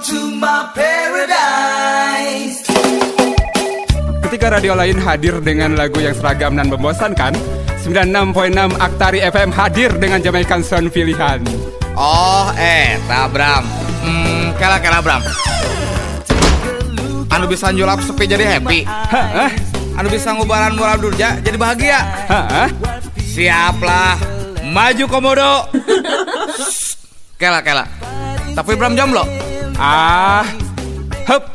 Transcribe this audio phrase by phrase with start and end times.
[0.00, 2.64] to my paradise.
[4.24, 7.36] Ketika radio lain hadir dengan lagu yang seragam dan membosankan,
[7.84, 11.44] 96.6 Aktari FM hadir dengan Jamaican Sound pilihan.
[12.00, 13.64] Oh, eh, Bram.
[14.00, 15.20] Hmm, kela kela Bram.
[17.28, 18.88] Anu bisa nyulap sepi jadi happy.
[18.88, 19.52] Hah?
[20.00, 22.00] Anu bisa ngubaran moral durja jadi bahagia.
[22.24, 22.72] Hah?
[23.20, 24.16] Siaplah.
[24.64, 25.68] Maju komodo.
[27.40, 27.84] kela kela.
[28.56, 29.49] Tapi Bram jomblo.
[29.82, 30.44] Ah,
[31.26, 31.48] hup.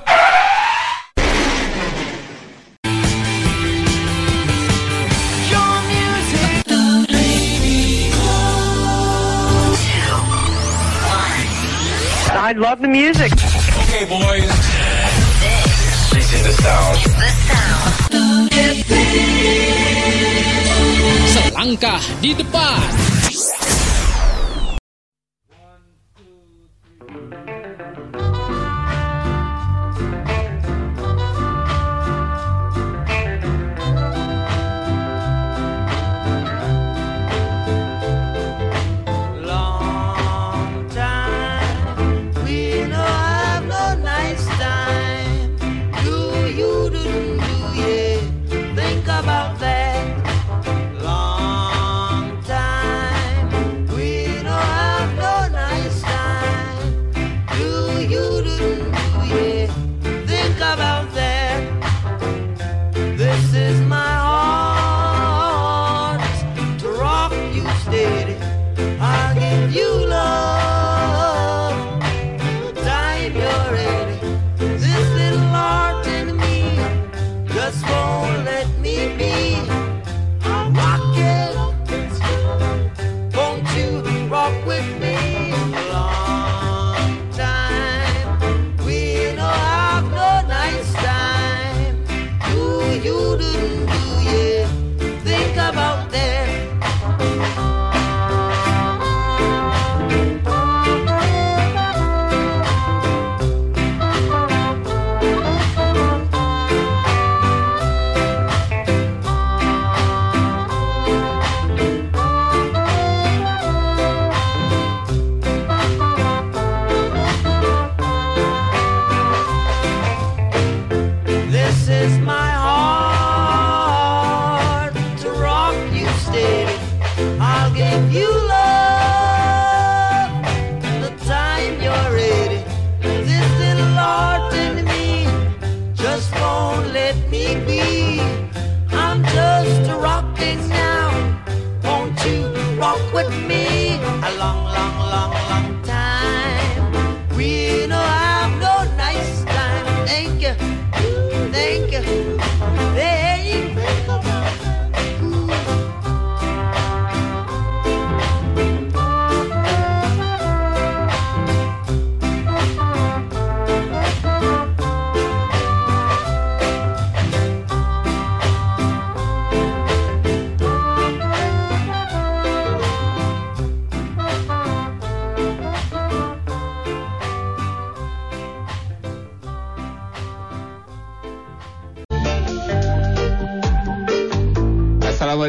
[12.33, 13.31] I love the music.
[13.31, 14.49] Okay, boys.
[16.09, 16.97] This is the sound.
[16.97, 17.93] the sound.
[21.29, 23.14] Selangkah di depan.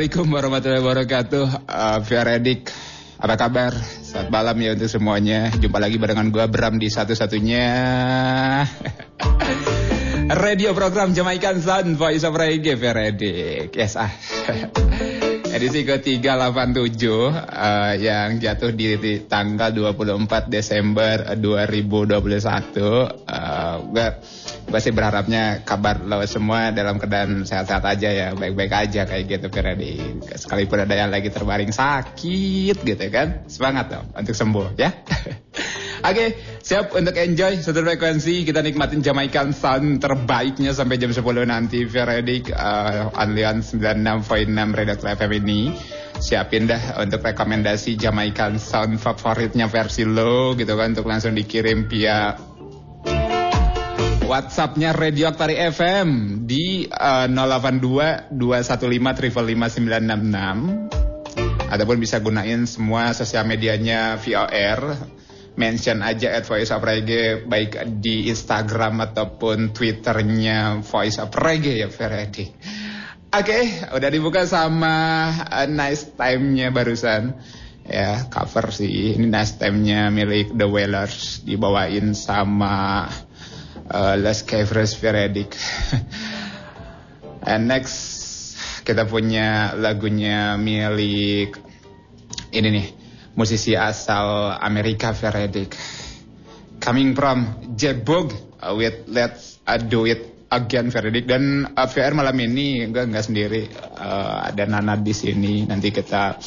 [0.07, 1.47] Assalamualaikum warahmatullahi wabarakatuh.
[1.67, 2.71] Uh, Edik,
[3.19, 3.75] apa kabar?
[3.75, 5.51] Selamat malam ya untuk semuanya.
[5.51, 7.67] Jumpa lagi barengan gua Bram di satu-satunya
[10.47, 13.75] radio program Jamaican Sun Voice of Reggae Edik.
[13.75, 14.07] Yes ah.
[15.59, 22.15] Edisi ke-387 uh, yang jatuh di, di tanggal 24 Desember 2021.
[22.15, 24.09] Uh, gue
[24.67, 29.47] gue sih berharapnya kabar lo semua dalam keadaan sehat-sehat aja ya, baik-baik aja kayak gitu
[29.49, 30.19] Ferdi.
[30.35, 34.91] Sekalipun ada yang lagi terbaring sakit gitu kan, semangat dong untuk sembuh ya.
[36.07, 41.83] Oke, siap untuk enjoy satu frekuensi kita nikmatin Jamaican Sound terbaiknya sampai jam 10 nanti
[41.89, 45.73] Veredik uh, Anlian 96.6 Redaktor FM ini
[46.21, 52.37] siapin dah untuk rekomendasi Jamaican Sound favoritnya versi lo gitu kan untuk langsung dikirim via
[54.27, 64.19] WhatsAppnya Radio Aktari FM di uh, 082 215 966 ataupun bisa gunain semua sosial medianya
[64.19, 64.99] VOR
[65.55, 71.89] mention aja at Voice of Reggae baik di Instagram ataupun Twitternya Voice of Reggae ya
[71.89, 72.51] Ferdi.
[73.31, 73.59] Oke,
[73.95, 77.39] udah dibuka sama uh, nice time-nya barusan.
[77.87, 83.07] ya cover sih ini Nice Time-nya milik The Wailers dibawain sama
[83.91, 85.55] uh, Les Cavres Veredict
[87.51, 87.95] and next
[88.87, 91.59] kita punya lagunya milik
[92.55, 92.87] ini nih
[93.35, 95.75] musisi asal Amerika Veredict
[96.81, 98.31] coming from Jebug
[98.63, 103.27] uh, with Let's uh, Do It Again Veredict dan uh, VR malam ini enggak enggak
[103.27, 103.67] sendiri.
[103.99, 105.67] Uh, ada Nana di sini.
[105.67, 106.39] Nanti kita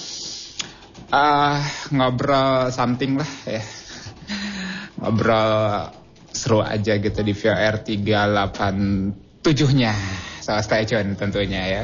[1.12, 1.60] uh,
[1.92, 3.60] ngobrol something lah ya.
[5.04, 5.99] Ngobrol
[6.40, 9.92] seru aja gitu di VR 387 nya
[10.40, 11.84] so stay tune tentunya ya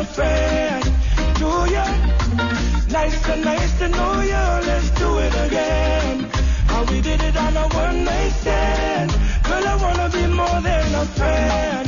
[0.00, 0.84] do friend
[1.38, 1.84] to ya.
[2.90, 6.39] Nice to, nice to know ya, let's do it again.
[6.80, 9.10] How we did it on a one night stand.
[9.44, 11.86] Girl, I wanna be more than a friend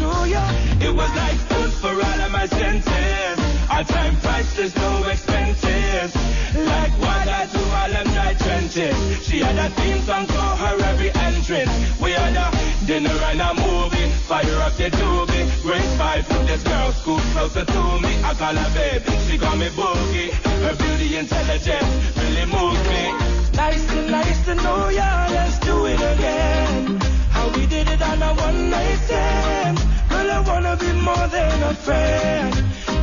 [0.00, 0.44] to ya.
[0.80, 3.36] It was like food for all of my senses.
[3.68, 6.16] Our time priceless, no expenses.
[6.56, 8.96] Like water to all of my trenches.
[9.28, 12.00] She had a theme song for her every entrance.
[12.00, 12.48] We had a
[12.86, 14.08] dinner and a movie.
[14.24, 15.44] Fire up the tubie.
[15.60, 18.12] Grace five from this girl, scoop closer to me.
[18.24, 20.32] I call her baby, she call me boogie.
[20.64, 23.29] Her beauty intelligence really moves me.
[23.54, 25.26] Nice to, nice to know ya.
[25.30, 27.00] Let's do it again.
[27.30, 29.78] How we did it on a one night stand.
[30.08, 32.54] Girl, I wanna be more than a friend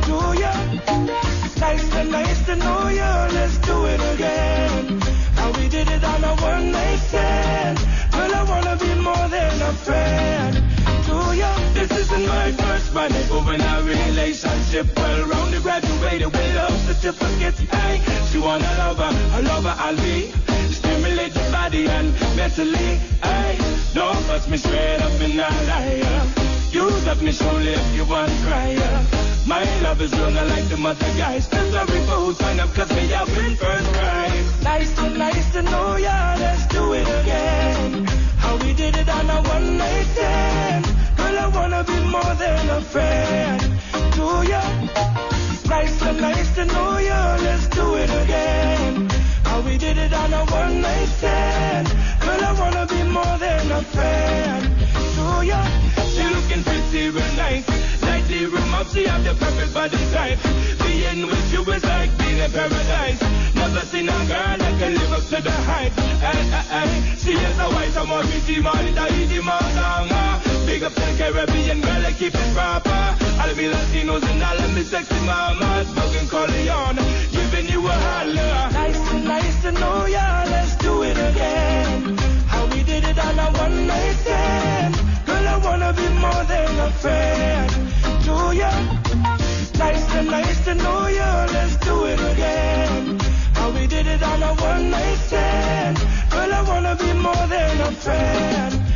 [0.06, 0.52] to ya.
[1.60, 3.28] Nice to, nice to know ya.
[3.32, 5.00] Let's do it again.
[5.38, 7.78] How we did it on a one night stand.
[8.12, 10.67] Girl, I wanna be more than a friend
[12.28, 17.60] my first money, but when our relationship well rounded, graduated with love certificates.
[17.60, 20.30] Hey, she want a lover, a lover I'll be.
[20.70, 22.90] Stimulate the body and mentally.
[23.22, 23.58] Hey,
[23.94, 26.48] don't fuss me straight up in a liar.
[26.70, 29.06] Use up me surely if you want crier.
[29.46, 31.44] My love is real, not like the mother guys.
[31.44, 34.62] Still sorry for who signed up, cause me up in first prize.
[34.62, 38.04] Nice to, nice to know ya, let's do it again.
[38.36, 40.84] How we did it on a one night stand.
[41.16, 43.60] Girl, I wanna be more than a friend
[44.16, 44.62] to ya.
[45.68, 49.08] Nice to, nice to know ya, let's do it again.
[49.44, 51.88] How we did it on a one night stand.
[52.20, 54.62] Girl, I wanna be more than a friend
[55.16, 55.60] to ya.
[56.12, 57.77] She looking pretty real nice.
[58.46, 60.38] Room up, she have the perfect body type.
[60.86, 63.20] Being with you is like being in paradise.
[63.54, 65.92] Never seen a girl that can live up to the hype.
[66.22, 67.16] Ay, ay, ay.
[67.18, 71.14] She is a white, I'm a pretty man, it a easy man, Big up the
[71.18, 73.02] Caribbean girl, I keep it proper.
[73.42, 75.88] All the Latinos and of me sexy mamas.
[75.96, 77.02] Bugging Corleone,
[77.32, 78.70] giving you a holler.
[78.70, 82.16] Nice to, nice to know ya, let's do it again.
[82.46, 84.94] How we did it on a one night stand.
[85.26, 87.87] Girl, I wanna be more than a friend to
[88.58, 88.70] ya.
[89.78, 93.18] Nice to, nice to know ya, let's do it again.
[93.54, 95.96] How we did it on a one night stand.
[96.30, 98.87] Girl, I wanna be more than a friend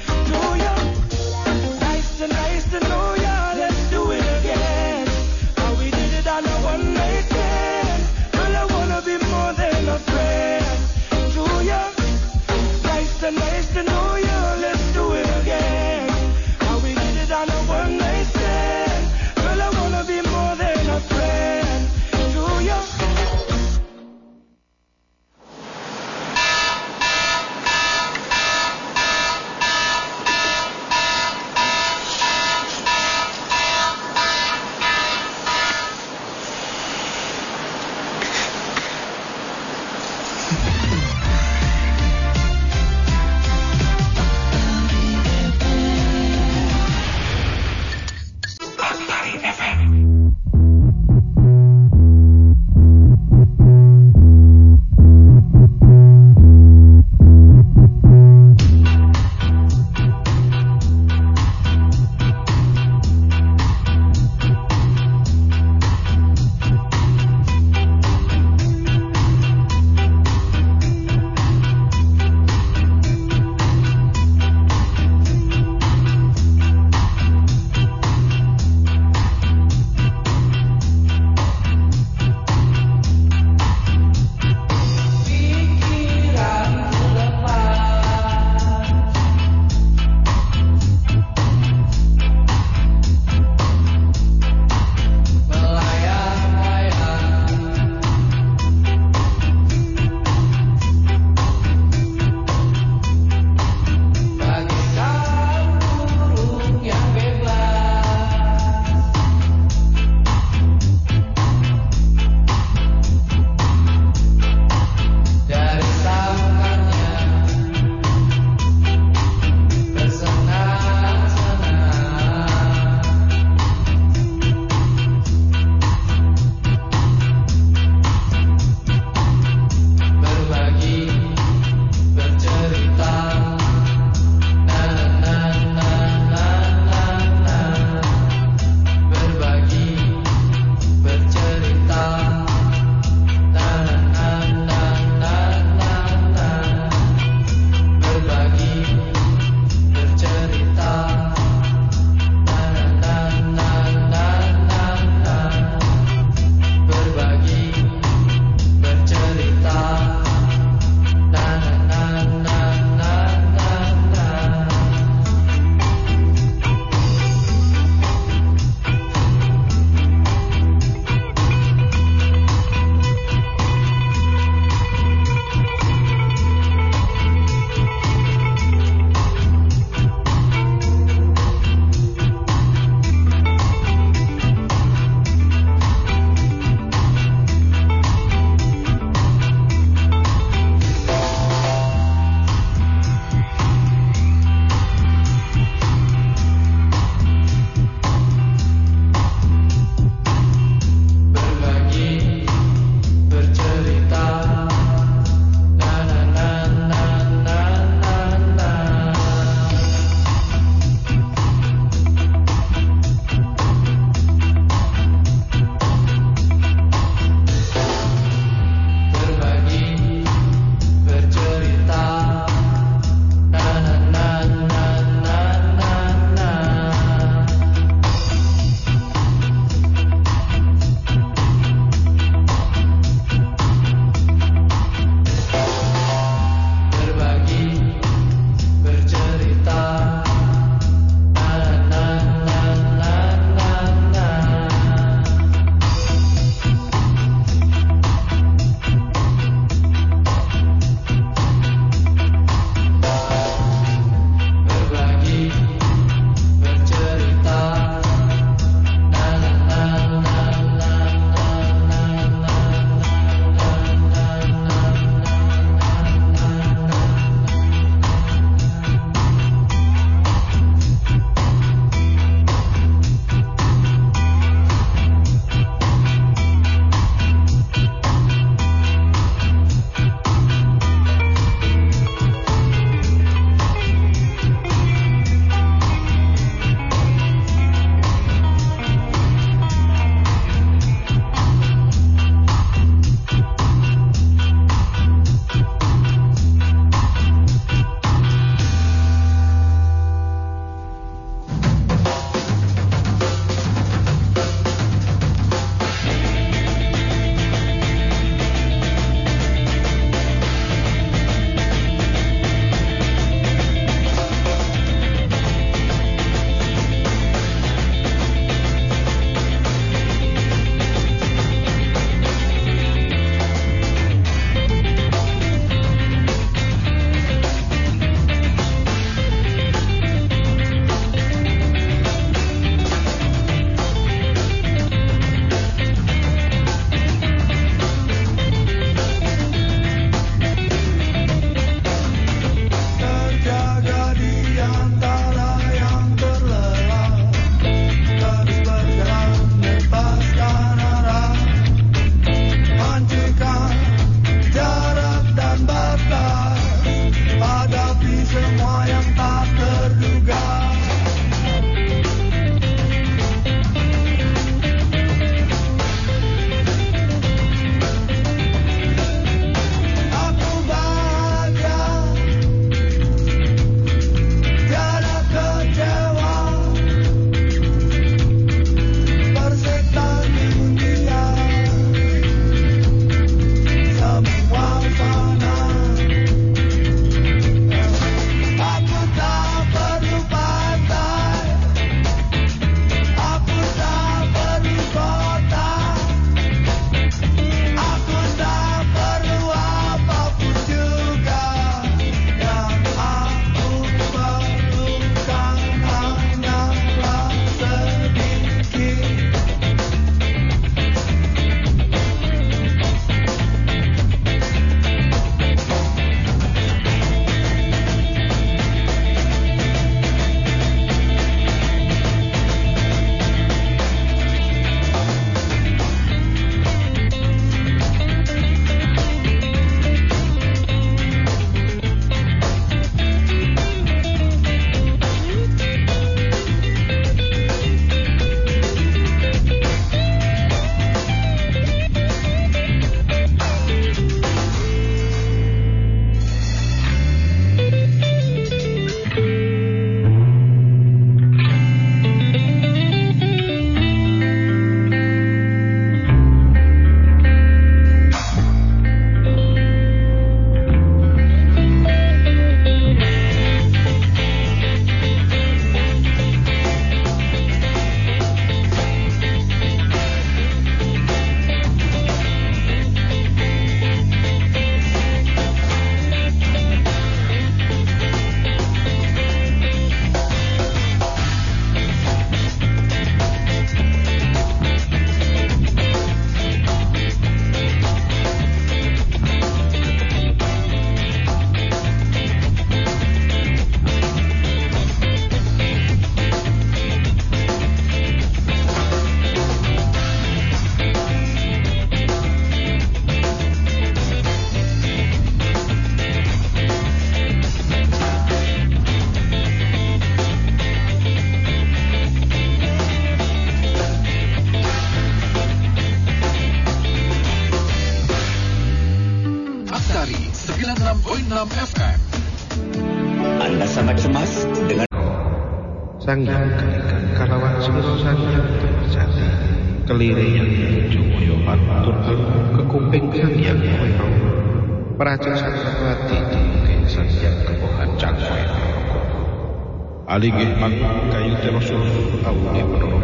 [540.23, 541.83] عليه حقك يترسل
[542.27, 542.95] أو إبره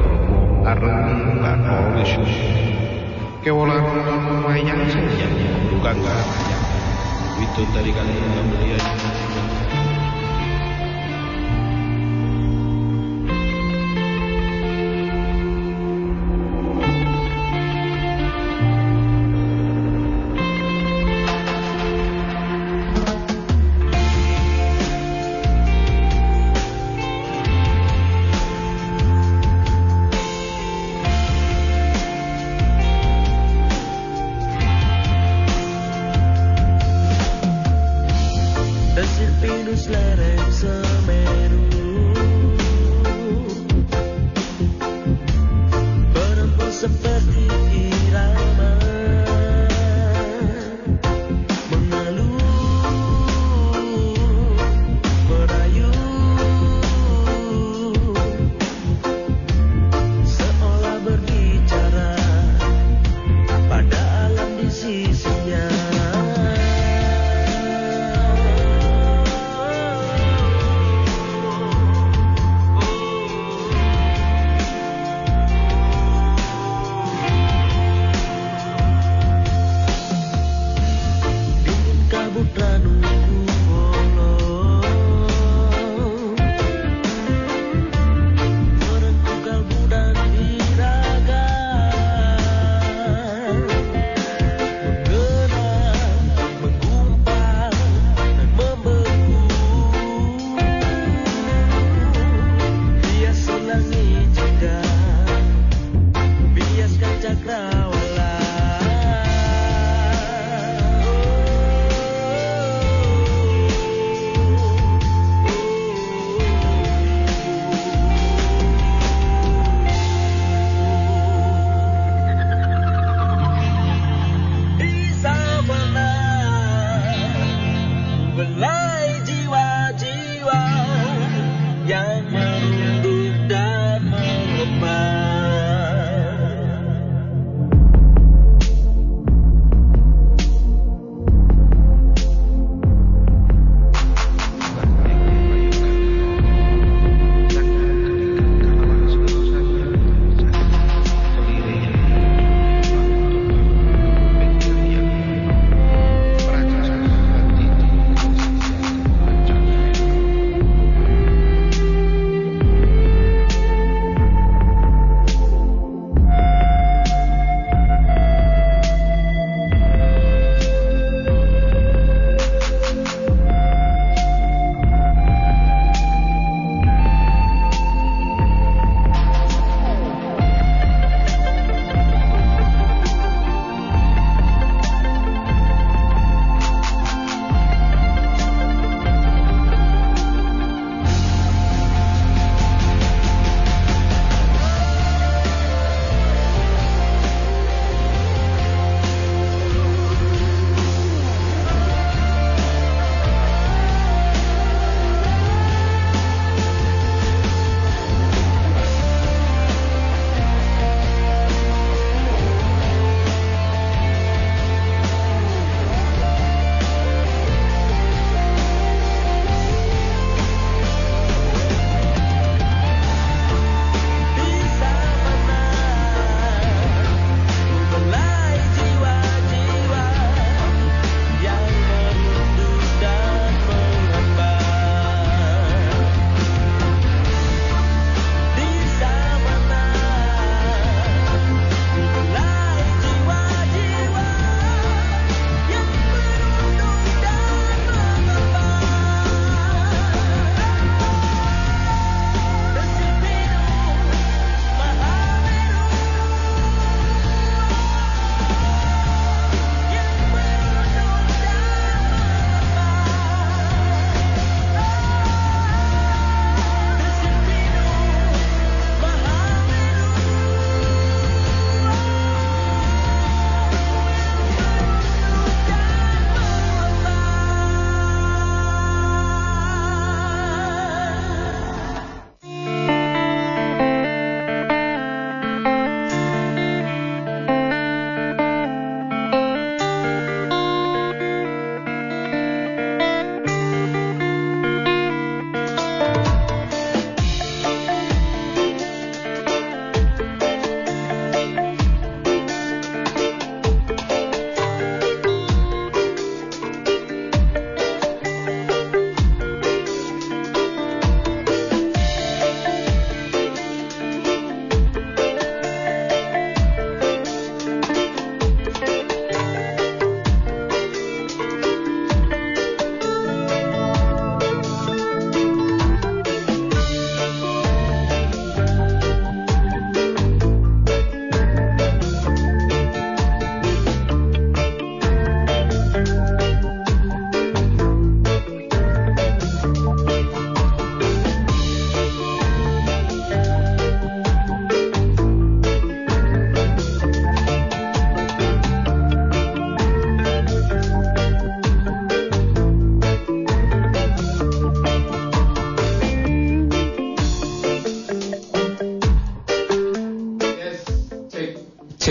[0.66, 0.98] أرن
[1.42, 2.06] dan oleh
[3.42, 3.82] Kewalan
[4.46, 5.26] wayang saja,
[5.70, 6.64] bukan wayang.
[7.42, 7.90] Itu tadi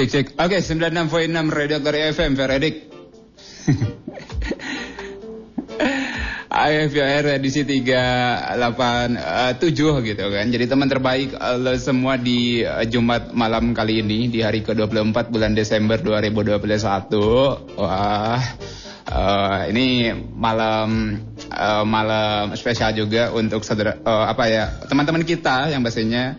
[0.07, 0.39] Cek.
[0.39, 2.75] Oke, 96.6 Radio dari FM Veredik.
[6.57, 10.45] AFR edisi 387 gitu kan.
[10.49, 15.29] Jadi teman terbaik eh, lo semua di eh, Jumat malam kali ini di hari ke-24
[15.29, 17.77] bulan Desember 2021.
[17.77, 18.41] Wah.
[19.07, 26.33] eh, ini malam eh, malam spesial juga untuk eh, apa ya teman-teman kita yang pastinya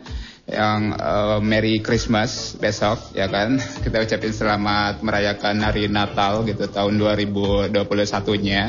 [0.49, 3.61] yang eh, Merry Christmas besok ya kan?
[3.85, 8.63] Kita ucapin selamat merayakan hari Natal gitu tahun 2021-nya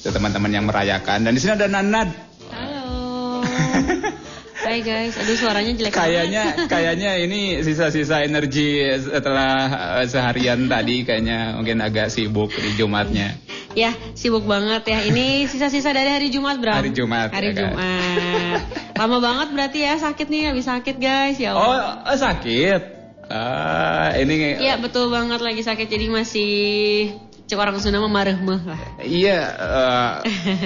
[0.00, 1.28] untuk teman-teman yang merayakan.
[1.28, 2.08] Dan di sini ada Nanad.
[2.48, 3.44] Halo.
[4.68, 6.68] Hai guys, aduh suaranya jelek kayaknya banget.
[6.68, 13.32] kayaknya ini sisa-sisa energi setelah eh, seharian tadi kayaknya mungkin agak sibuk di Jumatnya
[13.72, 15.08] ya, sibuk banget ya.
[15.08, 16.84] Ini sisa-sisa dari hari Jumat, Bram.
[16.84, 17.62] Hari Jumat, Hari ya kan?
[17.64, 18.60] Jumat.
[18.92, 21.40] Lama banget berarti ya sakit nih, habis sakit guys.
[21.40, 22.04] Ya oh Allah.
[22.04, 22.80] eh, sakit
[23.32, 26.52] ah ini Iya, betul banget lagi sakit jadi masih
[27.48, 28.80] cek orang Sunda mah mareuh-meuh lah.
[29.00, 30.12] Iya, eh,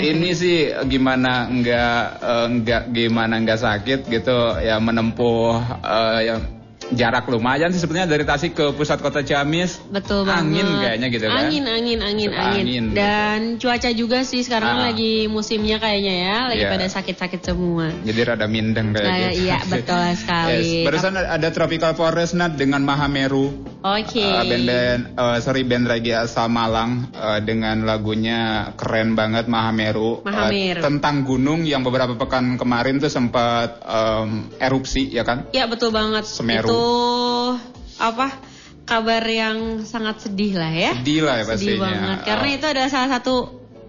[0.02, 7.26] ini sih gimana nggak eh, nggak gimana nggak sakit gitu ya menempuh eh, yang jarak
[7.26, 9.78] lumayan sih sebenarnya dari Tasik ke pusat kota Ciamis.
[9.84, 10.62] Betul banget.
[10.62, 11.38] Angin kayaknya gitu kan.
[11.40, 12.64] Angin, angin, angin, angin.
[12.64, 12.96] angin gitu.
[12.96, 14.82] Dan cuaca juga sih sekarang Ah.
[14.88, 16.70] lagi musimnya kayaknya ya, lagi Iya.
[16.70, 17.86] pada sakit-sakit semua.
[18.00, 19.42] Jadi rada mindeng kayak Nah, gitu.
[19.42, 20.70] iya, betul sekali.
[20.80, 20.84] Yes.
[20.84, 23.46] Barusan ada Tropical Forest Nat dengan Mahameru.
[23.82, 24.22] Oke.
[24.22, 28.40] Eh, band-band eh, sorry band reggae asal Malang eh, dengan lagunya
[28.72, 30.80] keren banget Mahameru Mahameru.
[30.80, 36.24] tentang gunung yang beberapa pekan kemarin tuh sempat em, erupsi ya kan Ya betul banget.
[36.24, 36.64] Semeru.
[36.64, 36.71] Itu
[37.98, 38.28] apa?
[38.82, 40.92] Kabar yang sangat sedih lah ya.
[40.98, 42.18] sedih lah ya Sedih pastinya banget.
[42.26, 43.36] Karena itu adalah salah satu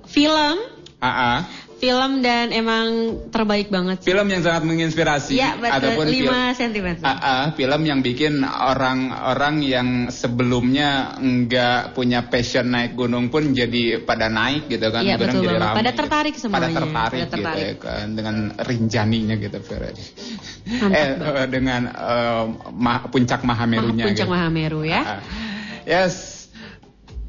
[0.05, 0.55] film,
[1.03, 1.37] Ah, ah.
[1.77, 2.85] Film dan emang
[3.29, 4.01] terbaik banget.
[4.01, 5.73] film yang sangat menginspirasi Ya betul.
[5.73, 6.87] ataupun film 5 cm.
[7.01, 14.01] Ah, ah, film yang bikin orang-orang yang sebelumnya nggak punya passion naik gunung pun jadi
[14.01, 15.99] pada naik gitu kan Iya, Kadang betul jadi ramai Pada gitu.
[15.99, 16.73] tertarik pada semuanya.
[16.73, 17.59] tertarik, Pada tertarik.
[17.59, 24.31] gitu ya kan dengan rinjaninya gitu eh eh, dengan eh, ma- puncak Mahamerunya Puncak gitu.
[24.31, 25.01] Mahameru ya.
[25.03, 25.19] Ah,
[25.85, 26.32] yes.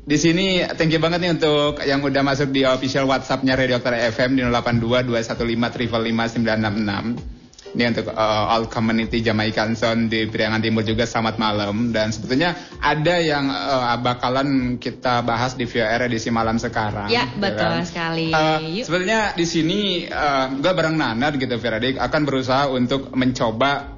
[0.05, 3.97] Di sini thank you banget nih untuk yang udah masuk di official WhatsApp-nya Radio Dokter
[4.13, 7.73] FM di 082 215 966.
[7.73, 12.53] Ini untuk uh, all community Jamaican Sound di Priangan Timur juga selamat malam dan sebetulnya
[12.85, 17.09] ada yang uh, bakalan kita bahas di VR edisi malam sekarang.
[17.09, 18.29] Ya, betul sekali.
[18.29, 18.85] Uh, Yuk.
[18.85, 23.97] Sebenarnya di sini uh, gue bareng Nana gitu Veradik akan berusaha untuk mencoba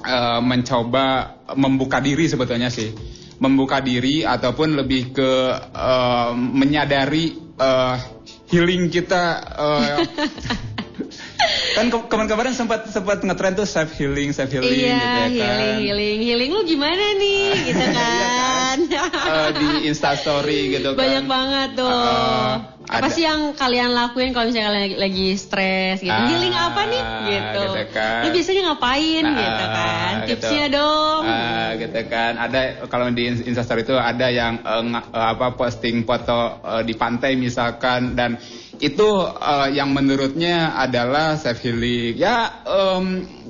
[0.00, 5.30] uh, mencoba membuka diri sebetulnya sih membuka diri ataupun lebih ke
[5.74, 7.98] uh, menyadari uh,
[8.46, 9.22] healing kita
[9.58, 9.98] uh,
[11.76, 15.30] kan ke kemarin-kemarin sempat sempat ngetren tuh self healing self healing Iya, gitu ya kan
[15.30, 18.76] healing, healing, healing lu gimana nih, gitu kan?
[19.22, 21.88] Uh, di instastory gitu kan Banyak banget tuh.
[21.88, 26.10] Uh, apa ada- sih yang kalian lakuin kalau misalnya kalian lagi, lagi stres gitu?
[26.10, 27.02] Ah, healing apa nih?
[27.22, 27.62] Gitu.
[27.62, 28.20] gitu kan.
[28.20, 30.12] Lu biasanya ngapain Nah, gitu kan?
[30.12, 30.28] gitu.
[30.28, 31.22] Tipsnya dong.
[31.24, 32.32] Ah, gitu kan.
[32.36, 38.12] Ada kalau di Instastory itu ada yang eh, apa posting foto eh, di pantai misalkan
[38.12, 38.36] dan
[38.80, 42.16] itu eh, yang menurutnya adalah self healing.
[42.16, 43.04] Ya em,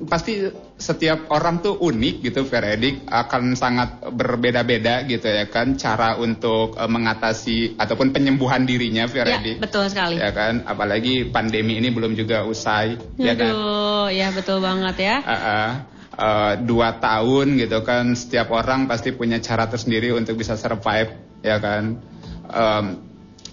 [0.09, 0.51] pasti
[0.83, 6.91] setiap orang tuh unik gitu Veredik akan sangat berbeda-beda gitu ya kan cara untuk eh,
[6.91, 9.63] mengatasi ataupun penyembuhan dirinya ya, Veredik.
[9.63, 10.19] betul sekali.
[10.19, 13.53] Ya kan, apalagi pandemi ini belum juga usai, ya kan?
[13.55, 15.17] Aduh, ya betul banget ya.
[15.23, 15.71] Ah, ah.
[16.13, 21.09] Eh, dua tahun gitu kan setiap orang pasti punya cara tersendiri untuk bisa survive
[21.41, 22.05] ya kan
[22.53, 22.85] Em,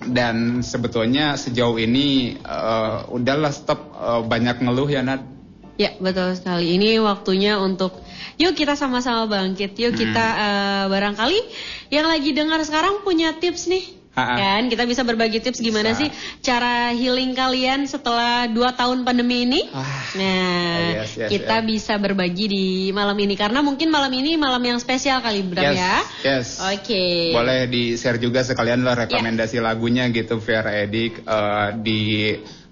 [0.07, 5.39] dan sebetulnya sejauh ini eh, udahlah stop eh, banyak ngeluh ya Nat
[5.79, 6.75] Ya betul sekali.
[6.75, 8.03] Ini waktunya untuk
[8.35, 9.79] yuk kita sama-sama bangkit.
[9.79, 10.43] Yuk kita Hmm.
[10.43, 11.39] eh, barangkali
[11.87, 13.98] yang lagi dengar sekarang punya tips nih.
[14.19, 14.35] Ha-ha.
[14.35, 15.99] Kan kita bisa berbagi tips gimana Bisa.
[16.03, 19.61] sih cara healing kalian setelah 2 tahun pandemi ini.
[19.71, 21.65] Ah, Nah, yes, yes, kita yes.
[21.65, 25.77] bisa berbagi di malam ini karena mungkin malam ini malam yang spesial kali Bram yes
[25.77, 25.95] ya.
[26.25, 27.29] yes Oke.
[27.31, 32.01] boleh di share juga sekalian lah rekomendasi lagunya gitu via Edik eh, di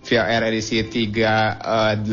[0.02, 2.08] VR edisi 387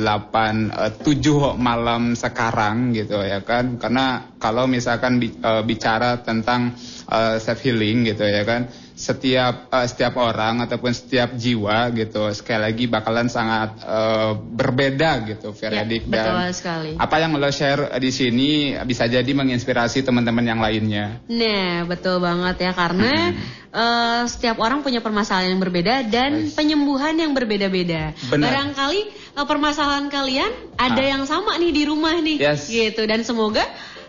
[1.54, 6.74] malam sekarang gitu ya kan karena kalau misalkan bi- eh, bicara tentang
[7.06, 12.62] eh, self healing gitu ya kan setiap eh, setiap orang ataupun setiap jiwa gitu sekali
[12.62, 16.94] lagi bakalan sangat eh, berbeda gitu Ya, Edik betul sekali.
[16.94, 18.50] apa yang lo share di sini
[18.84, 23.12] bisa jadi menginspirasi teman-teman yang lainnya Nah, betul banget ya karena
[23.68, 28.14] eh, setiap orang punya permasalahan yang berbeda dan penyembuhan yang berbeda-beda.
[28.30, 29.00] Barangkali
[29.34, 31.10] eh, permasalahan kalian ada Ah.
[31.10, 32.70] yang sama nih di rumah nih, Yes.
[32.70, 33.02] gitu.
[33.02, 33.66] Dan semoga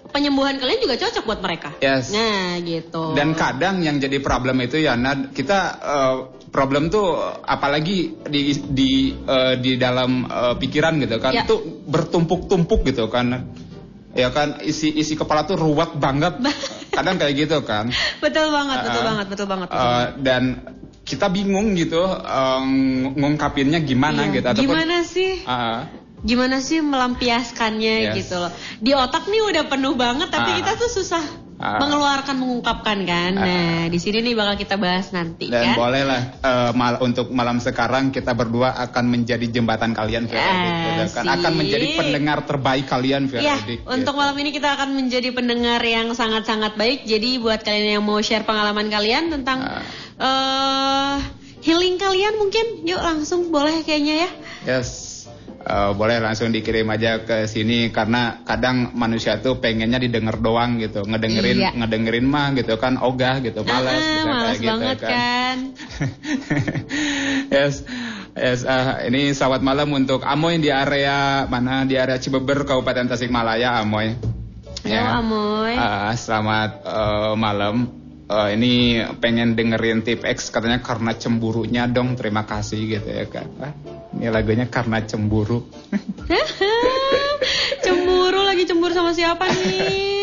[0.07, 1.69] penyembuhan kalian juga cocok buat mereka.
[1.77, 2.09] Yes.
[2.09, 3.13] Nah, gitu.
[3.13, 6.15] Dan kadang yang jadi problem itu ya Nad, kita eh,
[6.49, 11.43] problem tuh apalagi di di eh, di dalam eh, pikiran gitu kan Ya.
[11.43, 13.49] itu bertumpuk-tumpuk gitu kan.
[14.11, 16.39] Ya kan isi isi kepala tuh ruwet banget.
[16.89, 17.91] kadang kayak gitu kan.
[18.23, 19.67] betul banget, betul Uh, banget, betul banget.
[19.67, 20.11] betul banget.
[20.23, 20.43] dan
[21.03, 25.31] kita bingung gitu ng- ngungkapinnya gimana Iya, gitu ataupun Gimana sih?
[25.43, 25.85] Ah,
[26.25, 28.15] Gimana sih melampiaskannya Yes.
[28.17, 28.49] gitu loh.
[28.77, 30.57] Di otak nih udah penuh banget tapi Ah.
[30.57, 31.21] kita tuh susah
[31.55, 31.77] Ah.
[31.77, 33.31] mengeluarkan mengungkapkan kan.
[33.31, 33.45] Ah.
[33.45, 35.75] Nah, di sini nih bakal kita bahas nanti dan kan.
[35.77, 41.25] bolehlah eh, mal- untuk malam sekarang kita berdua akan menjadi jembatan kalian Vera gitu kan.
[41.29, 44.19] akan menjadi pendengar terbaik kalian Vera Ya, Edik, untuk gitu.
[44.19, 47.05] malam ini kita akan menjadi pendengar yang sangat-sangat baik.
[47.05, 49.85] Jadi buat kalian yang mau share pengalaman kalian tentang Ah.
[50.17, 51.15] eh,
[51.61, 54.29] healing kalian mungkin, yuk langsung boleh kayaknya ya.
[54.67, 55.04] Yes.
[55.65, 61.01] Eh, boleh langsung dikirim aja ke sini karena kadang manusia tuh pengennya didengar doang gitu,
[61.01, 61.71] ngedengerin Iya.
[61.73, 65.58] ngedengerin mah gitu kan ogah gitu, malas Ah, gitu, malas kayak gitu banget kan.
[67.58, 67.82] yes.
[68.38, 73.82] Yes, ah, ini selamat malam untuk Amoy di area mana di area Cibeber Kabupaten Tasikmalaya
[73.82, 74.13] Amoy.
[74.86, 75.73] Halo Amoy.
[75.82, 78.04] Ah, selamat eh, malam.
[78.25, 83.45] Eh, ini pengen dengerin tip X katanya karena cemburunya dong terima kasih gitu ya kan.
[83.61, 83.73] Ah,
[84.17, 85.61] ini lagunya karena cemburu.
[87.85, 89.93] cemburu lagi cemburu sama siapa nih?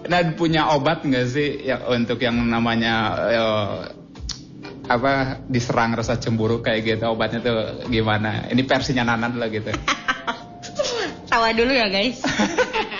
[0.00, 2.94] Nah punya obat nggak sih ya untuk yang namanya
[3.30, 3.78] eh,
[4.90, 8.50] apa diserang rasa cemburu kayak gitu obatnya tuh gimana?
[8.50, 9.70] Ini versinya Nanan lah gitu.
[11.30, 12.20] Tawa dulu ya guys.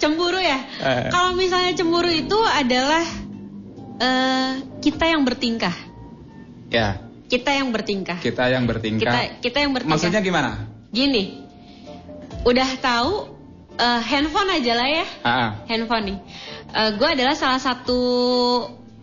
[0.00, 0.58] cemburu ya.
[0.80, 1.12] Eh.
[1.12, 3.04] Kalau misalnya cemburu itu adalah
[4.00, 5.76] eh, kita yang bertingkah.
[6.70, 6.98] Ya
[7.30, 8.18] Kita yang bertingkah.
[8.18, 9.06] kita yang bertingkah.
[9.06, 9.94] Kita kita yang bertingkah.
[10.00, 10.66] Maksudnya gimana?
[10.90, 11.38] Gini,
[12.42, 13.12] udah tahu
[13.76, 15.50] eh, handphone aja lah ya, Ah, ah.
[15.68, 16.18] handphone nih.
[16.70, 17.98] gue adalah salah satu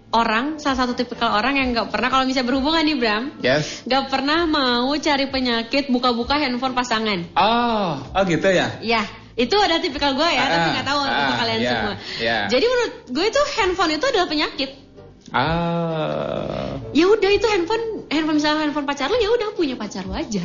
[0.10, 3.84] orang, salah satu tipikal orang yang nggak pernah kalau misalnya berhubungan nih Bram, Yes.
[3.84, 7.28] nggak pernah mau cari penyakit buka-buka handphone pasangan.
[7.36, 8.80] Oh, oh gitu ya.
[8.80, 9.04] Ya,
[9.38, 11.94] itu ada tipikal gue ya, tapi Ah, nggak tahu ah, untuk kalian ya, semua.
[12.18, 12.38] ya.
[12.50, 14.70] Jadi menurut gue itu handphone itu adalah penyakit.
[15.30, 16.80] Ah.
[16.92, 20.42] Ya udah itu handphone, handphone misalnya handphone pacar lu ya udah punya pacar lu aja.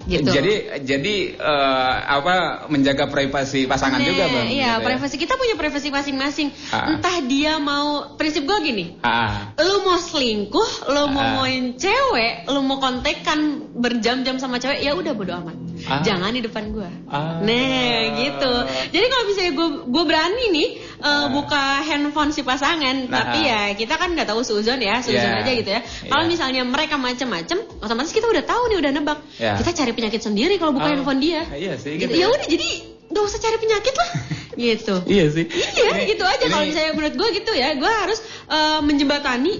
[0.00, 0.24] Gitu.
[0.24, 4.46] Jadi jadi eh, apa menjaga privasi pasangan Nah, juga bang?
[4.48, 4.86] Iya, gitu ya?
[4.88, 6.48] privasi kita punya privasi masing-masing.
[6.72, 6.88] Ah.
[6.88, 8.84] Entah dia mau prinsip gue gini.
[9.02, 11.44] Ah, Lu mau selingkuh, lu mau Ah.
[11.44, 15.56] main cewek, lu mau kontekan berjam-jam sama cewek, ya udah bodo amat.
[15.82, 16.00] Ah.
[16.00, 16.88] Jangan di depan gua.
[17.06, 17.40] Ah.
[17.40, 18.52] Nah, gitu.
[18.90, 21.26] Jadi kalau misalnya gue gue berani nih uh, Ah.
[21.28, 25.40] buka handphone si pasangan, Nah, tapi ya kita kan nggak tahu suzon ya, suzon Yeah.
[25.40, 25.80] aja gitu ya.
[26.06, 26.30] Kalau Yeah.
[26.30, 29.18] misalnya mereka macem-macem, otomatis kita udah tahu nih, udah nebak.
[29.36, 29.56] Yeah.
[29.56, 31.46] Kita cari penyakit sendiri kalau buka Oh, handphone dia.
[31.52, 32.08] iya sih, Gitu.
[32.08, 32.34] gitu Ya ya.
[32.34, 32.68] udah jadi
[33.10, 34.10] nggak usah cari penyakit lah.
[34.60, 34.94] gitu.
[35.08, 35.44] iya sih.
[35.48, 39.54] Iya Ini- gitu aja kalau misalnya menurut gue gitu ya gue harus eh, menjembatani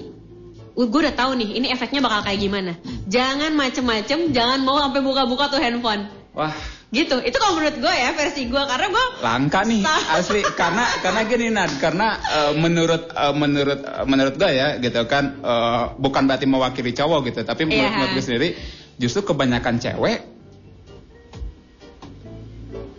[0.73, 2.71] gue udah tahu nih ini efeknya bakal kayak gimana.
[3.05, 6.07] Jangan macem-macem jangan mau sampai buka-buka tuh handphone.
[6.31, 6.55] Wah,
[6.95, 7.19] gitu.
[7.19, 9.83] Itu kalau menurut gue ya versi gue karena gue langka nih
[10.15, 10.39] asli.
[10.55, 11.75] Karena karena gini Nad.
[11.75, 16.95] Karena eh, menurut eh, menurut eh, menurut gue ya gitu kan eh, bukan berarti mewakili
[16.95, 17.43] cowok gitu.
[17.43, 17.95] Tapi menurut, Iya.
[17.99, 18.49] menurut gue sendiri
[18.95, 20.30] justru kebanyakan cewek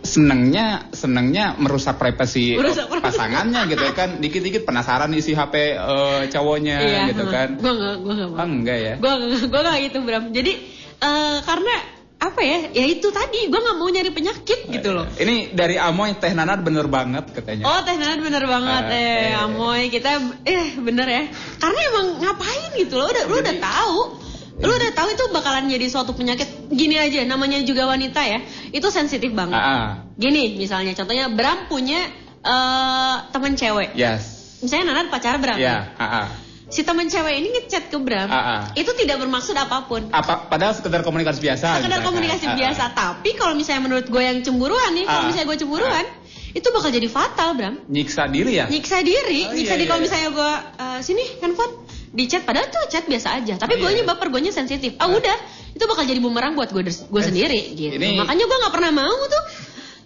[0.03, 4.19] senengnya senengnya merusak privasi eh, Merusak pasangannya gitu kan.
[4.19, 7.55] Dikit-dikit penasaran isi HP eh, cowoknya gitu kan.
[7.57, 8.93] Gue gak gue gak oh, mau enggak ya?
[8.99, 9.13] Gue
[9.47, 10.29] gue gak gitu Bram.
[10.35, 10.53] Jadi
[10.99, 11.75] eh, karena
[12.23, 13.47] apa ya ya itu tadi.
[13.47, 15.07] Gue nggak mau nyari penyakit gitu loh.
[15.15, 17.67] Ini dari Amoy Teh Nanat bener banget katanya.
[17.67, 18.83] Oh Teh Nanat bener banget.
[18.87, 19.43] Ah, eh eh.
[19.43, 21.23] Amoy kita eh bener ya.
[21.59, 23.07] Karena emang ngapain gitu loh.
[23.07, 24.22] Udah lu udah tahu
[24.63, 26.71] lu udah tahu itu bakalan jadi suatu penyakit?
[26.71, 28.39] Gini aja namanya juga wanita ya.
[28.71, 29.59] Itu sensitif banget.
[29.59, 29.87] Ah, ah.
[30.15, 32.07] gini misalnya contohnya Bram punya
[32.43, 33.93] eh teman cewek.
[33.93, 34.57] Yes.
[34.63, 35.59] Misalnya Nanat pacar Bram.
[35.59, 36.27] Ya ah, ah.
[36.71, 38.61] si teman cewek ini ngechat ke Bram Ah, ah.
[38.79, 40.07] itu tidak bermaksud apa pun.
[40.09, 42.45] Apa padahal sekedar komunikasi biasa sekedar gitu, komunikasi.
[42.47, 42.83] Ah, biasa.
[42.95, 46.05] Tapi kalau misalnya menurut gue yang cemburuan nih kalau misalnya gue cemburuan
[46.53, 47.75] itu bakal jadi fatal Bram.
[47.89, 48.65] Nyiksa diri ya?
[48.69, 51.73] Nyiksa diri, Oh, nyiksa iya, diri kalau iya, misalnya gue eh, sini handphone
[52.13, 54.05] di chat padahal tuh chat biasa aja, tapi Oh, gue iya.
[54.05, 54.93] baper, gue sensitif.
[55.01, 55.33] Ah udah,
[55.73, 57.97] itu bakal jadi bumerang buat gue gue sendiri gitu.
[57.97, 59.43] ini- Makanya gue nggak pernah mau tuh,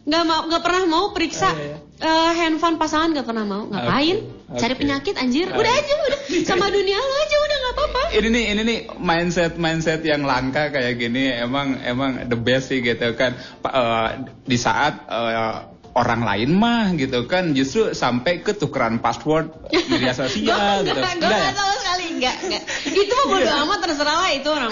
[0.08, 1.76] nggak mau nggak pernah mau periksa Oh, iya.
[2.00, 3.68] eh, handphone pasangan nggak pernah mau.
[3.68, 4.18] Ngapain?
[4.48, 4.80] Oke, Cari oke.
[4.80, 5.52] penyakit anjir.
[5.52, 8.02] Udah aja udah sama dunia lo aja udah nggak apa-apa.
[8.16, 12.80] ini nih ini nih mindset mindset yang langka kayak gini emang emang the best sih
[12.80, 14.10] gitu kan eh,
[14.42, 19.50] di saat eh, orang lain mah gitu kan justru sampai ke tukeran password
[19.90, 21.74] media sosial gitu Gue Enggak ya?
[21.76, 24.70] sekali Enggak, enggak Itu mah bodo amat terserah lah itu orang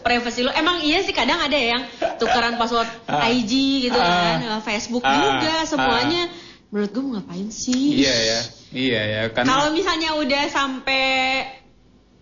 [0.00, 1.82] Privacy lu Emang iya sih kadang ada yang
[2.16, 3.24] Tukeran password Ah.
[3.26, 3.52] IG
[3.84, 4.36] gitu Ah.
[4.36, 5.16] kan Facebook Ah.
[5.16, 6.28] juga semuanya
[6.68, 9.20] menurut gue mau ngapain sih Iya ya, iya ya.
[9.30, 11.04] Karena kalau misalnya udah sampai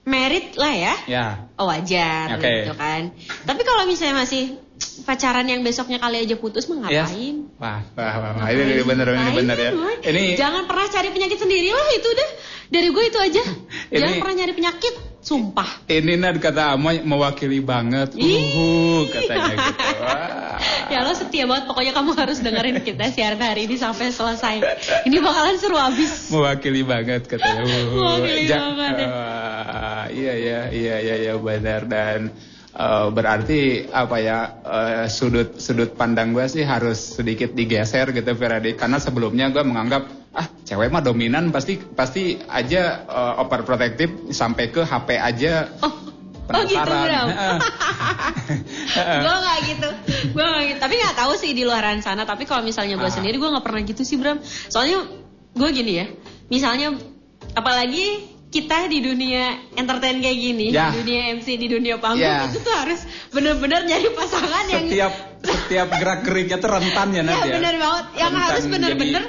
[0.05, 2.45] merit lah ya ya, oh wajar Oke.
[2.61, 3.09] gitu kan
[3.43, 4.61] tapi kalau misalnya masih
[5.03, 7.07] pacaran yang besoknya kali aja putus mah ya.
[7.07, 8.47] ngapain Wah, wah, wah, wah.
[8.51, 9.71] Ini, bener, ini bener ya.
[9.71, 9.95] woy?
[10.03, 12.29] Ini jangan pernah cari penyakit sendiri lah itu udah
[12.69, 13.43] dari gue itu aja
[13.95, 18.13] jangan Ini- pernah nyari penyakit sumpah ini Nad kata Amoy mewakili banget.
[18.13, 19.85] Uhuh, katanya gitu.
[19.97, 20.61] Wah.
[20.93, 24.61] ya lo setia banget pokoknya kamu harus dengerin kita siaran hari ini sampai selesai
[25.03, 27.65] ini bakalan seru abis mewakili banget katanya.
[27.65, 28.21] Uhuh.
[28.21, 29.09] Mewakili Ja- banget ya.
[29.09, 32.29] Ah, iya ya, iya iya iya benar dan
[32.75, 38.75] eh, berarti apa ya eh, sudut sudut pandang gue sih harus sedikit digeser gitu Ferdi
[38.75, 40.03] karena sebelumnya gue menganggap
[40.35, 45.95] ah cewek mah dominan pasti pasti aja eh, overprotective sampai ke HP aja Oh
[46.45, 47.05] gitu penasaran.
[47.09, 47.59] Bram Heeh.
[49.01, 49.21] Heeh.
[49.25, 49.89] Gue gak gitu
[50.37, 53.09] Gue gak gitu Tapi gak tahu sih di luaran sana Tapi kalau misalnya gue Ah.
[53.09, 55.09] sendiri Gue gak pernah gitu sih Bram Soalnya
[55.57, 56.07] gue gini ya
[56.53, 57.01] Misalnya
[57.57, 59.45] Apalagi kita di dunia
[59.75, 60.95] entertain kayak gini Ya.
[60.95, 62.47] Di dunia MC Di dunia panggung Ya.
[62.47, 65.13] Itu tuh harus bener-bener nyari pasangan yang setiap
[65.67, 67.53] setiap gerak geriknya tuh rentan ya Ya Nad ya.
[67.53, 69.23] bener banget Yang Rentan harus bener-bener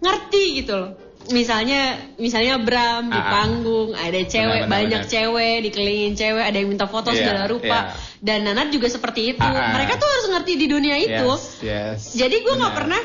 [0.00, 0.90] Ngerti gitu loh
[1.28, 1.80] Misalnya
[2.16, 3.30] Misalnya Bram di Ah, ah.
[3.30, 5.12] panggung Ada cewek Benar, benar, Banyak benar.
[5.12, 7.94] cewek Dikelilingin cewek Ada yang minta foto Iya, segala rupa iya.
[8.18, 9.70] Dan Nanat juga seperti itu Ah, ah.
[9.72, 12.00] Mereka tuh harus ngerti di dunia itu Yes, yes.
[12.16, 12.80] Jadi gue nggak Benar.
[12.88, 13.02] pernah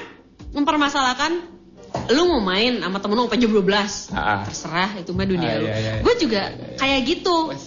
[0.49, 1.57] Mempermasalahkan
[2.08, 4.42] Lu mau main sama temen lu jam 12 Ah, ah.
[4.44, 6.02] Terserah itu mah dunia Ah, lu iya, iya, iya.
[6.02, 6.42] Gue juga
[6.76, 7.64] kayak gitu Wes.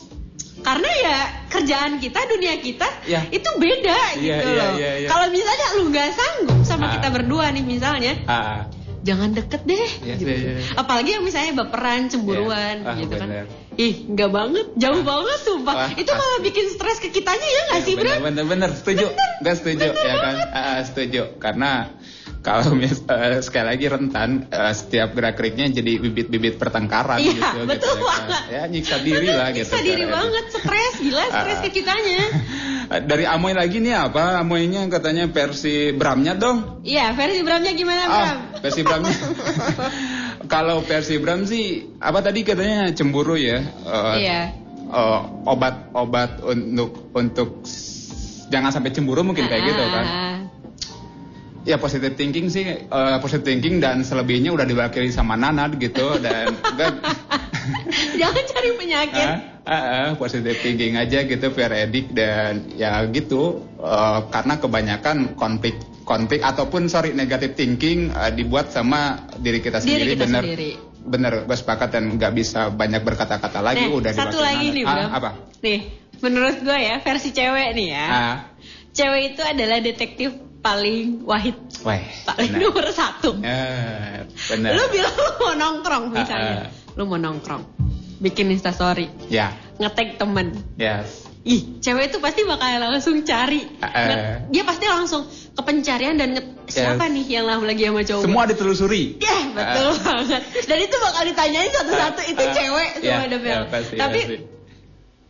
[0.61, 1.16] karena ya
[1.49, 3.25] kerjaan kita dunia kita Ya.
[3.27, 4.73] itu beda Iya, gitu iya, loh.
[4.77, 5.09] iya, iya.
[5.09, 6.93] Kalau misalnya lu nggak sanggup sama Ah.
[6.95, 8.62] kita berdua nih misalnya, Ah, ah.
[9.01, 9.89] jangan deket deh.
[10.05, 10.29] Iya, gitu.
[10.29, 10.64] iya, iya.
[10.75, 12.87] Apalagi yang misalnya baperan, cemburuan, Iya.
[12.87, 13.25] Ah, gitu kan.
[13.27, 13.47] bener.
[13.75, 15.75] Ih, nggak banget, jauh banget sumpah.
[15.75, 18.05] Wah, itu malah bikin stres ke kitanya ya nggak sih, Bro?
[18.05, 19.07] bener, bener, bener, setuju.
[19.41, 20.35] Gak setuju, ya kan?
[20.47, 21.41] Ah, ah, setuju.
[21.41, 21.89] Karena
[22.41, 27.59] kalau mis, eh, sekali lagi rentan, eh, setiap gerak geriknya jadi bibit-bibit pertengkaran Iya, gitu.
[27.64, 28.43] betul gitu, ya banget.
[28.49, 29.68] Ya nyiksa diri lah gitu.
[29.68, 30.12] Nyiksa diri kan.
[30.14, 31.62] banget, stres gila, stres Ah.
[31.62, 32.20] ke kitanya.
[32.91, 34.41] Eh, Dari Amoy lagi nih apa?
[34.41, 36.80] Amoynya katanya versi Bramnya dong.
[36.82, 38.24] Iya, versi Bramnya gimana, Bram?
[38.24, 39.14] Ah, versi Bramnya.
[40.53, 41.64] Kalau versi Bram sih
[41.97, 43.61] apa tadi katanya cemburu ya?
[43.62, 44.41] Eh, Iya.
[45.47, 47.62] obat-obat untuk untuk
[48.49, 50.07] jangan sampai cemburu mungkin kayak gitu kan.
[51.62, 51.66] Ah.
[51.66, 56.56] Ya positive thinking sih eh, positive thinking dan selebihnya udah diwakili sama Nanad gitu dan
[58.12, 59.26] Jangan cari penyakit.
[59.26, 65.16] ah, ah, ah, positive thinking aja gitu biar edik dan ya gitu eh, karena kebanyakan
[65.34, 70.42] konflik konflik ataupun sorry negative thinking eh, dibuat sama diri kita Diri sendiri kita bener
[70.42, 70.70] sendiri.
[71.02, 74.74] bener gue sepakat dan nggak bisa banyak berkata-kata lagi Nah, udah satu lagi Nanad.
[74.74, 75.11] nih, Ah, Bram.
[75.14, 75.30] apa
[75.61, 75.80] Nih,
[76.18, 78.06] menurut gue ya, versi cewek nih ya.
[78.06, 78.36] ah,
[78.90, 82.62] Cewek itu adalah detektif paling wahid, weh paling benar.
[82.62, 83.30] nomor satu.
[84.46, 87.62] Benar Lu bilang lu mau nongkrong misalnya, Ah, lu mau nongkrong,
[88.18, 90.52] bikin instastory, ya ngetek temen.
[90.76, 93.64] yes Ih, cewek itu pasti bakal langsung cari.
[93.80, 94.36] Nge- eh.
[94.50, 97.14] Dia pasti langsung ke pencarian dan nge siapa Yes.
[97.16, 98.22] nih yang lagi sama cowok.
[98.22, 99.96] semua ditelusuri Ya betul Ah.
[100.04, 100.42] banget.
[100.68, 103.62] Dan itu bakal ditanyain satu-satu itu Ah, cewek semua ada ya, bel.
[103.66, 104.36] pasti, Tapi pasti.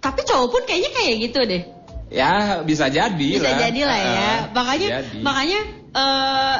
[0.02, 1.62] tapi cowok pun kayaknya kayak gitu deh.
[2.10, 3.58] Ya bisa jadi Bisa lah.
[3.70, 4.10] jadi lah ya.
[4.18, 5.18] Ah, makanya jadi.
[5.22, 5.60] makanya
[5.94, 6.56] eh,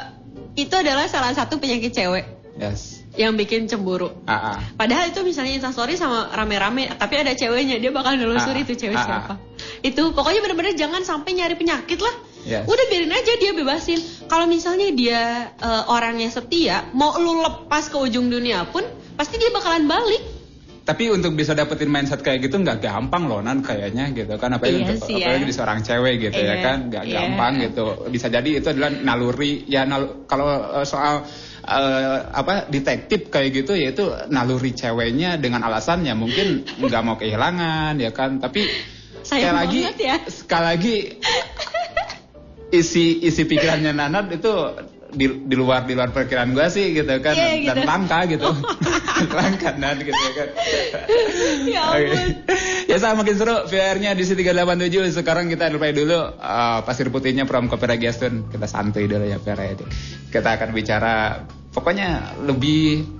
[0.56, 2.24] itu adalah salah satu penyakit cewek
[2.54, 3.02] Yes.
[3.16, 4.12] yang bikin cemburu.
[4.28, 4.58] Ah, ah.
[4.76, 8.94] Padahal itu misalnya instastory sama rame-rame, tapi ada ceweknya, dia bakal nelusuri Ah, itu cewek
[8.94, 9.34] ah, siapa.
[9.80, 12.14] Itu pokoknya bener-bener jangan sampai nyari penyakit lah.
[12.44, 12.64] Yes.
[12.68, 14.00] Udah biarin aja dia bebasin.
[14.28, 15.20] Kalau misalnya dia
[15.56, 18.84] eh, orangnya setia, mau lu lepas ke ujung dunia pun,
[19.16, 20.39] pasti dia bakalan balik.
[20.80, 24.80] Tapi untuk bisa dapetin mindset kayak gitu nggak gampang loh nan kayaknya gitu kan apalagi
[24.80, 25.26] Iya untuk sih ya.
[25.28, 27.14] apalagi di seorang cewek gitu ya Iya, kan nggak iya.
[27.14, 31.22] gampang gitu bisa jadi itu adalah naluri ya nal- kalau eh, soal
[31.62, 37.94] eh, apa detektif kayak gitu ya itu naluri ceweknya dengan alasannya mungkin nggak mau kehilangan
[37.96, 38.66] ya kan tapi
[39.20, 40.16] sekali Sayang lagi banget ya.
[40.26, 40.96] sekali lagi
[42.70, 44.52] isi isi pikirannya Nanat itu
[45.12, 47.34] di, di luar di luar perkiraan gue sih gitu kan.
[47.34, 47.86] Dan gitu.
[47.86, 48.50] langka gitu.
[49.38, 50.48] Langka Nan gitu ya kan.
[51.70, 52.08] Ya Oke.
[52.08, 52.28] ampun.
[52.90, 57.70] ya sama makin seru VR-nya di 387 sekarang kita play dulu uh, pasir putihnya from
[57.70, 59.84] Kopera Gestun kita santuy dulu ya VR ini
[60.28, 63.19] kita akan bicara pokoknya lebih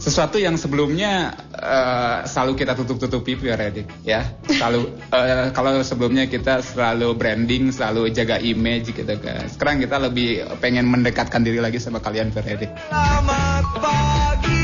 [0.00, 4.24] sesuatu yang sebelumnya eh, selalu kita tutup-tutupi VR Edik ya.
[4.48, 9.44] Selalu eh, kalau sebelumnya kita selalu branding selalu jaga image gitu kan.
[9.46, 14.59] Sekarang kita lebih pengen mendekatkan diri lagi sama kalian VR Edik Selamat pagi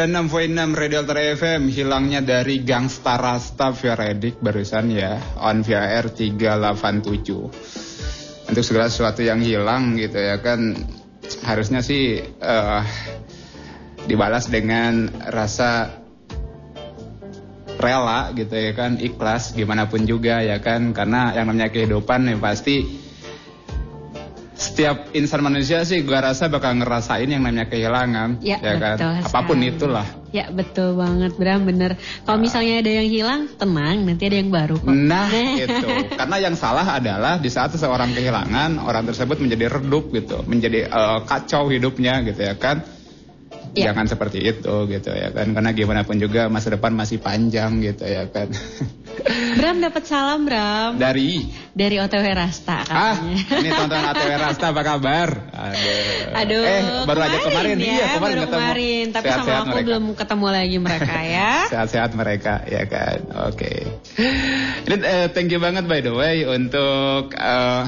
[0.00, 6.16] 96.6 Radio Alter FM hilangnya dari Gangsta Rasta via Redik barusan ya on via R
[6.16, 10.72] 387 untuk segala sesuatu yang hilang gitu ya kan
[11.44, 12.82] harusnya sih eh,
[14.08, 16.00] dibalas dengan rasa
[17.76, 22.40] rela gitu ya kan ikhlas gimana pun juga ya kan karena yang namanya kehidupan ya
[22.40, 22.99] pasti
[24.60, 29.38] setiap insan manusia sih gua rasa bakal ngerasain yang namanya kehilangan Ya, kan betul apa
[29.40, 29.72] pun sekali.
[29.72, 34.52] itulah Ya betul banget Bram bener Kalau misalnya ada yang hilang tenang nanti ada yang
[34.52, 35.88] baru kok Nah, itu.
[36.20, 41.18] Karena yang salah adalah di saat seseorang kehilangan, orang tersebut menjadi redup gitu, menjadi eh,
[41.24, 42.84] kacau hidupnya gitu ya kan.
[43.70, 43.94] Ya.
[43.94, 45.50] Jangan seperti itu gitu ya kan.
[45.50, 48.50] Karena gimana pun juga masa depan masih panjang gitu ya kan.
[49.52, 54.82] Bram dapat salam Bram Dari Dari OTW Rasta ah, katanya ini tonton ATW Rasta apa
[54.82, 55.28] kabar?
[55.50, 56.40] Aduh.
[56.40, 58.54] Aduh, Eh, baru aja kemarin ya, iya, kemarin baru ketemu.
[58.56, 59.04] kemarin.
[59.10, 59.86] Tapi sama Sehat-sehat aku mereka.
[59.86, 61.52] belum ketemu lagi mereka ya.
[61.74, 63.18] Sehat-sehat mereka ya kan.
[63.46, 63.72] Oke.
[64.80, 67.82] Ini eh, thank you banget by the way untuk eh,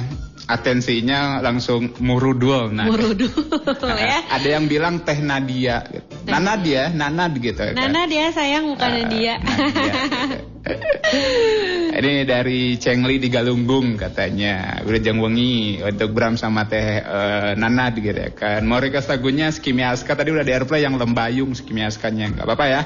[0.50, 2.86] atensinya langsung murudul nah.
[2.90, 3.30] Murudu
[3.98, 4.26] ya.
[4.26, 6.06] Ada yang bilang Teh Nadia gitu.
[6.26, 7.90] Nana dia, Nanad gitu ya kan.
[7.90, 9.02] Nana dia sayang bukan dia.
[9.02, 10.38] Nadia, gitu.
[11.98, 14.78] Ini dari Cengli di Galunggung katanya.
[14.86, 18.62] Udah jang wengi untuk Bram sama Teh eh, Nanad gitu ya kan.
[18.62, 22.38] Mau request lagunya Skimiaska tadi udah di airplay yang lembayung Skimiaskanya.
[22.38, 22.82] Gak apa-apa ya.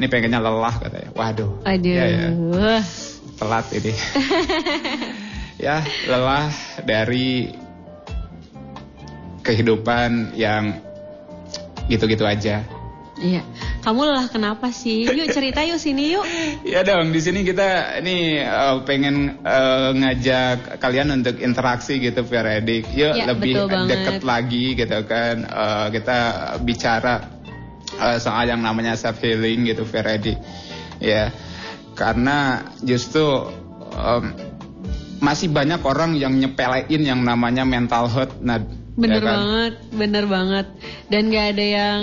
[0.00, 1.10] Ini pengennya lelah katanya.
[1.12, 1.60] Waduh.
[1.68, 1.92] Aduh.
[1.92, 2.28] Ya, ya.
[3.36, 3.92] Telat ini.
[5.60, 6.48] Ya, lelah
[6.82, 7.52] dari
[9.40, 10.80] kehidupan yang
[11.88, 12.64] gitu-gitu aja.
[13.20, 13.44] Iya.
[13.84, 15.04] Kamu lelah kenapa sih?
[15.04, 16.24] Yuk cerita yuk sini yuk.
[16.72, 22.88] Ya dong, di sini kita ini eh, pengen eh, ngajak kalian untuk interaksi gitu Redik.
[22.96, 23.88] Yuk Ya, lebih banget.
[23.92, 25.44] deket lagi gitu kan.
[25.44, 26.18] Eh, kita
[26.64, 27.28] bicara
[28.00, 30.40] eh, soal yang namanya self healing gitu Redik.
[31.00, 31.32] Ya,
[31.92, 33.52] karena justru
[33.96, 34.49] em,
[35.20, 38.34] masih banyak orang yang nyepelein yang namanya mental health.
[38.40, 38.60] Nah,
[39.00, 39.36] Bener ya kan?
[39.36, 40.66] banget, bener banget.
[41.10, 42.00] Dan gak ada yang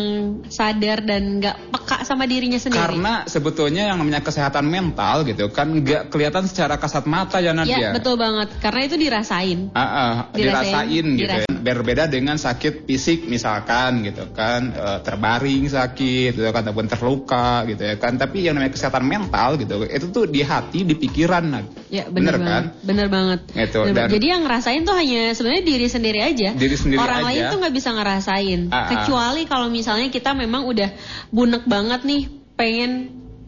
[0.51, 2.83] sadar dan gak peka sama dirinya sendiri.
[2.83, 7.79] Karena sebetulnya yang namanya kesehatan mental gitu kan nggak kelihatan secara kasat mata ya Nadia.
[7.79, 8.51] Ya betul banget.
[8.59, 9.71] Karena itu dirasain.
[9.71, 11.47] Ah, ah, Dirasain, dirasain, gitu dirasain.
[11.47, 11.55] ya.
[11.67, 17.87] Berbeda dengan sakit fisik misalkan gitu kan eh, terbaring sakit gitu kan ataupun terluka gitu
[17.87, 18.19] ya kan.
[18.19, 21.47] Tapi yang namanya kesehatan mental gitu itu tuh di hati, di pikiran.
[21.87, 22.63] Ya bener, Bener kan?
[22.83, 23.39] Bener banget.
[23.55, 24.11] Gitu, Bener dan-.
[24.11, 26.49] Jadi yang ngerasain tuh hanya sebenarnya diri sendiri aja.
[26.51, 27.27] Diri sendiri Orang aja.
[27.31, 28.59] lain tuh nggak bisa ngerasain.
[28.75, 28.89] Ah.
[29.03, 30.89] Kecuali kalau misalnya kita memang udah
[31.29, 32.23] bunek banget nih,
[32.53, 32.91] pengen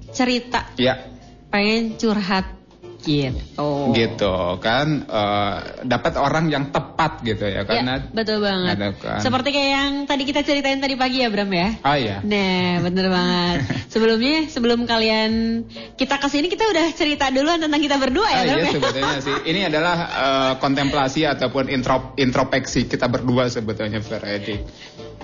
[0.09, 0.99] cerita, Ya,
[1.47, 2.57] pengen curhat
[2.99, 3.95] gitu.
[3.95, 5.55] gitu kan eh,
[5.87, 8.75] dapat orang yang tepat gitu ya kan Ya, betul banget.
[8.75, 9.19] Ada kan.
[9.23, 11.79] Seperti kayak yang tadi kita ceritain tadi pagi ya Bram ya.
[11.79, 12.19] Oh iya.
[12.19, 13.57] Nah, bener banget.
[13.95, 15.63] Sebelumnya, sebelum kalian
[15.95, 18.71] kita ke sini kita udah cerita duluan tentang kita berdua ya, Ah, Bram iya ya?
[18.75, 19.35] sebetulnya sih.
[19.55, 24.59] Ini adalah eh, kontemplasi ataupun intro, introspeksi kita berdua sebetulnya Feredi.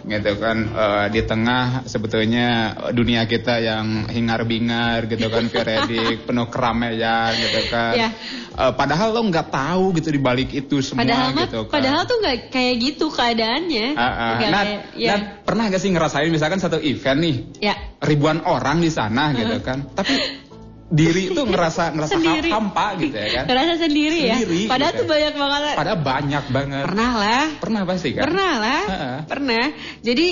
[0.01, 2.47] Gitu kan eh, di tengah sebetulnya
[2.91, 7.93] dunia kita yang hingar-bingar gitu kan Feredi penuh keramaian gitu kan.
[7.95, 8.09] Iya.
[8.55, 11.73] Eh, padahal lo nggak tahu gitu di balik itu semua Padahal gitu kan.
[11.73, 13.87] padahal tuh nggak kayak gitu keadaannya.
[13.93, 14.33] Ah, ah.
[14.37, 15.09] Nggak Nat, kayak- ya.
[15.11, 17.73] Nat, pernah gak sih ngerasain misalkan satu event nih Ya.
[18.01, 19.89] ribuan orang di sana gitu kan.
[19.91, 20.44] Tapi
[20.85, 22.49] diri itu ngerasa ngerasa Sendiri.
[22.53, 23.43] hampa gitu ya kan.
[23.49, 24.69] Ngerasa sendiri, Sendiri, ya.
[24.69, 25.01] Padahal gitu.
[25.01, 25.75] tuh banyak banget.
[25.75, 26.83] Padahal banyak banget.
[26.85, 27.45] Pernah lah.
[27.57, 28.23] Pernah pasti kan?
[28.23, 28.81] Pernah lah.
[28.85, 29.17] Heeh.
[29.25, 29.65] Pernah.
[29.99, 30.27] Jadi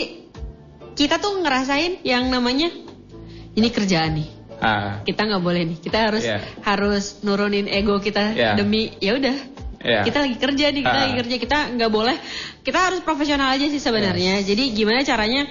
[0.94, 2.70] kita tuh ngerasain yang namanya
[3.54, 4.30] ini kerjaan nih.
[4.64, 5.78] Ah, Kita nggak boleh nih.
[5.82, 6.40] Kita harus Iya.
[6.64, 8.54] harus nurunin ego kita Iya.
[8.56, 9.36] demi ya udah.
[9.84, 10.02] Iya.
[10.08, 11.04] Kita lagi kerja nih, kita Ah.
[11.04, 11.36] lagi kerja.
[11.42, 12.16] Kita nggak boleh.
[12.64, 14.40] Kita harus profesional aja sih sebenarnya.
[14.40, 15.44] Jadi gimana caranya?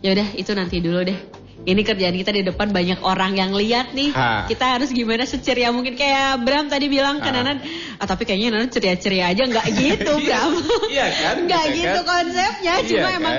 [0.00, 1.18] Ya udah itu nanti dulu deh.
[1.62, 4.10] Ini kerjaan kita di depan banyak orang yang lihat nih.
[4.10, 4.50] Ha.
[4.50, 7.34] Kita harus gimana seceria mungkin kayak Bram tadi bilang ke Ha.
[7.34, 7.62] Nanan.
[7.96, 10.52] Ah, tapi kayaknya Nanan ceria-ceria aja nggak gitu, Bram.
[10.90, 11.34] Iya kan?
[11.46, 12.10] Nggak Gitu gitu kan?
[12.26, 12.74] konsepnya.
[12.76, 13.14] Iya Cuma kan?
[13.14, 13.34] emang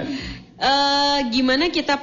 [0.55, 1.95] eh, gimana kita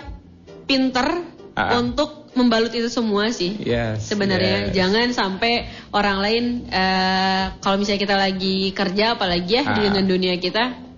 [0.65, 1.09] pinter
[1.51, 1.83] Ah.
[1.83, 3.59] untuk membalut itu semua sih.
[3.59, 4.73] Yes, Sebenarnya yes.
[4.73, 9.75] jangan sampai orang lain eh, kalau misalnya kita lagi kerja apalagi ya Ah.
[9.75, 10.90] dengan dunia kita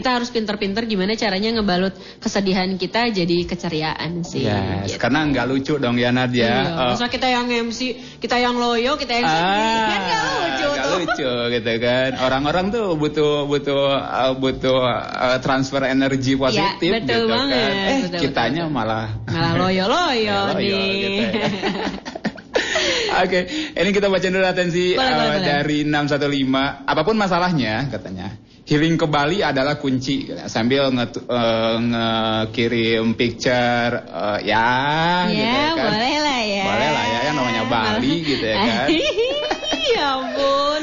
[0.00, 4.42] kita harus pinter-pinter gimana caranya ngebalut kesedihan kita jadi keceriaan sih.
[4.42, 4.98] Yes, gitu.
[4.98, 6.40] karena nggak lucu dong ya Nadia.
[6.40, 7.80] Iya, Eh, masa kita yang MC,
[8.16, 10.96] kita yang loyo, kita yang sedih, kan nggak lucu Ah, nggak tuh.
[10.96, 12.10] lucu gitu kan.
[12.18, 17.60] Orang-orang tuh butuh butuh uh, butuh uh, transfer energi positif Ya, betul gitu banget.
[17.60, 17.74] kan.
[17.86, 20.96] Eh, Betul, kitanya malah Malah loyo-loyo Loyo nih.
[20.96, 21.48] gitu ya.
[23.20, 23.40] Oke,
[23.74, 25.46] ini kita baca dulu atensi Boleh, uh, boleh, boleh.
[25.46, 26.86] dari 615.
[26.86, 28.28] Apa pun masalahnya, katanya.
[28.60, 34.70] healing ke Bali adalah kunci sambil nge- eh, ngekirim picture eh, ya,
[35.26, 35.90] ya, gitu kan.
[35.90, 36.64] boleh lah ya.
[36.64, 38.86] Boleh lah ya, yang namanya Bali gitu ya kan.
[39.90, 40.82] ya ampun.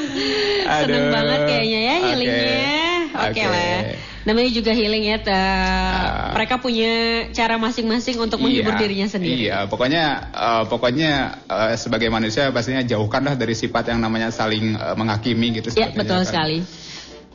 [0.67, 1.13] Seneng Aduh.
[1.15, 2.03] banget kayaknya ya Oke.
[2.03, 2.59] healingnya.
[3.07, 3.43] Oke Oke.
[3.47, 3.79] lah.
[4.27, 5.17] Namanya juga healing ya.
[5.23, 6.91] ta- mereka punya
[7.31, 9.47] cara masing-masing untuk menghibur Iya, dirinya sendiri.
[9.47, 11.11] Iya, pokoknya eh, pokoknya
[11.47, 15.71] eh, sebagai manusia pastinya jauhkanlah dari sifat yang namanya saling eh, menghakimi gitu.
[15.71, 16.27] Ya, sepertinya betul kan.
[16.27, 16.57] sekali.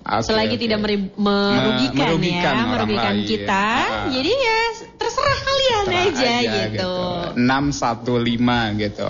[0.02, 0.62] Oke, Selagi oke.
[0.66, 3.24] tidak meri- merugikan, merugikan ya, merugikan lain.
[3.24, 3.64] kita.
[3.86, 4.10] Ah.
[4.10, 4.58] Jadi ya
[4.98, 6.94] terserah kalian Terang aja, gitu.
[7.38, 9.06] 615 gitu.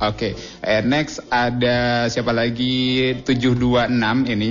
[0.00, 0.28] Oke.
[0.62, 3.10] Eh, next ada siapa lagi?
[3.20, 3.90] 726
[4.28, 4.50] ini.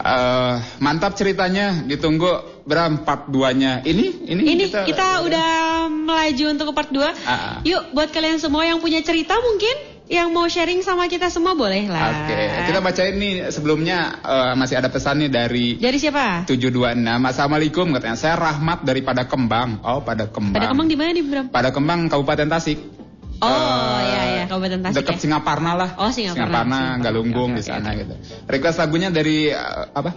[0.00, 3.84] Eh, mantap ceritanya, ditunggu Bram part 2-nya.
[3.84, 5.48] Ini ini Ini kita, udah
[5.90, 7.02] melaju untuk ke part 2.
[7.02, 7.54] Ah, ah.
[7.66, 11.86] Yuk buat kalian semua yang punya cerita mungkin yang mau sharing sama kita semua boleh
[11.86, 12.26] lah.
[12.26, 12.34] Oke,
[12.66, 16.48] kita bacain nih sebelumnya eh, masih ada pesan nih dari Dari siapa?
[16.50, 17.06] 726.
[17.06, 18.18] Assalamualaikum katanya.
[18.18, 19.84] Saya Rahmat dari Pada Kembang.
[19.86, 20.58] Oh, Pada Kembang.
[20.58, 21.46] Pada kembang di mana nih Bram?
[21.52, 22.99] Pada Kembang Kabupaten Tasik.
[23.40, 25.20] Oh Eh, iya ya Kabupaten Tasik dekat ya.
[25.20, 25.90] Singaparna lah.
[25.96, 26.44] Oh, Singaparna.
[26.44, 27.98] Singaparna, Singaparna, Galunggung oke, di oke, sana oke.
[27.98, 28.14] gitu.
[28.46, 30.10] Request lagunya dari eh, apa?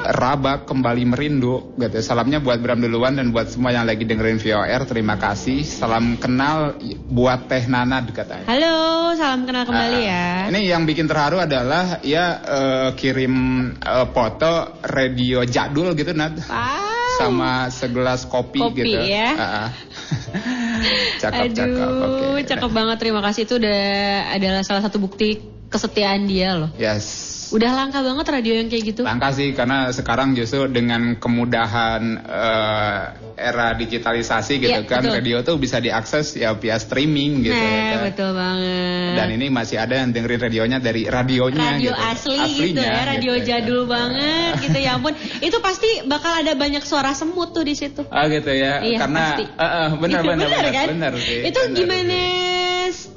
[0.00, 2.00] Raba kembali merindu gitu.
[2.00, 4.88] Salamnya buat Bram duluan dan buat semua yang lagi dengerin VOR.
[4.88, 5.60] Terima kasih.
[5.60, 8.48] Salam kenal buat Teh Nana katanya.
[8.48, 8.76] Halo,
[9.12, 10.48] salam kenal kembali ya.
[10.48, 13.34] Ah, Ini yang bikin terharu adalah ya eh, kirim
[13.76, 16.38] eh, foto radio jadul gitu Nat.
[17.20, 18.96] Sama segelas kopi, Kopi, gitu.
[19.04, 19.28] ya.
[19.36, 19.68] Ah, ah.
[21.22, 21.90] cakep, Aduh, cakep.
[21.90, 22.42] Oke.
[22.48, 22.96] cakep banget.
[22.98, 23.80] Terima kasih itu udah
[24.34, 26.70] adalah salah satu bukti kesetiaan dia loh.
[26.74, 27.29] Yes.
[27.50, 29.02] Udah langka banget radio yang kayak gitu.
[29.02, 33.00] Langka sih karena sekarang justru dengan kemudahan eh,
[33.40, 35.16] era digitalisasi gitu Iya, kan betul.
[35.18, 38.00] radio tuh bisa diakses ya via streaming gitu ya nah, kan.
[38.12, 39.12] betul banget.
[39.18, 42.10] Dan ini masih ada yang dengerin radionya dari radionya radio gitu.
[42.14, 43.46] asli gitu Aslinya, ya, radio gitu.
[43.50, 45.14] jadul banget gitu ya ampun.
[45.42, 48.06] Itu pasti bakal ada banyak suara semut tuh di situ.
[48.12, 49.44] Ah gitu ya, Iya, karena pasti.
[49.48, 50.86] eh, eh, benar benar benar kan?
[50.94, 51.40] benar sih.
[51.48, 52.18] Itu benar gimana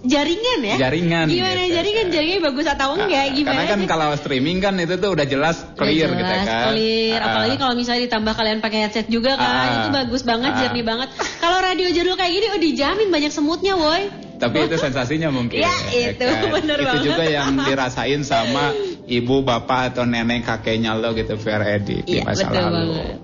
[0.03, 0.75] jaringan ya?
[0.87, 1.75] Jaringan, Gimana gitu.
[1.79, 2.05] jaringan?
[2.11, 3.25] Jaringannya bagus atau enggak?
[3.33, 3.55] Gimana?
[3.55, 6.65] Karena kan kalau streaming kan itu tuh udah jelas clear Udah gitu jelas, kan.
[6.71, 7.19] clear.
[7.19, 9.75] Ah, Apalagi kalau misalnya ditambah kalian pakai headset juga kan, Ah.
[9.77, 10.59] itu bagus banget, Ah.
[10.63, 11.09] jernih banget.
[11.37, 14.07] Kalau radio jadul kayak gini, oh dijamin banyak semutnya, woi.
[14.33, 15.55] Tapi itu sensasinya mungkin.
[15.57, 16.19] Ya, itu,
[16.49, 17.03] bener itu banget.
[17.05, 22.27] juga yang dirasain sama ibu, bapak atau nenek kakeknya lo gitu Fair Edi di Iya,
[22.27, 22.75] masa betul lalu.
[22.91, 23.17] banget.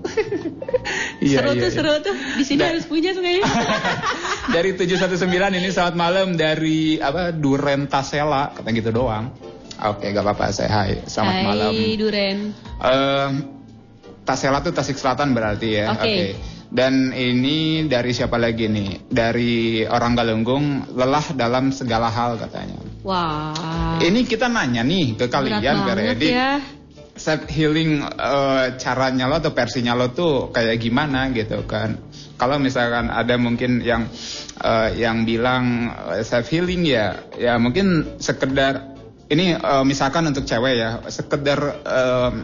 [1.20, 1.76] Iya, seru iya, tuh, iya.
[1.76, 2.16] seru tuh.
[2.16, 3.44] Di sini harus punya kayaknya.
[4.54, 9.28] Dari 719 ini selamat malam dari apa Duren Tasela kata gitu doang.
[9.80, 10.92] Oke, gak apa-apa saya hai.
[11.08, 11.72] Selamat Hai, malam.
[11.96, 12.38] Duren.
[12.84, 13.30] Eh,
[14.28, 15.96] Tasela tuh Tasik Selatan berarti ya.
[15.96, 16.36] Oke.
[16.70, 19.10] Dan ini dari siapa lagi nih?
[19.10, 22.78] Dari orang Galunggung, lelah dalam segala hal katanya.
[23.02, 23.98] Wah.
[23.98, 26.28] Ini kita nanya nih ke kalian, Berat Kak banget Redi.
[26.30, 26.52] ya.
[27.16, 31.98] Self healing eh, caranya lo atau versinya lo tuh kayak gimana gitu kan?
[32.38, 34.08] Kalau misalkan ada mungkin yang
[34.62, 35.90] eh, yang bilang
[36.22, 38.89] self healing ya, ya mungkin sekedar
[39.30, 42.34] ini eh, misalkan untuk cewek ya, sekedar em,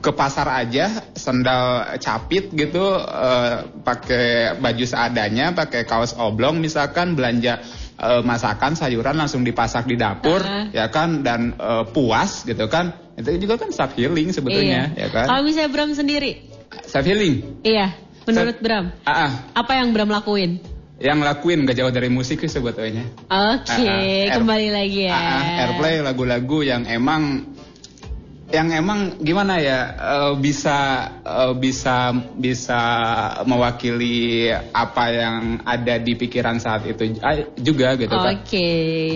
[0.00, 7.60] ke pasar aja sendal capit gitu eh, pakai baju seadanya pakai kaos oblong misalkan belanja
[8.00, 10.72] masakan sayuran langsung dipasak di dapur Uh-uh.
[10.72, 15.04] ya kan dan eh, puas gitu kan itu juga kan self healing sebetulnya Iya.
[15.04, 16.48] ya kan Kalau misalnya Bram sendiri,
[16.88, 17.92] self healing iya.
[18.24, 20.64] Menurut Bram, ah, ah, apa yang Bram lakuin?
[21.00, 25.16] Yang lakuin gak jauh dari musik sih sebetulnya Oke, Ah, ah, air- kembali lagi ya.
[25.16, 27.48] Ah, ah, airplay lagu-lagu yang emang
[28.50, 30.76] yang emang gimana ya eh, bisa
[31.22, 32.80] eh, bisa bisa
[33.46, 38.36] mewakili apa yang ada di pikiran saat itu ah, juga gitu kan.
[38.36, 38.68] Oke,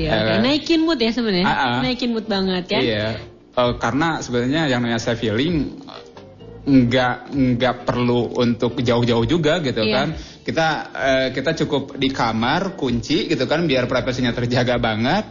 [0.07, 0.29] Ya oke.
[0.31, 0.39] kan?
[0.41, 1.45] naikin mood ya sebenarnya.
[1.45, 1.79] Ah, ah.
[1.83, 2.81] Naikin mood banget kan?
[2.81, 3.07] Iya.
[3.55, 6.03] Eh, karena sebenarnya yang namanya healing eh,
[6.65, 9.95] nggak nggak perlu untuk jauh-jauh juga gitu Iya.
[9.95, 10.09] kan.
[10.45, 15.25] Kita eh, kita cukup di kamar kunci gitu kan biar privasinya terjaga banget.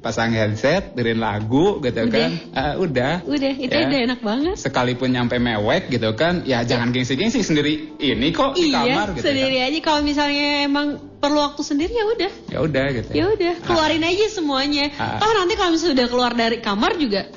[0.00, 2.08] Pasang headset, dengerin lagu gitu Udah.
[2.08, 2.30] kan.
[2.56, 3.20] Ah, udah.
[3.20, 3.84] Udah, itu Ya.
[3.84, 4.56] udah enak banget.
[4.56, 8.00] Sekalipun nyampe mewek gitu kan, ya jangan gengsi-gengsi sendiri.
[8.00, 12.04] Ini kok di iya, kamar gitu sendiri aja kalau misalnya emang perlu waktu sendiri ya
[12.16, 12.32] udah.
[12.32, 12.48] kan.
[12.48, 13.10] Ya udah gitu.
[13.12, 14.88] Ya udah, keluarin aja semuanya.
[14.96, 15.20] Ah.
[15.20, 17.28] Oh nanti kalau misalnya sudah keluar dari kamar juga,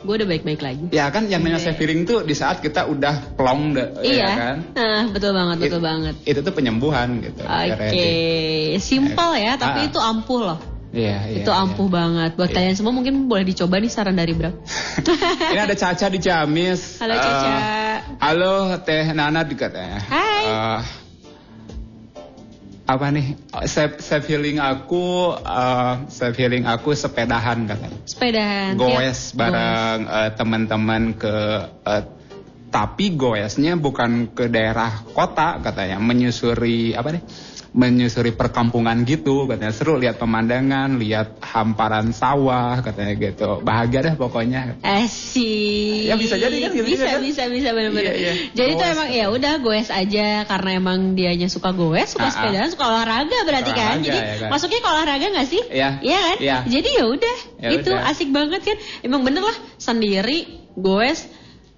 [0.00, 0.84] gue udah baik-baik lagi.
[0.90, 4.28] Ya kan yang namanya self healing tuh di saat kita udah plong da- iya, ya
[4.32, 4.56] kan.
[4.72, 6.14] nah betul banget, betul It- banget.
[6.24, 7.42] Itu tuh penyembuhan gitu.
[7.42, 8.08] Oke, Ya, Randy.
[8.78, 9.56] simple ya, Ah.
[9.58, 10.60] tapi itu ampuh loh.
[10.90, 11.38] Iya, iya.
[11.38, 12.34] itu ampuh banget.
[12.34, 12.56] Buat Iya.
[12.56, 14.58] kalian semua mungkin boleh dicoba nih saran dari Bram.
[15.54, 16.98] Ini ada Caca di Ciamis.
[16.98, 17.50] Halo Caca.
[18.18, 20.02] halo Teh Nana katanya.
[20.02, 20.42] Hai.
[20.42, 20.78] Eh,
[22.96, 23.26] apa nih?
[23.66, 28.00] Self, self healing aku uh, self healing aku sepedahan katanya.
[28.06, 28.74] Sepedahan.
[28.74, 31.34] goes Tiap- bareng eh, teman-teman ke
[31.86, 32.02] eh,
[32.70, 37.22] tapi goesnya bukan ke daerah kota katanya menyusuri apa nih
[37.70, 44.80] menyusuri perkampungan gitu katanya seru lihat pemandangan lihat hamparan sawah katanya gitu bahagia dah pokoknya
[44.82, 46.10] Asik.
[46.10, 47.20] Ya, bisa jadi kan, gitu Bisa, kan?
[47.22, 48.10] bisa, bisa benar-benar.
[48.10, 48.32] Iya, iya.
[48.56, 52.34] Jadi tuh emang ya udah goes aja karena emang dianya suka goes, suka Ah, ah.
[52.34, 54.00] sepedaan, suka olahraga berarti kan.
[54.00, 54.48] Olahraga, Jadi ya kan?
[54.50, 55.62] masuknya ke olahraga nggak sih?
[55.70, 55.90] Iya.
[56.02, 56.36] Iya kan?
[56.40, 56.56] Iya.
[56.66, 58.76] Jadi ya udah, Ya itu asik banget kan.
[59.04, 60.38] Emang bener lah sendiri
[60.74, 61.28] goes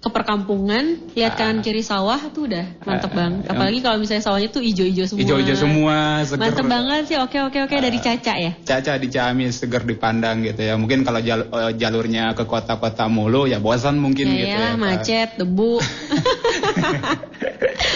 [0.03, 0.83] ke perkampungan,
[1.15, 1.37] lihat Ah.
[1.39, 3.47] kanan kiri sawah tuh udah mantep Ah, banget.
[3.47, 5.21] Apalagi kalau misalnya sawahnya tuh ijo-ijo semua.
[5.23, 7.17] hijau-hijau semua seger Mantep banget sih.
[7.17, 8.51] Oke oke oke dari Caca ya.
[8.61, 13.47] Caca di Ciamis seger dipandang gitu ya mungkin kalau jal- eh, jalurnya ke kota-kota mulu
[13.47, 15.79] ya bosan mungkin Ya, gitu ya, ya macet, debu.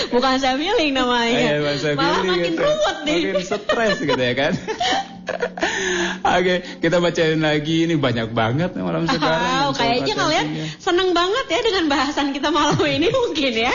[0.08, 1.60] Bukan saya feeling namanya.
[1.62, 2.64] Bahasa Malah makin gitu.
[2.64, 3.20] ruwet deh.
[3.28, 4.54] Makin stres gitu ya kan.
[6.38, 9.68] Oke, kita bacain lagi ini banyak banget nih malam sekarang.
[9.68, 10.46] Wow, kayaknya kalian
[10.78, 13.74] seneng banget ya dengan bahasan kita malam ini mungkin ya.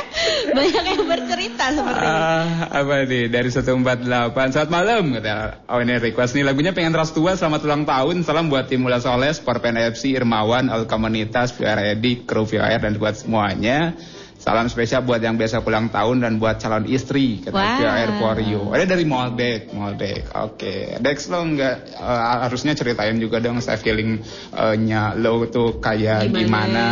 [0.55, 2.15] Banyak yang bercerita seperti ini.
[2.15, 6.47] Ah, apa nih dari 148 Selamat malam kata Oh ini request nih.
[6.47, 8.23] Lagunya pengen ras tua Selamat ulang tahun.
[8.23, 13.19] Salam buat tim Mula Soles Porpen FC Irmawan All Komunitas VR Kru VR dan buat
[13.19, 13.99] semuanya
[14.43, 17.79] Salam spesial buat yang biasa ulang tahun dan buat calon istri kata Wow.
[17.79, 18.61] VR for you.
[18.75, 20.35] Ada dari Moldek, Moldek.
[20.35, 26.43] Oke, Dex lo nggak eh, harusnya ceritain juga dong saya feelingnya lo tuh kayak Gimana?
[26.43, 26.87] gimana,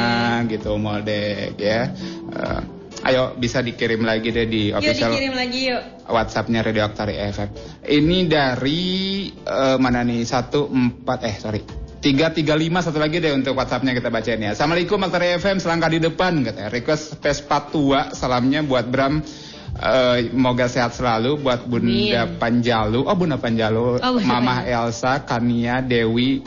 [0.46, 1.90] gitu Moldek ya.
[2.30, 2.61] Eh,
[3.11, 5.82] ayo bisa dikirim lagi deh di Yuk official dikirim lagi yuk.
[6.07, 7.51] WhatsAppnya Radio Aktari FM.
[7.82, 8.82] Ini dari
[9.34, 10.22] eh, mana nih?
[10.22, 11.89] Satu empat eh sorry.
[12.01, 14.57] Tiga tiga lima satu lagi deh untuk WhatsAppnya kita bacain ya.
[14.57, 16.72] Assalamualaikum Aktari FM selangkah di depan katanya.
[16.72, 19.20] Request Vespa tua salamnya buat Bram.
[19.70, 22.36] eh, moga sehat selalu buat Bunda Amin.
[22.40, 23.01] Panjalu.
[23.05, 26.42] Oh Bunda Panjalu, Oh, Bunda Mamah Elsa, Kania, Dewi,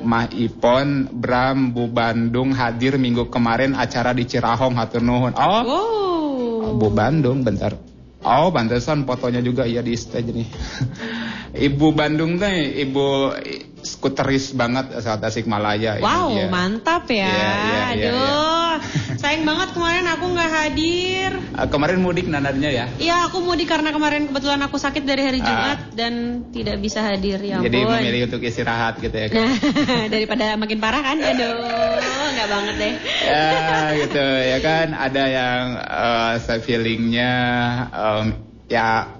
[0.00, 5.32] Mah Ipon, Bram, Bu Bandung hadir minggu kemarin acara di Cirahong hatur nuhun.
[5.34, 6.76] Oh, Oh.
[6.78, 7.74] Bu Bandung bentar.
[8.20, 10.48] Oh, pantesan fotonya juga iya di stage nih.
[11.66, 13.34] Ibu Bandung teh ibu
[13.82, 16.46] skuteris banget saat Tasikmalaya ini, Wow, ya.
[16.46, 17.26] mantap ya.
[17.26, 18.74] Iya, iya, iya, Aduh,
[19.16, 21.30] sayang banget kemarin aku nggak hadir.
[21.52, 22.86] Ah, kemarin mudik nanarnya ya.
[22.96, 25.46] Iya, aku mudik karena kemarin kebetulan aku sakit dari hari Ah.
[25.46, 26.12] Jumat dan
[26.48, 27.96] tidak bisa hadir ya Jadi ampun.
[27.98, 29.26] memilih untuk istirahat gitu ya.
[29.28, 29.38] kan?
[29.40, 29.52] Nah,
[30.14, 31.52] daripada makin parah kan, aduh,
[32.30, 32.94] nggak banget deh.
[33.22, 33.48] ya
[33.96, 37.32] gitu ya kan ada yang eh saya feelingnya
[37.90, 38.26] em,
[38.66, 39.19] ya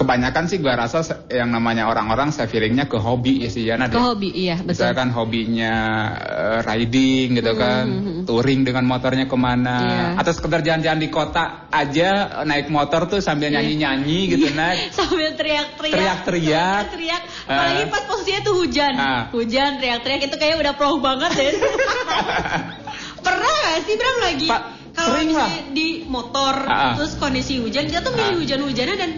[0.00, 4.00] kebanyakan sih gua rasa yang namanya orang-orang saya feelingnya ke hobi ya sih Yana Ke
[4.00, 4.72] hobi, iya betul.
[4.80, 5.74] Misalkan hobinya
[6.16, 8.24] eh, riding gitu kan, Mhm.
[8.24, 10.06] touring dengan motornya ke mana, Iya.
[10.24, 13.60] atau sekedar jalan-jalan di kota aja naik motor tuh sambil Iya.
[13.60, 14.88] nyanyi-nyanyi gitu naik.
[14.96, 15.92] Sambil teriak-teriak.
[15.92, 16.84] Teriak-teriak.
[16.96, 17.22] Teriak.
[17.44, 17.52] Ah.
[17.52, 18.94] Apalagi pas posisinya tuh hujan.
[18.96, 19.22] Ah.
[19.36, 21.52] Hujan, teriak-teriak itu kayak udah pro banget deh.
[23.26, 24.48] Pernah gak sih Bram lagi?
[24.90, 26.96] Kalau misalnya di motor, ah.
[26.98, 29.10] terus kondisi hujan, kita tuh milih hujan-hujanan dan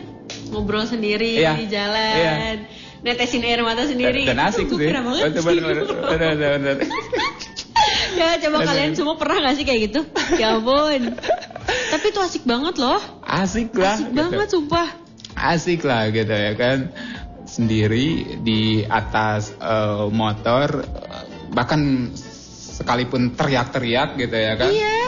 [0.53, 1.57] ngobrol sendiri Iya.
[1.57, 2.16] di jalan.
[2.20, 2.34] Iya.
[3.03, 4.22] Netesin air mata sendiri.
[4.22, 4.78] Dan asik sih.
[4.92, 5.03] bener,
[5.42, 6.76] bener, bener,
[8.14, 8.68] ya coba Bener.
[8.70, 10.00] kalian semua pernah gak sih kayak gitu?
[10.38, 11.16] Ya ampun.
[11.90, 13.00] Tapi itu asik banget loh.
[13.24, 13.96] Asik lah.
[13.98, 14.20] Asik gitu.
[14.20, 14.88] banget sumpah.
[15.32, 16.92] asik lah gitu ya kan
[17.48, 22.12] sendiri di atas eh, motor eh, bahkan
[22.76, 25.00] sekalipun teriak-teriak gitu ya kan Iya.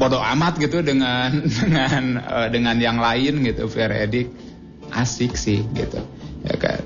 [0.00, 4.32] Bodoh amat gitu dengan dengan eh, dengan yang lain gitu fair edik.
[4.90, 6.00] Asik sih gitu.
[6.40, 6.80] Ya kan?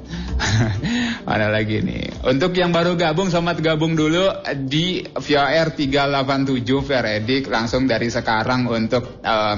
[1.30, 2.26] Mana lagi nih.
[2.26, 4.34] Untuk yang baru gabung selamat gabung dulu
[4.66, 7.46] di VR 387 fair edik.
[7.46, 9.56] Langsung dari sekarang untuk eh,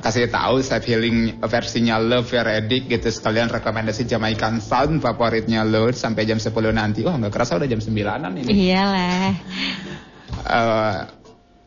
[0.00, 3.08] kasih tahu saya feeling versinya Love Fair Edik gitu.
[3.10, 7.02] Sekalian rekomendasi Jamaican Sound favoritnya lo sampai jam 10 nanti.
[7.04, 8.50] Wah nggak kerasa udah jam 9an ini.
[8.52, 9.32] Iyalah.
[10.38, 11.17] eh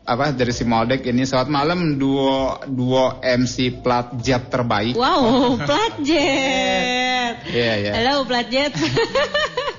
[0.02, 4.98] apa dari si Moldek ini selamat malam duo duo MC plat jet terbaik.
[4.98, 7.34] Wow, Platjet.
[7.46, 7.92] Iya ya.
[7.96, 8.74] Halo Platjet.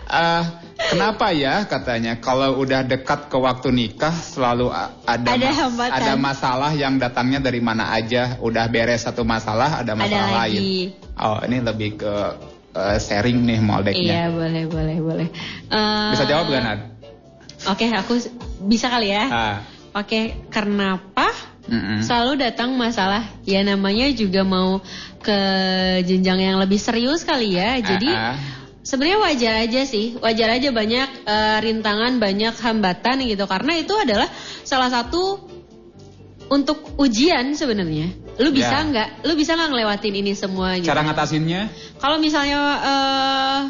[0.07, 0.43] Eh,
[0.91, 5.99] kenapa ya katanya kalau udah dekat ke waktu nikah selalu ada Ada mas- hambatan.
[5.99, 8.39] ada masalah yang datangnya dari mana aja.
[8.39, 10.57] Udah beres satu masalah ada masalah lagi.
[10.57, 10.62] lain.
[11.18, 12.14] Oh ini lebih ke
[12.73, 14.01] eh, sharing nih Moldeknya.
[14.01, 15.29] iya, boleh, boleh, boleh.
[15.66, 16.81] Eh, Bisa jawab gak Nad?
[17.64, 19.23] Oke, aku s- bisa kali ya.
[19.29, 19.57] Ah,
[19.93, 21.28] Oke, kenapa
[21.68, 22.01] mm-mm.
[22.01, 23.28] selalu datang masalah?
[23.45, 24.80] Ya namanya juga mau
[25.20, 25.38] ke
[26.09, 27.76] jenjang yang lebih serius kali ya.
[27.76, 28.36] Jadi Ah, ah.
[28.80, 33.45] sebenarnya wajar aja sih, wajar aja banyak eh, rintangan, banyak hambatan gitu.
[33.45, 34.32] Karena itu adalah
[34.64, 35.45] salah satu
[36.49, 38.12] untuk ujian sebenarnya.
[38.40, 38.88] Lu bisa Ya.
[38.88, 39.09] nggak?
[39.28, 40.88] Lu bisa nggak ngelewatin ini semua gitu?
[40.88, 41.68] Cara ngatasinnya?
[42.01, 43.61] Kalau misalnya eh,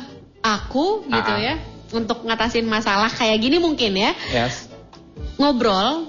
[0.43, 1.39] aku gitu Ah.
[1.51, 1.55] ya,
[1.93, 4.71] untuk ngatasin masalah kayak gini mungkin ya, Yes.
[5.37, 6.07] Ngobrol,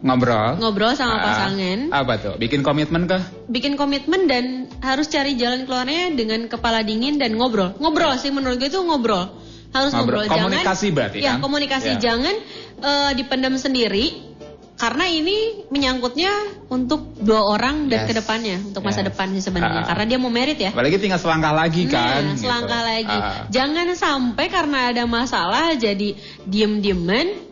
[0.00, 0.56] Ngobrol.
[0.56, 2.34] ngobrol sama Ah, pasangan, Apa tuh?
[2.36, 3.20] Bikin komitmen kah?
[3.46, 4.44] bikin komitmen dan
[4.80, 7.76] harus cari jalan keluarnya dengan kepala dingin dan ngobrol.
[7.76, 9.28] Ngobrol sih menurut gue itu ngobrol.
[9.70, 10.24] Harus Ngobrol.
[10.24, 10.50] ngobrol.
[10.50, 11.44] Komunikasi berarti Ya, kan?
[11.44, 11.94] komunikasi.
[11.94, 12.10] Ya.
[12.10, 12.34] Jangan
[12.80, 14.32] eh, dipendam sendiri
[14.74, 16.32] karena ini menyangkutnya
[16.72, 18.08] untuk dua orang dan Yes.
[18.08, 19.12] ke depannya, untuk masa Yes.
[19.12, 19.84] depan sih sebenarnya.
[19.84, 19.88] Ah.
[19.92, 20.72] Karena dia mau merit ya.
[20.72, 22.24] Apalagi tinggal selangkah lagi kan.
[22.24, 22.48] Nah, gitu.
[22.48, 23.12] selangkah lagi.
[23.12, 23.44] Ah.
[23.46, 27.49] Jangan sampai karena ada masalah jadi diem-diemen,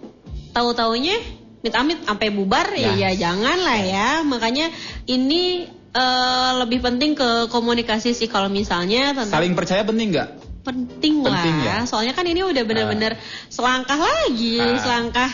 [0.58, 1.14] tahu-taunya
[1.58, 3.10] amit-amit sampai bubar ya, Ya.
[3.14, 4.08] ya jangan lah ya.
[4.26, 4.74] Makanya
[5.06, 10.28] ini eh, lebih penting ke komunikasi sih kalau misalnya tentang Saling percaya penting nggak?
[10.62, 11.80] penting, penting lah.
[11.82, 11.88] ya?
[11.88, 13.16] Soalnya kan ini udah bener-bener
[13.48, 14.76] selangkah lagi, Ah.
[14.76, 15.30] selangkah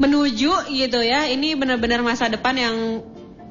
[0.00, 1.28] menuju gitu ya.
[1.28, 2.76] Ini bener-bener masa depan yang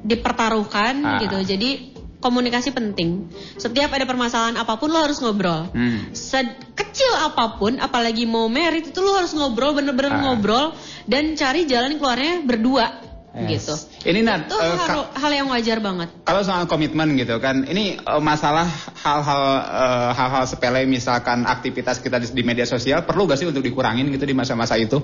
[0.02, 1.18] dipertaruhkan Ah.
[1.22, 1.38] gitu.
[1.40, 1.93] Jadi
[2.24, 3.28] komunikasi penting.
[3.54, 5.68] Setiap ada permasalahan apa pun lo harus ngobrol.
[5.68, 6.08] Hmm.
[6.16, 10.20] Sekecil apa pun, apalagi mau merit itu lo harus ngobrol, bener-bener Ah.
[10.24, 10.72] ngobrol
[11.04, 12.86] dan cari jalan keluarnya berdua
[13.34, 13.66] Yes.
[13.66, 13.74] gitu.
[14.06, 16.06] Ini Nat, Itu ka- hal, hal yang wajar banget.
[16.22, 18.64] kalau soal komitmen gitu kan, ini eh, masalah
[19.02, 23.60] hal-hal eh, hal-hal sepele misalkan aktivitas kita di, di media sosial perlu gak sih untuk
[23.60, 25.02] dikurangin gitu di masa-masa itu?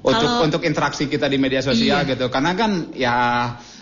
[0.00, 2.16] Untuk Kalau- untuk interaksi kita di media sosial Iya.
[2.16, 3.14] gitu, karena kan ya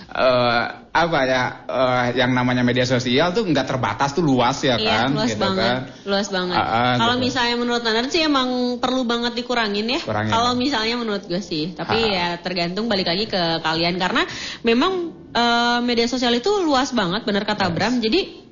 [0.09, 5.05] eh, apa ya eh, yang namanya media sosial tuh nggak terbatas tuh luas ya Iya,
[5.05, 5.81] kan, luas gitu banget, kan.
[6.09, 6.59] luas banget.
[6.59, 7.25] Ah, ah, Kalau gitu.
[7.29, 8.49] misalnya menurut Nanar sih emang
[8.81, 10.01] perlu banget dikurangin ya.
[10.03, 12.09] Kalau misalnya menurut gue sih, tapi Ah.
[12.09, 14.25] ya tergantung balik lagi ke kalian karena
[14.63, 14.93] memang
[15.29, 18.01] eh, media sosial itu luas banget, bener kata Bram.
[18.01, 18.49] Jadi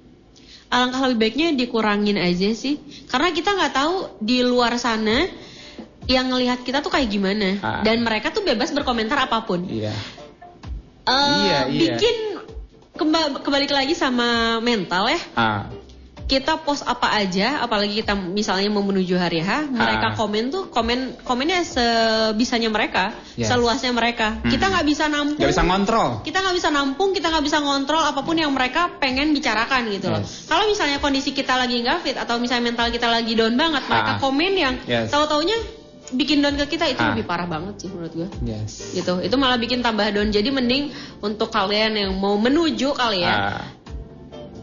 [0.68, 2.76] alangkah lebih baiknya dikurangin aja sih,
[3.07, 5.24] karena kita nggak tahu di luar sana
[6.04, 9.64] yang ngelihat kita tuh kayak gimana dan mereka tuh bebas berkomentar apa pun.
[9.66, 9.94] Iya.
[11.07, 11.94] Eh, Iya, iya.
[11.94, 12.16] Bikin
[12.92, 15.61] kemba- kebalik lagi sama mental ya Ah,
[16.26, 20.14] kita post apa aja, apalagi kita misalnya mau menuju hari H, mereka Ah.
[20.16, 23.47] komen tuh komen komennya sebisanya mereka, Yes.
[23.47, 24.35] seluasnya mereka.
[24.35, 24.51] Mm-mm.
[24.51, 25.39] Kita nggak bisa nampung.
[25.39, 26.09] nggak bisa ngontrol.
[26.20, 30.10] Kita nggak bisa nampung, kita nggak bisa ngontrol apa pun yang mereka pengen bicarakan gitu
[30.10, 30.18] loh.
[30.18, 30.51] Yes.
[30.51, 34.12] Kalau misalnya kondisi kita lagi nggak fit atau misalnya mental kita lagi down banget, mereka
[34.12, 34.18] Ah.
[34.18, 35.06] komen yang Yes.
[35.06, 35.55] tahu-taunya
[36.12, 37.11] bikin down ke kita itu Ah.
[37.11, 38.28] lebih parah banget sih menurut gue.
[38.43, 38.95] Yes.
[38.95, 40.28] Gitu, itu malah bikin tambah down.
[40.28, 43.65] Jadi mending untuk kalian yang mau menuju kali ya, Ah.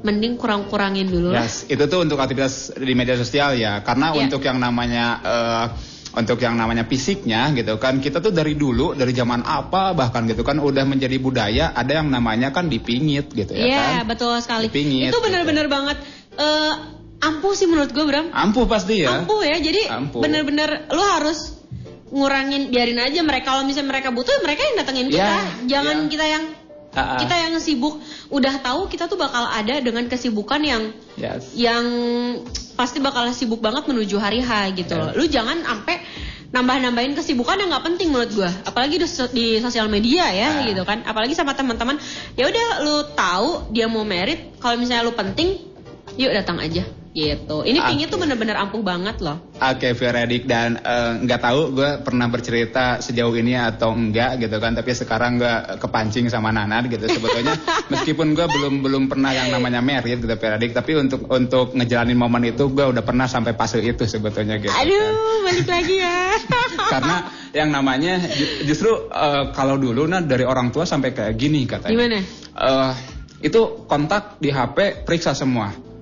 [0.04, 1.32] mending kurang-kurangin dulu.
[1.32, 3.80] Yes, itu tuh untuk aktivitas di media sosial ya.
[3.82, 4.28] Karena Iya.
[4.28, 5.66] untuk yang namanya eh,
[6.14, 10.46] untuk yang namanya fisiknya gitu kan kita tuh dari dulu dari zaman apa bahkan gitu
[10.46, 14.14] kan udah menjadi budaya ada yang namanya kan dipingit gitu ya Iya kan.
[14.14, 14.70] betul sekali.
[14.70, 15.74] Dipingit, itu benar-benar gitu.
[15.74, 15.98] banget
[16.38, 16.74] eh,
[17.30, 18.28] ampuh sih menurut gue Bram.
[18.32, 19.24] Ampuh pasti ya.
[19.24, 19.58] Ampuh ya.
[19.60, 20.20] Jadi Ampuh.
[20.20, 21.64] benar-benar lu harus
[22.14, 25.24] ngurangin biarin aja mereka kalau misalnya mereka butuh ya mereka yang datengin kita.
[25.26, 26.10] Iya, Jangan iya.
[26.14, 26.44] kita yang
[26.94, 27.18] ah.
[27.18, 27.96] kita yang sibuk.
[28.30, 30.84] Udah tahu kita tuh bakal ada dengan kesibukan yang
[31.18, 31.54] Yes.
[31.58, 31.86] yang
[32.74, 34.94] pasti bakal sibuk banget menuju hari H gitu.
[34.94, 35.14] Yes.
[35.18, 36.02] Lu jangan sampai
[36.54, 38.52] nambah-nambahin kesibukan yang nggak penting menurut gua.
[38.62, 39.02] Apalagi
[39.34, 40.70] di sosial media ya Ah.
[40.70, 41.02] gitu kan.
[41.02, 41.98] Apalagi sama teman-teman.
[42.38, 45.58] Ya udah lu tahu dia mau merit, kalau misalnya lu penting,
[46.14, 47.62] yuk datang aja gitu.
[47.62, 49.38] Ini pingin tuh bener-bener ampuh banget loh.
[49.62, 54.74] Oke, Veredik dan eh, nggak tahu gue pernah bercerita sejauh ini atau enggak gitu kan,
[54.74, 57.54] tapi sekarang gue kepancing sama Nanar gitu sebetulnya.
[57.94, 62.50] meskipun gue belum belum pernah yang namanya merit gitu Veredik, tapi untuk untuk ngejalanin momen
[62.50, 64.74] itu gue udah pernah sampai fase itu sebetulnya gitu.
[64.74, 64.82] kan.
[64.82, 66.34] Aduh, balik lagi ya.
[66.98, 71.70] Karena yang namanya ju- justru eh, kalau dulu nah dari orang tua sampai kayak gini
[71.70, 71.94] katanya.
[71.94, 72.20] Gimana?
[72.58, 72.92] Eh,
[73.46, 75.93] itu kontak di HP periksa semua.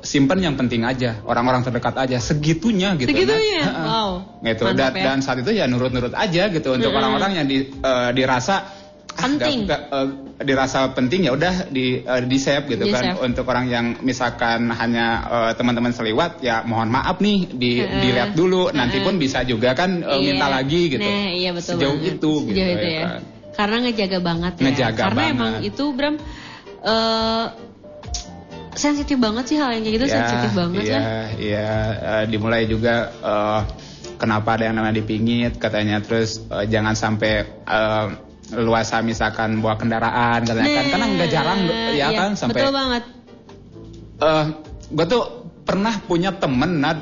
[0.00, 3.08] Simpen yang penting aja, orang-orang terdekat aja, segitunya gitu.
[3.08, 3.60] Segitunya?
[3.60, 3.68] Nat.
[3.76, 3.86] Heeh.
[3.86, 4.10] Wow.
[4.40, 4.62] Gitu.
[4.64, 5.04] Dan, Mantap ya.
[5.04, 8.56] dan saat itu ya nurut-nurut aja gitu untuk orang-orang yang di, eh, dirasa
[9.10, 9.68] ah, Penting.
[9.68, 10.08] nggak- nggak, eh,
[10.40, 13.20] dirasa penting ya udah di eh, di save gitu Di kan save.
[13.22, 18.00] untuk orang yang misalkan hanya eh, teman-teman seliwat ya mohon maaf nih di Heeh.
[18.00, 19.04] dilihat dulu nanti Heeh.
[19.04, 20.54] pun bisa juga kan minta Iya.
[20.54, 22.16] lagi gitu Nah, iya betul sejauh banget.
[22.16, 23.02] itu gitu Sejauh itu ya ya.
[23.04, 23.20] kan.
[23.50, 24.62] Karena ngejaga banget ya.
[24.64, 25.34] Ngejaga Karena banget.
[25.36, 26.14] emang itu Bram
[26.80, 27.44] eh
[28.80, 31.02] sensitif banget sih hal yang kayak gitu Ya, sensitif banget iya, ya.
[31.36, 31.68] Iya,
[32.00, 33.60] eh, dimulai juga eh,
[34.16, 36.00] kenapa ada yang namanya dipingit katanya.
[36.00, 38.06] Terus eh, jangan sampai eh,
[38.56, 40.70] luasa misalkan bawa kendaraan katanya.
[40.74, 43.02] Kan karena nggak jarang ya Nah, iya, kan sampai Betul banget.
[44.20, 44.44] eh
[44.90, 45.22] gue tuh
[45.62, 46.98] pernah punya temen Nad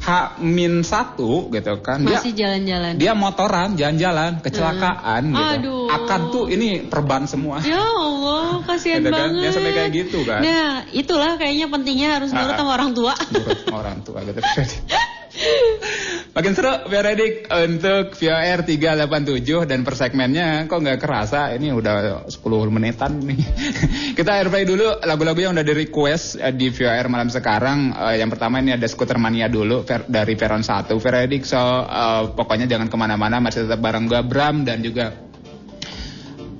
[0.00, 0.08] H
[0.40, 2.96] min satu gitu kan dia Masih jalan-jalan.
[2.96, 5.36] dia motoran jalan-jalan kecelakaan Hmm.
[5.36, 5.86] gitu Aduh.
[5.92, 9.40] akan tuh ini perban semua Ya Allah, kasihan Gitu kan, banget.
[9.40, 10.40] dia sampai kayak gitu kan.
[10.40, 12.58] Nah, itulah kayaknya pentingnya harus nurut Ah.
[12.58, 13.12] sama orang tua.
[13.12, 14.40] Nurut sama orang tua gitu.
[16.36, 22.38] Makin seru Veredik untuk VOR 387 dan per segmennya kok nggak kerasa ini udah 10
[22.70, 23.40] menitan nih.
[24.18, 27.94] Kita airplay dulu lagu-lagu yang udah di request eh, di VOR malam sekarang.
[27.94, 30.90] Eh, yang pertama ini ada Scooter Mania dulu Ver- dari Veron 1.
[30.98, 35.14] Veredik so eh, pokoknya jangan ke mana-mana masih tetap bareng gue Bram dan juga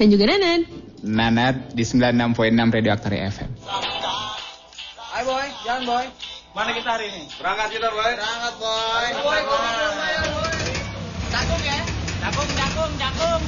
[0.01, 0.64] Dan juga Nanan.
[1.05, 3.51] Nanat di 96.6 Radio Aktari FM.
[5.12, 6.06] Ayo boy, jalan boy.
[6.51, 7.31] Mana kita hari ini?
[7.39, 8.10] Berangkat kita boy.
[8.18, 9.06] Berangkat boy.
[9.22, 10.59] Boy, boy, boy, boy.
[11.31, 11.78] Cakung ya?
[12.18, 13.43] Cakung, cakung, cakung.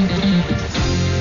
[0.00, 1.19] Vespa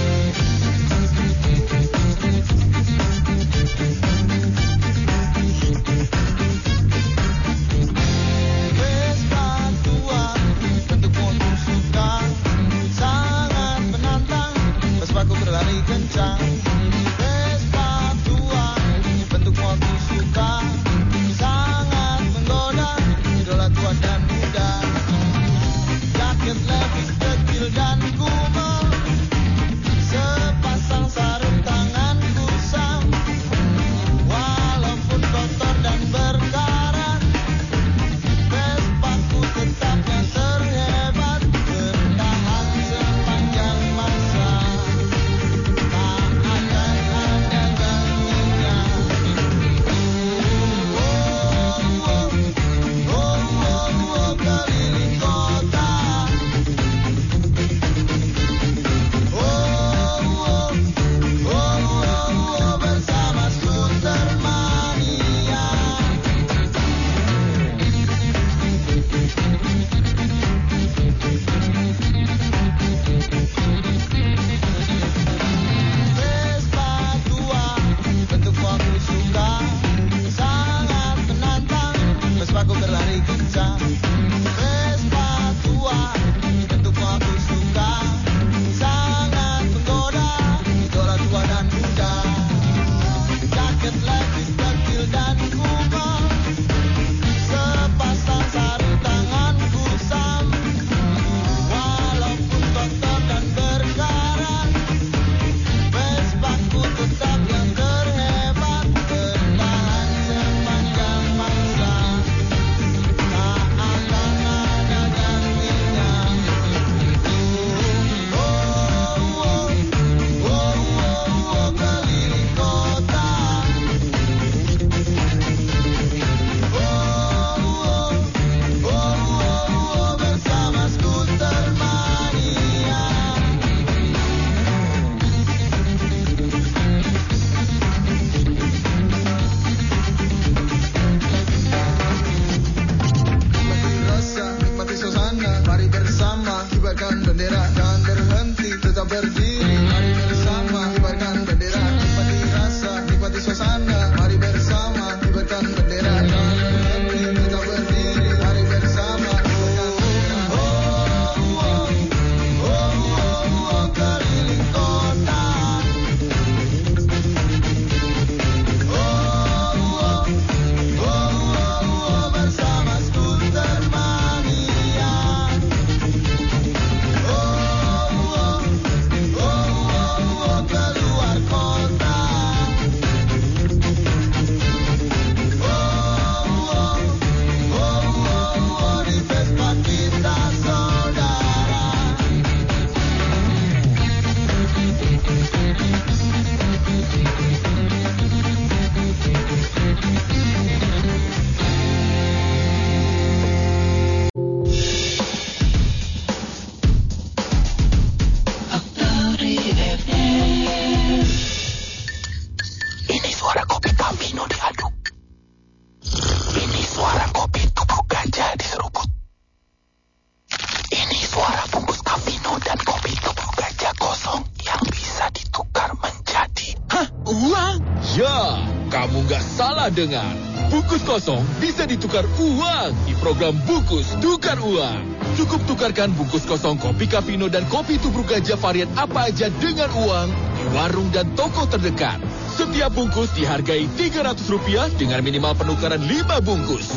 [230.00, 230.34] salah dengar.
[230.70, 235.02] Bungkus kosong bisa ditukar uang di program Bungkus Tukar Uang.
[235.36, 240.30] Cukup tukarkan bungkus kosong kopi Capino dan kopi tubruk gajah varian apa aja dengan uang
[240.30, 242.22] di warung dan toko terdekat.
[242.54, 246.94] Setiap bungkus dihargai Rp300 dengan minimal penukaran 5 bungkus.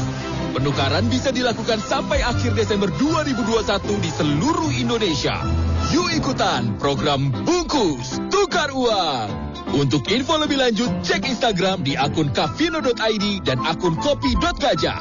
[0.52, 5.40] Penukaran bisa dilakukan sampai akhir Desember 2021 di seluruh Indonesia.
[5.96, 9.51] yuk ikutan program Bungkus Tukar Uang.
[9.72, 15.00] Untuk info lebih lanjut, cek Instagram di akun kavino.id dan akun kopi.gajah.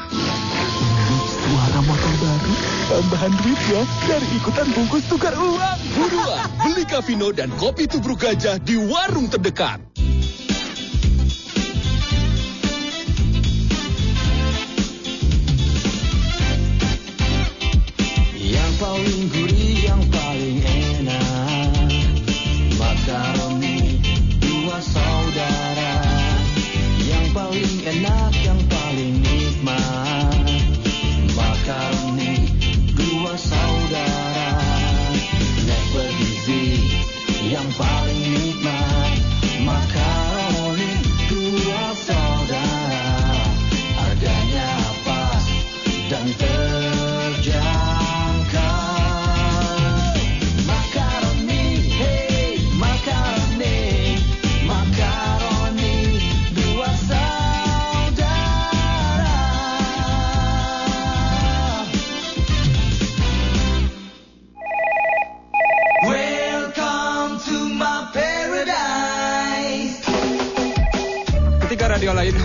[1.51, 2.53] Suara motor baru,
[2.87, 5.79] tambahan duit ya dari ikutan bungkus tukar uang.
[5.91, 9.83] Buruan, beli Kavino dan kopi tubruk gajah di warung terdekat.
[18.39, 19.23] Yang paling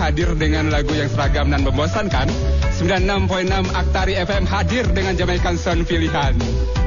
[0.07, 2.31] hadir dengan lagu yang seragam dan membosankan,
[2.79, 6.31] 96.6 Aktari FM hadir dengan Jamaican Sound pilihan.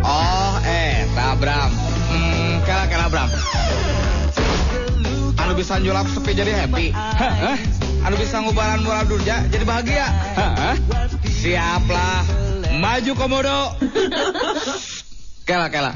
[0.01, 1.05] Oh, eh,
[1.37, 1.69] Bram.
[2.09, 3.29] Hmm, kela kela Bram.
[5.37, 6.97] Anu bisa njulap sepi jadi happy.
[6.97, 7.61] Hah?
[8.09, 10.09] Anu bisa ngubaran moral durja jadi bahagia.
[10.41, 10.81] Hah?
[11.29, 12.25] Siaplah.
[12.81, 13.77] Maju komodo.
[15.49, 15.93] kela kela.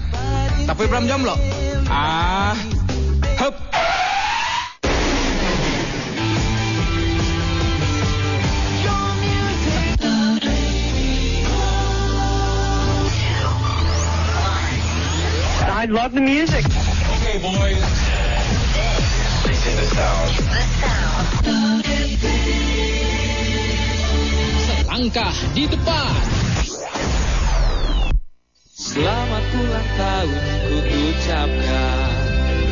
[0.68, 1.40] Tapi Bram jomblo.
[1.88, 2.52] Ah.
[15.84, 16.64] I love the music.
[16.64, 17.76] Okay, boys.
[19.44, 20.32] This is the sound.
[24.64, 26.08] Selangkah di depan.
[28.72, 30.40] Selamat ulang tahun
[30.72, 32.16] ku ucapkan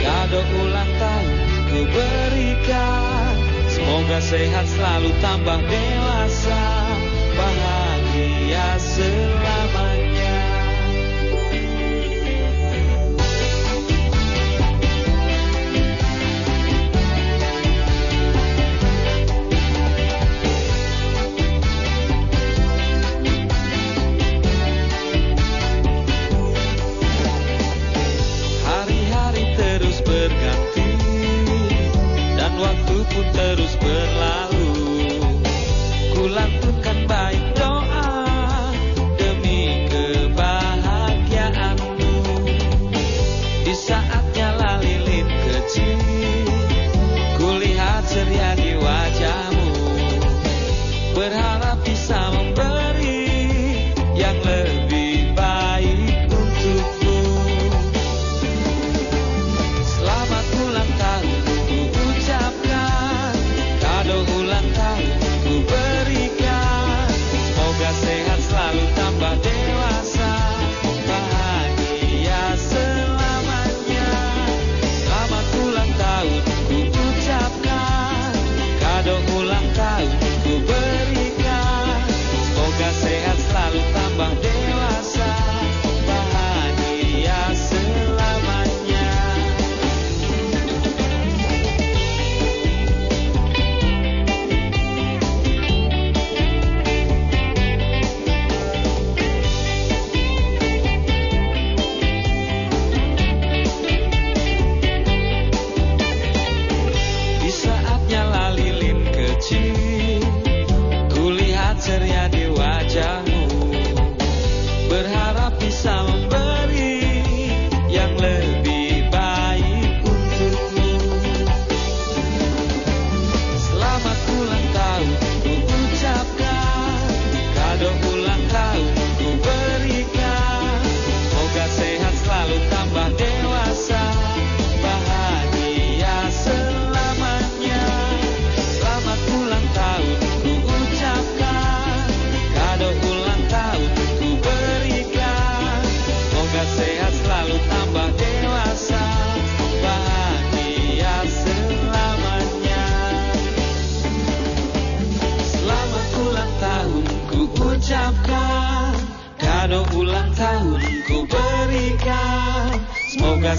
[0.01, 1.37] Kado ulang tahun
[1.69, 3.35] ku berikan
[3.69, 6.65] Semoga sehat selalu tambah dewasa
[7.37, 9.52] Bahagia selamanya
[32.93, 34.69] waktu pun terus berlalu.
[36.13, 36.29] Ku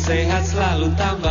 [0.04, 1.23] sehat selalu tamu.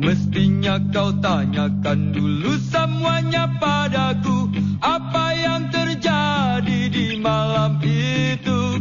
[0.00, 4.48] Mestinya kau tanyakan dulu semuanya padaku.
[4.80, 8.80] Apa yang terjadi di malam itu?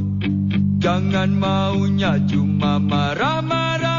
[0.80, 3.99] Jangan maunya cuma marah-marah.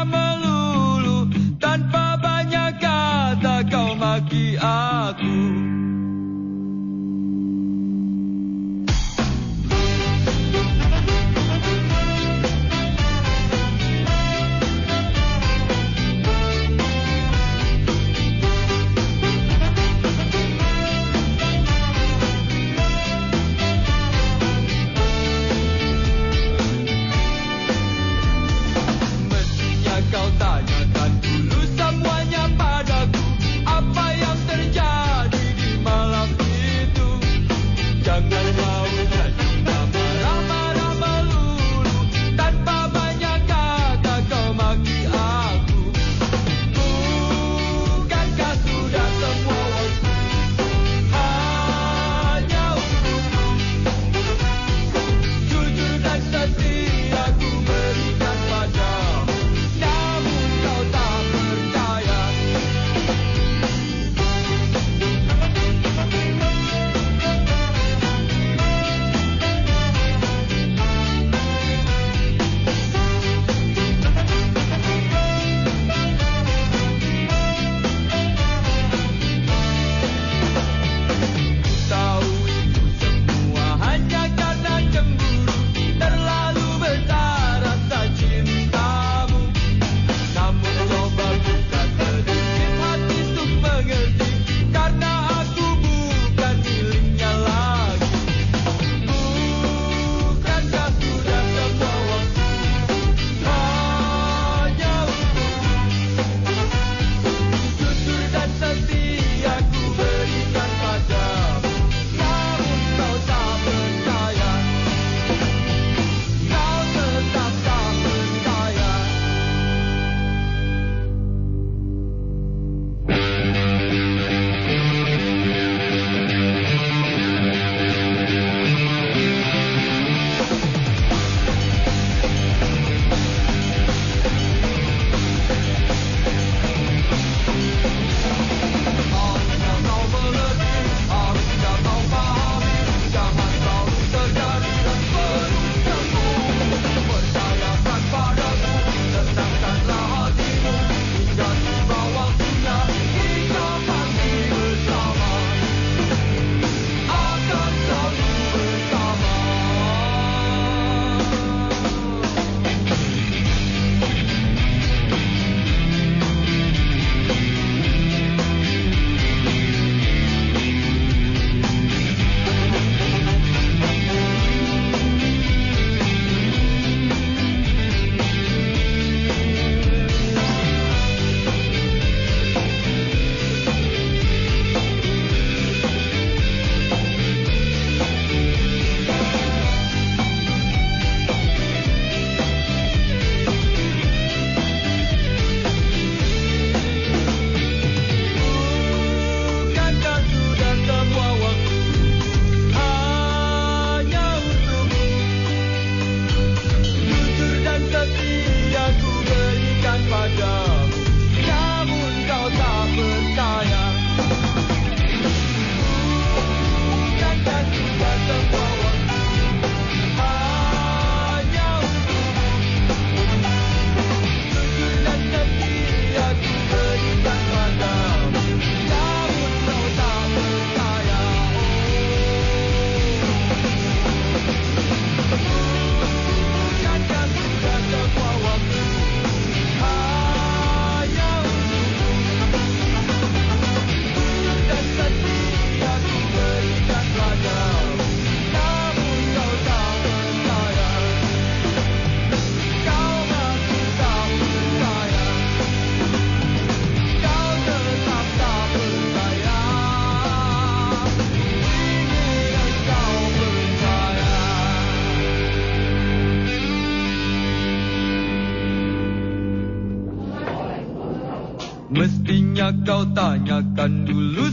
[272.83, 274.50] Kau tanyakan dulu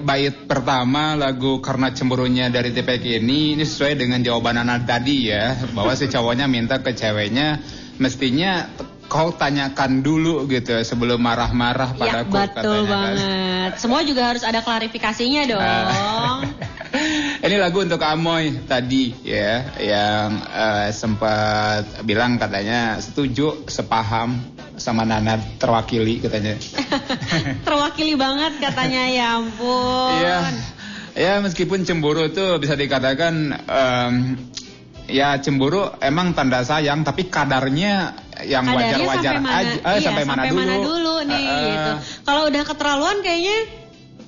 [0.00, 5.56] bait pertama lagu Karena Cemburunya dari TPK ini ini sesuai dengan jawaban anak tadi ya
[5.76, 7.60] bahwa si cowoknya minta ke ceweknya
[8.00, 8.68] mestinya
[9.12, 12.88] kau tanyakan dulu gitu sebelum marah-marah Ya padaku betul katanya kan.
[12.88, 13.72] banget.
[13.76, 15.60] Semua juga harus ada klarifikasinya dong.
[17.44, 24.51] Ini lagu untuk Amoy tadi ya yang eh, sempat bilang katanya setuju sepaham
[24.82, 26.58] sama Nana terwakili katanya.
[27.66, 30.18] Terwakili banget katanya ya ampun.
[30.18, 30.38] Iya.
[31.14, 34.14] Ya meskipun cemburu itu bisa dikatakan em,
[35.06, 39.78] ya cemburu emang tanda sayang tapi kadarnya yang wajar-wajar sampai mana, aja.
[39.78, 40.82] Eh, iya, sampai mana dulu?
[40.82, 41.62] dulu nih eh.
[41.62, 41.92] gitu.
[42.26, 43.58] Kalau udah keterlaluan kayaknya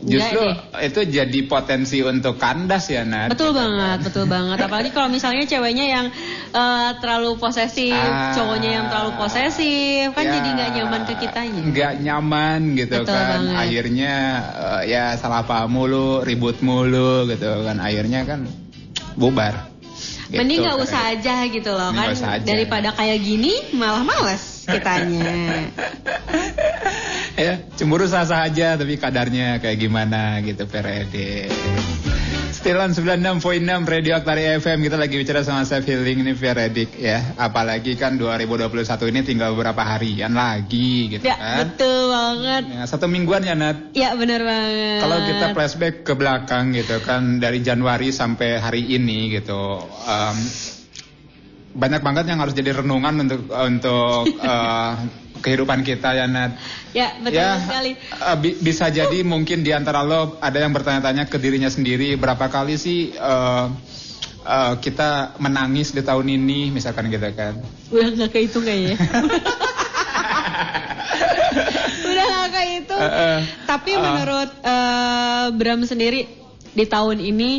[0.04, 0.84] Justru deh.
[0.84, 3.32] itu jadi potensi untuk kandas ya Nat.
[3.32, 4.60] Betul banget, betul banget.
[4.60, 6.06] Apalagi kalau misalnya ceweknya yang
[6.50, 8.30] eh, terlalu posesif, Ah.
[8.32, 10.32] cowoknya yang terlalu posesif, kan Ya.
[10.36, 11.60] jadi nggak nyaman ke kitanya.
[11.64, 13.56] nggak nyaman gitu Betul kan banget.
[13.58, 14.14] akhirnya
[14.54, 18.44] eh, ya salah paham mulu ribut mulu gitu kan akhirnya kan
[19.14, 19.72] bubar
[20.24, 22.10] Gitu, Mending nggak usah aja gitu loh kan.
[22.42, 25.68] Daripada kayak gini malah males kitanya.
[27.34, 31.50] Ya cemburu sah-sah aja tapi kadarnya kayak gimana gitu PRD
[32.54, 37.98] Stilan 96.6 Radio Aktari FM kita lagi bicara sama Self Healing ini Veredik ya apalagi
[37.98, 38.72] kan 2021
[39.10, 42.62] ini tinggal beberapa harian lagi gitu ya kan betul banget.
[42.70, 45.00] Ya, satu mingguan ya Nat Ya bener banget.
[45.02, 50.36] Kalau kita flashback ke belakang gitu kan dari Januari sampai hari ini gitu em,
[51.74, 54.92] banyak banget yang harus jadi renungan untuk untuk eh,
[55.44, 56.56] kehidupan kita ya Nat.
[56.90, 57.92] Ya betul Ya, sekali.
[57.94, 62.48] eh, bi- bisa jadi mungkin di antara lo ada yang bertanya-tanya ke dirinya sendiri berapa
[62.48, 63.66] kali sih eh,
[64.42, 67.60] eh, kita menangis di tahun ini misalkan gitu kan.
[67.90, 68.96] Udah nggak kehitung kayaknya.
[72.04, 73.00] Udah nggak kehitung.
[73.00, 73.38] Eh, eh.
[73.64, 74.00] Tapi Ah.
[74.02, 76.26] menurut eh, Bram sendiri
[76.70, 77.50] di tahun ini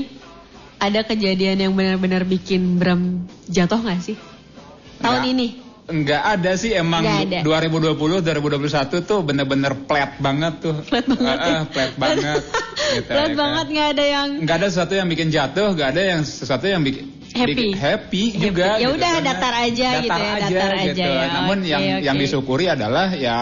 [0.76, 3.02] ada kejadian yang benar-benar bikin Bram
[3.46, 4.18] jatuh nggak sih?
[4.98, 5.32] Tahun Nggak.
[5.32, 5.48] ini?
[5.86, 7.94] Enggak ada sih emang Nggak ada.
[7.94, 10.76] 2020 2021 tuh bener-bener flat banget tuh.
[10.82, 11.38] Flat banget.
[11.70, 12.42] flat banget.
[12.98, 16.02] gitu, Berat ya banget nggak ada yang Nggak ada sesuatu yang bikin jatuh, nggak ada
[16.02, 17.06] yang sesuatu yang bikin
[17.36, 17.52] Happy.
[17.52, 18.80] bikin happy juga.
[18.80, 19.28] Ya gitu udah, kan.
[19.28, 21.26] datar aja gitu ya, datar aja ya.
[21.36, 22.02] Namun Oke, yang oke.
[22.08, 23.36] yang disyukuri adalah ya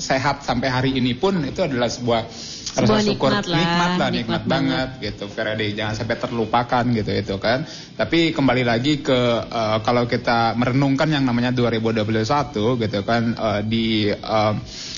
[0.00, 2.26] sehat sampai hari ini pun itu adalah sebuah
[2.74, 3.30] Sebuah rasa syukur.
[3.30, 4.88] nikmat lah, nikmat lah nikmat nikmat, banget.
[4.90, 5.24] banget gitu.
[5.30, 7.58] Ferdi jangan sampai terlupakan gitu itu kan.
[7.94, 14.10] Tapi kembali lagi ke eh, kalau kita merenungkan yang namanya 2021 gitu kan eh, di
[14.10, 14.54] eh,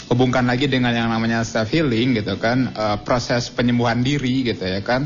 [0.08, 4.80] hubungkan lagi dengan yang namanya self healing gitu kan eh, proses penyembuhan diri gitu ya
[4.80, 5.04] kan.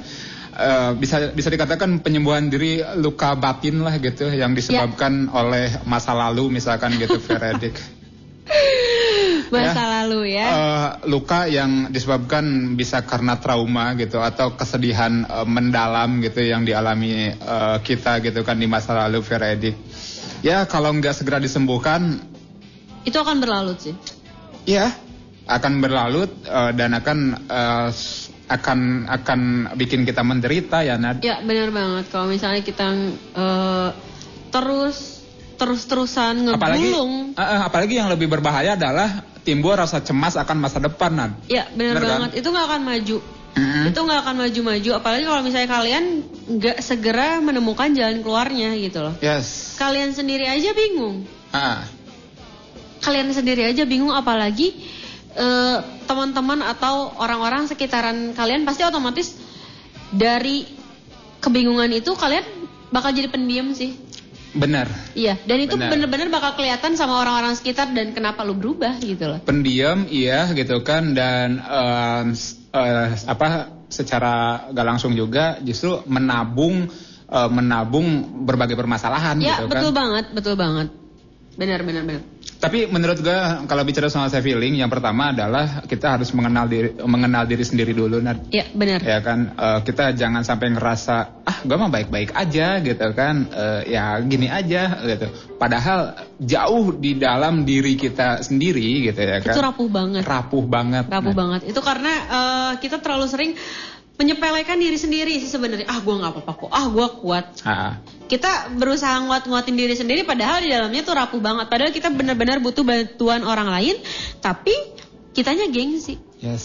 [0.61, 6.53] Eh, bisa bisa dikatakan penyembuhan diri luka batin lah gitu yang disebabkan oleh masa lalu
[6.53, 7.73] misalkan gitu Veredik
[9.53, 10.47] masa lalu ya.
[10.47, 17.11] Eh, luka yang disebabkan bisa karena trauma gitu atau kesedihan eh, mendalam gitu yang dialami
[17.31, 19.75] eh, kita gitu kan di masa lalu Veredik.
[20.41, 22.23] Ya kalau nggak segera disembuhkan,
[23.03, 23.95] Itu akan berlalu sih.
[24.65, 24.93] ya
[25.45, 27.19] akan berlalu eh, dan akan
[27.91, 29.41] s- akan akan
[29.75, 31.23] bikin kita menderita ya Nad.
[31.23, 32.87] Ya benar banget kalau misalnya kita
[33.35, 33.89] eh,
[34.51, 35.23] terus
[35.55, 37.13] terus-terusan Apalagi ngebulung.
[37.33, 41.33] eh, eh, apalagi yang lebih berbahaya adalah timbul rasa cemas akan masa depan Nad.
[41.49, 42.09] Ya benar kan?
[42.09, 42.31] banget.
[42.45, 43.19] Itu nggak akan maju.
[43.61, 44.91] Itu nggak akan maju-maju.
[44.95, 46.05] Apalagi kalau misalnya kalian
[46.57, 49.15] nggak segera menemukan jalan keluarnya gitu loh.
[49.19, 49.75] Yes.
[49.77, 51.27] Kalian sendiri aja bingung.
[51.51, 51.83] Ah.
[53.03, 54.77] Kalian sendiri aja bingung apalagi
[55.35, 59.35] eh, teman-teman atau orang-orang sekitaran kalian pasti otomatis
[60.15, 60.69] dari
[61.41, 62.45] kebingungan itu kalian
[62.95, 63.99] bakal jadi pendiam sih.
[64.51, 64.91] Benar.
[65.15, 65.91] Iya, dan itu Benar.
[65.95, 69.39] bener-bener bakal kelihatan sama orang-orang sekitar dan kenapa lu berubah gitu loh.
[69.43, 71.63] pendiam iya gitu kan dan
[72.35, 76.91] s- eh, apa secara gak langsung juga justru menabung
[77.31, 78.07] eh, menabung
[78.43, 80.89] berbagai permasalahan Ya, gitu kan betul banget, betul banget.
[81.61, 82.23] Benar benar benar.
[82.61, 86.93] Tapi menurut gue kalau bicara soal self healing, yang pertama adalah kita harus mengenal diri
[87.05, 88.53] mengenal diri sendiri dulu, Nad.
[88.53, 89.01] Ya benar.
[89.01, 93.97] Ya kan, eh, kita jangan sampai ngerasa ah gue mah baik-baik aja gitu kan, Eh,
[93.97, 95.33] ya gini aja gitu.
[95.57, 99.57] Padahal jauh di dalam diri kita sendiri gitu ya kan.
[99.57, 100.23] Itu rapuh banget.
[100.29, 101.05] Rapuh banget.
[101.09, 101.61] Rapuh Nah, banget.
[101.65, 103.53] Itu karena eh, kita terlalu sering
[104.21, 105.89] menyepelekan diri sendiri sih sebenarnya.
[105.89, 106.71] Ah gue nggak apa-apa kok.
[106.71, 107.47] Ah gue kuat.
[107.65, 107.97] ah,
[108.29, 111.67] Kita berusaha nguat-nguatin diri sendiri padahal di dalamnya tuh rapuh banget.
[111.67, 113.97] Padahal kita benar-benar butuh bantuan orang lain,
[114.39, 114.77] tapi
[115.33, 116.21] kitanya gengsi.
[116.39, 116.65] Yes.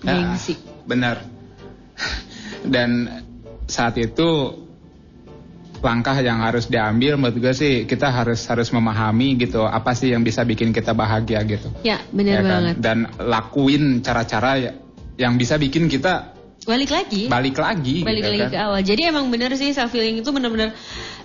[0.00, 0.54] Gengsi.
[0.54, 1.16] Ah, benar.
[2.62, 3.08] Dan
[3.64, 4.60] saat itu
[5.82, 10.22] langkah yang harus diambil menurut gue sih kita harus harus memahami gitu apa sih yang
[10.22, 11.74] bisa bikin kita bahagia gitu.
[11.82, 12.50] Ya benar Ya kan?
[12.52, 12.74] banget.
[12.78, 14.76] Dan lakuin cara-cara ya-
[15.18, 16.31] yang bisa bikin kita
[16.62, 17.22] Balik lagi.
[17.26, 17.96] balik lagi.
[18.00, 18.50] balik gitu lagi kan.
[18.50, 18.80] ke awal.
[18.80, 20.70] Jadi emang bener sih self healing itu bener-bener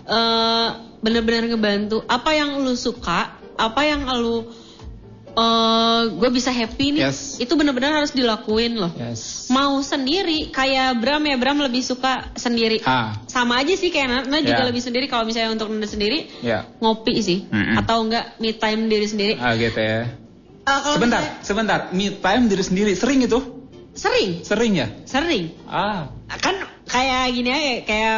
[0.04, 2.02] eh bener-bener ngebantu.
[2.04, 4.50] Apa yang lu suka, apa yang lu
[5.32, 7.38] eh gue bisa happy nih, Yes.
[7.38, 8.90] itu bener-bener harus dilakuin loh.
[8.92, 9.46] Yes.
[9.48, 12.82] Mau sendiri, kayak Bram ya Bram lebih suka sendiri.
[12.82, 15.06] Ah, Sama aja sih kayak Nana juga lebih sendiri.
[15.06, 16.66] Kalau misalnya untuk Nana sendiri ya.
[16.82, 17.78] ngopi sih, Mm-mm.
[17.78, 19.34] atau enggak me time diri sendiri.
[19.38, 20.10] Ah gitu ya.
[20.66, 21.80] Kalau Sebentar, misalnya- sebentar.
[21.94, 23.40] Me time diri sendiri sering itu?
[23.98, 24.88] Sering, Sering ya?
[25.04, 25.58] sering.
[25.66, 26.14] Ah.
[26.30, 26.56] kan
[26.86, 28.18] kayak gini aja kayak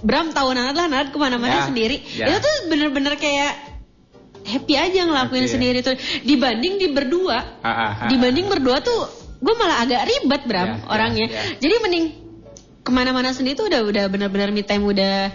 [0.00, 2.26] Bram tahu Nanat lah Nanat ke mana-mana Ya, sendiri ya.
[2.26, 3.56] itu tuh bener-bener kayak
[4.44, 5.54] happy aja ngelakuin Happy ya.
[5.54, 8.08] sendiri tuh dibanding di berdua Ah, ah, ah.
[8.08, 9.08] dibanding berdua tuh
[9.38, 11.40] gue malah agak ribet Bram Ya, ya, orangnya ya.
[11.58, 12.04] jadi mending
[12.80, 15.32] ke mana-mana sendiri tuh udah udah bener-bener me time udah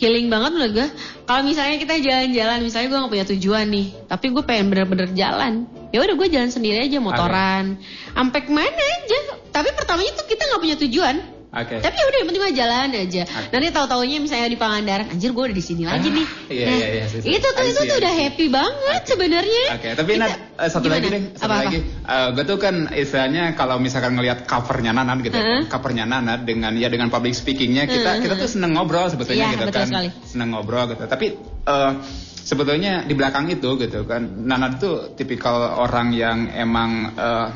[0.00, 0.88] healing banget menurut gue
[1.24, 5.68] kalau misalnya kita jalan-jalan misalnya gue nggak punya tujuan nih tapi gue pengen bener-bener jalan
[5.94, 7.78] ya udah gue jalan sendiri aja motoran.
[8.10, 9.38] Sampai ke mana aja?
[9.54, 11.14] Tapi pertamanya tuh kita nggak punya tujuan
[11.54, 11.78] Oke.
[11.78, 13.22] tapi ya udah yang penting mah jalan aja.
[13.48, 16.26] Nanti tahu-taunya misalnya di Pangandaran, anjir gue udah di sini lagi nih.
[16.50, 17.20] iya, Nah, iya, iya, sih.
[17.22, 18.20] Itu tuh I itu see, tuh udah see.
[18.20, 19.64] happy banget sebenarnya.
[19.72, 20.96] Oke, tapi Nat, eh, satu gimana?
[20.96, 21.64] lagi deh, satu Apa-apa?
[21.64, 21.78] lagi.
[21.84, 25.60] Eh, gue tuh kan istilahnya kalau misalkan ngelihat covernya Nanat gitu, Heeh.
[25.66, 28.22] covernya Nanat dengan ya dengan public speakingnya kita Heeh.
[28.22, 30.08] kita tuh seneng ngobrol sebetulnya Iya, gitu betul kan, sekali.
[30.26, 31.04] seneng ngobrol gitu.
[31.04, 31.26] Tapi
[31.64, 31.92] eh,
[32.40, 37.48] sebetulnya di belakang itu gitu kan, Nanat tuh tipikal orang yang emang eh,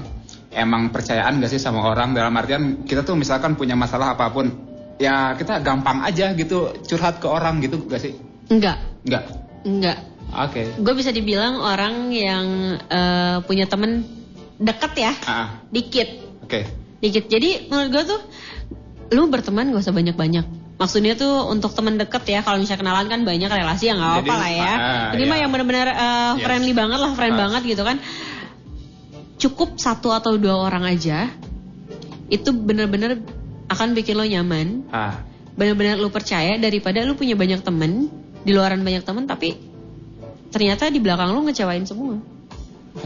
[0.58, 4.50] emang percayaan gak sih sama orang dalam artian kita tuh misalkan punya masalah apa pun,
[4.98, 8.18] ya kita gampang aja gitu curhat ke orang gitu gak sih?
[8.50, 8.76] Enggak,
[9.06, 9.24] Enggak.
[9.62, 9.98] enggak.
[10.28, 10.62] Oke.
[10.76, 12.46] Gue bisa dibilang orang yang
[12.82, 14.04] eh, punya temen
[14.58, 16.08] deket ya, Ah, dikit,
[16.42, 16.60] oke.
[16.98, 17.24] dikit.
[17.26, 18.20] Jadi menurut gue tuh,
[19.10, 20.44] lu berteman gak usah banyak-banyak.
[20.78, 24.30] Maksudnya tuh untuk temen deket ya, kalau misalnya kenalan kan banyak relasi yang nggak Jadi,
[24.30, 24.62] apa lah ya.
[24.70, 25.30] ah, Ini iya.
[25.30, 26.44] mah yang benar-benar eh, Yes.
[26.44, 27.40] friendly banget lah, friend Ah.
[27.46, 27.96] banget gitu kan.
[29.38, 31.30] Cukup satu atau dua orang aja,
[32.26, 33.22] itu benar-benar
[33.70, 34.90] akan bikin lo nyaman.
[34.90, 35.22] Ah.
[35.54, 38.10] Benar-benar lu percaya daripada lu punya banyak temen,
[38.42, 39.54] di luaran banyak temen tapi
[40.48, 42.18] ternyata di belakang lu ngecewain semua.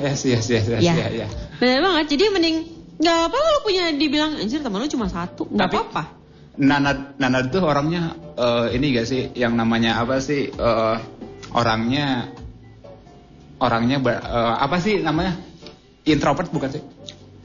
[0.01, 0.97] Yes, yes, yes, yes, Ya.
[0.97, 1.29] ya, ya.
[1.61, 2.17] Benar banget.
[2.17, 2.57] Jadi mending
[2.97, 6.05] nggak apa lu punya dibilang anjir teman lu cuma satu, nggak Tapi- apa-apa.
[6.53, 10.97] Nana Nana itu orangnya eh, ini gak sih yang namanya apa sih eh,
[11.53, 12.29] orangnya
[13.57, 15.33] orangnya ber- eh, apa sih namanya
[16.07, 16.83] introvert bukan sih?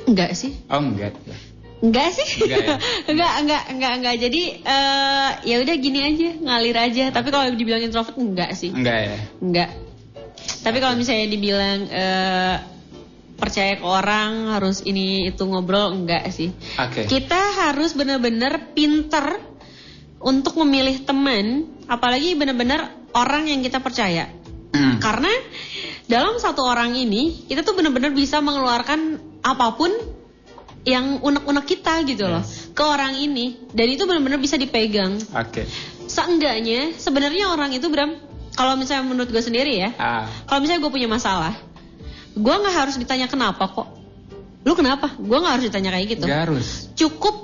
[0.08, 0.56] Enggak sih.
[0.72, 1.14] Oh enggak.
[1.84, 2.28] Enggak sih.
[2.48, 2.76] Enggak ya?
[3.12, 4.16] enggak, enggak, enggak, enggak.
[4.18, 7.06] Jadi eh ya udah gini aja, ngalir aja.
[7.14, 8.74] Tapi kalau dibilang introvert enggak sih.
[8.74, 9.18] Enggak ya.
[9.44, 9.70] Enggak.
[10.64, 12.58] Tapi kalau misalnya dibilang eh
[13.38, 16.50] percaya ke orang harus ini itu ngobrol enggak sih.
[16.82, 17.06] Oke.
[17.06, 19.38] Kita harus benar-benar pinter
[20.18, 24.26] untuk memilih teman, apalagi benar-benar orang yang kita percaya.
[24.74, 24.98] Hmm.
[24.98, 25.30] Karena
[26.08, 29.92] dalam satu orang ini kita tuh benar-benar bisa mengeluarkan apa pun
[30.88, 32.40] yang unek-unek kita gitu loh
[32.72, 35.20] ke orang ini dan itu benar-benar bisa dipegang.
[35.36, 35.68] Oke.
[36.08, 38.16] Seenggaknya sebenarnya orang itu Bram
[38.56, 40.26] kalau misalnya menurut gue sendiri ya, Ah.
[40.48, 41.54] kalau misalnya gue punya masalah,
[42.34, 43.86] gue nggak harus ditanya kenapa kok.
[44.66, 45.14] Lu kenapa?
[45.14, 46.26] Gue nggak harus ditanya kayak gitu.
[46.26, 46.90] Gak harus.
[46.96, 47.36] Cukup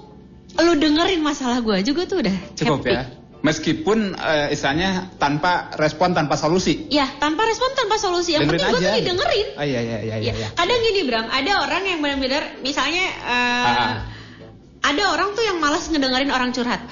[0.53, 2.93] lu dengerin masalah gue aja gue tuh udah Cukup happy.
[2.95, 3.03] ya.
[3.43, 6.87] Meskipun eh, istilahnya tanpa respon tanpa solusi.
[6.87, 8.39] Ya, tanpa respon, tanpa solusi.
[8.39, 9.47] Yang penting gue tuh didengerin.
[9.59, 10.31] Ah, iya iya iya iya.
[10.31, 10.47] Ya, iya.
[10.55, 14.07] kadang gini Bram, ada orang yang benar-benar misalnya ah.
[14.79, 16.87] ada orang tuh yang malas ngedengerin orang curhat.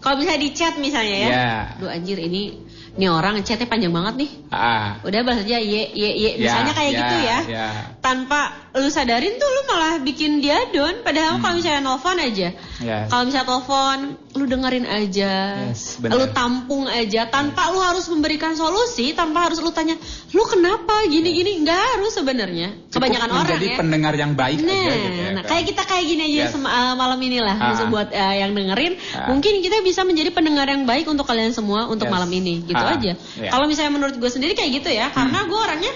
[0.00, 1.52] Kalau misalnya di chat misalnya ya, Ya.
[1.76, 2.56] duh anjir ini
[2.94, 4.30] ini orang chatnya panjang banget nih.
[4.54, 5.02] Ah.
[5.02, 7.38] Udah balas aja ye ye ye Ya, misalnya kayak ya, gitu ya.
[7.50, 7.68] ya.
[8.00, 8.40] Tanpa
[8.72, 11.04] lu sadarin tuh lu malah bikin dia down.
[11.04, 12.48] Padahal kalau misalnya nelfon aja,
[12.80, 13.04] Ya.
[13.06, 13.98] kalau misalnya telepon,
[14.40, 15.32] lu dengerin aja,
[15.68, 20.00] Yes, lu tampung aja, tanpa lu harus memberikan solusi, tanpa harus lu tanya,
[20.32, 22.72] lu kenapa gini-gini, nggak harus sebenarnya.
[22.88, 23.76] Kebanyakan orang ya.
[23.76, 25.30] pendengar yang baik Nah, aja gitu ya.
[25.36, 26.56] nah kayak kita kayak gini aja Yes.
[26.56, 27.68] uh, malam inilah Ah.
[27.76, 29.28] Maksud buat uh, yang dengerin, Ah.
[29.28, 32.14] mungkin kita bisa menjadi pendengar yang baik untuk kalian semua untuk Yes.
[32.16, 32.96] malam ini, gitu Ah.
[32.96, 33.12] aja.
[33.36, 33.50] Ya.
[33.52, 35.92] Kalau misalnya menurut gue sendiri kayak gitu ya, karena gue orangnya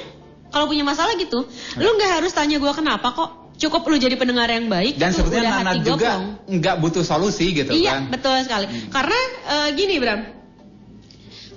[0.55, 1.43] kalau punya masalah gitu,
[1.77, 4.95] lu nggak harus tanya gue kenapa kok, cukup lu jadi pendengar yang baik.
[4.95, 6.13] Dan sebetulnya udah Nana juga
[6.47, 8.03] nggak butuh solusi gitu Iya, kan.
[8.09, 8.67] betul sekali.
[8.89, 10.21] Karena uh, gini Bram,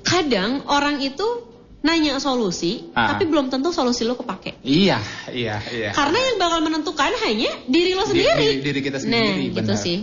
[0.01, 1.45] kadang orang itu
[1.77, 3.13] nanya solusi, Ah.
[3.13, 4.59] tapi belum tentu solusi lu kepake.
[4.59, 4.97] Iya,
[5.31, 5.89] iya, iya.
[5.93, 8.41] Karena yang bakal menentukan hanya diri lo Di- sendiri.
[8.41, 9.77] Diri, diri kita sendiri, Nah, gitu benar.
[9.79, 9.97] sih.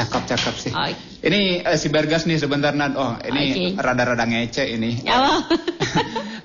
[0.00, 0.72] Cakep, cakep sih.
[0.72, 0.88] Oh,
[1.20, 2.96] Ini eh, si Bergas nih sebentar Nad.
[2.96, 3.84] Oh, ini Oke.
[3.84, 5.04] rada-rada ngece ini.
[5.04, 5.34] Ya, apa?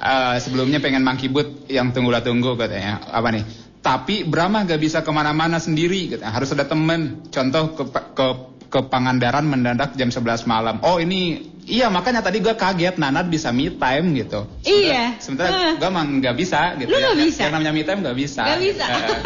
[0.05, 3.01] Eh, sebelumnya pengen mangkibut yang tunggulah tunggu katanya.
[3.09, 3.41] Apa nih?
[3.81, 6.29] Tapi Brahma gak bisa ke mana-mana sendiri katanya.
[6.29, 7.25] Harus ada temen.
[7.33, 7.83] Contoh ke,
[8.13, 8.27] ke,
[8.69, 10.77] ke Pangandaran mendadak jam 11 malam.
[10.85, 14.45] Oh ini, iya makanya tadi gue kaget Nanat bisa me time gitu.
[14.61, 15.17] Iya.
[15.17, 17.11] Sementara gue emang gak bisa gitu Lu ya.
[17.11, 17.41] nggak bisa?
[17.43, 18.41] Yang namanya me time gak bisa.
[18.45, 18.85] Gak bisa.
[18.85, 19.19] Eh,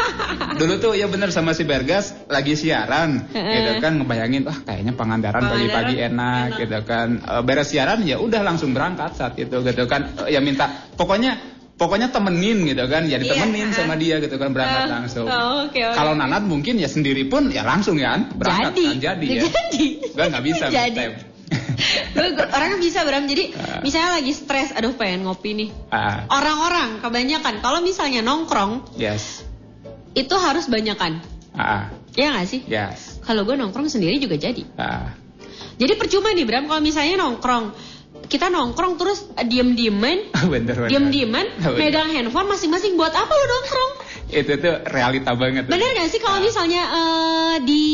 [0.56, 3.56] dulu tuh ya bener sama si Bergas lagi siaran Heeh.
[3.60, 8.42] gitu kan ngebayangin wah kayaknya Pangandaran pagi-pagi enak, gitu kan Eh, beres siaran ya udah
[8.42, 11.36] langsung berangkat saat itu gitu kan Eh, ya minta pokoknya
[11.76, 15.68] pokoknya temenin gitu kan ya Iya, ditemenin sama dia gitu kan berangkat Ah, langsung oh,
[15.68, 15.96] oke, oke.
[15.96, 18.84] kalau Nanat mungkin ya sendiri pun ya langsung ya berangkat Jadi.
[18.84, 19.86] kan jadi ya Jadi.
[20.12, 21.04] gue nggak bisa Jadi.
[22.12, 23.24] Gue- orangnya bisa Bram.
[23.24, 25.70] Jadi misalnya lagi stres, aduh pengen ngopi nih.
[25.90, 29.44] ah Orang-orang kebanyakan kalau misalnya nongkrong yes
[30.12, 31.22] itu harus banyakan.
[31.52, 32.62] ah Ya nggak sih?
[32.66, 34.64] yes Kalau gue nongkrong sendiri juga jadi.
[34.76, 35.14] ah
[35.76, 37.72] Jadi percuma nih Bram kalau misalnya nongkrong
[38.22, 41.78] kita nongkrong terus diem-dieman, bener bener diem-dieman, Bener.
[41.80, 43.92] megang handphone masing-masing buat apa lu nongkrong?
[44.30, 47.86] Itu tuh realita banget Bener gak sih kalau misalnya eh, di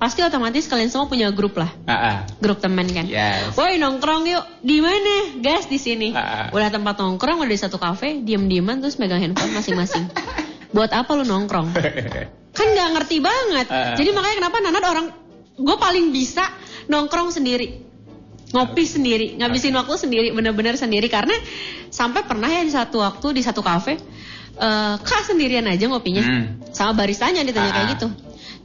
[0.00, 3.04] pasti otomatis kalian semua punya grup lah, ah ah grup teman kan?
[3.04, 5.36] yes Woi nongkrong yuk, di mana?
[5.44, 6.16] Gas di sini.
[6.16, 6.56] Ah, ah.
[6.56, 10.08] Udah tempat nongkrong, udah di satu kafe, diem-dieman terus megang handphone masing-masing.
[10.74, 11.76] Buat apa lu nongkrong?
[12.56, 13.66] Kan nggak ngerti banget.
[13.68, 13.96] Ah, ah.
[14.00, 15.06] Jadi makanya kenapa Nanat orang,
[15.60, 16.48] gue paling bisa
[16.88, 17.84] nongkrong sendiri,
[18.56, 21.12] ngopi sendiri, ngabisin waktu sendiri, bener-bener sendiri.
[21.12, 21.36] Karena
[21.92, 24.00] sampai pernah ya di satu waktu di satu kafe,
[24.60, 26.44] eh, kak sendirian aja ngopinya, Hmm.
[26.70, 28.08] sama baristanya ditanya Ah, kayak gitu.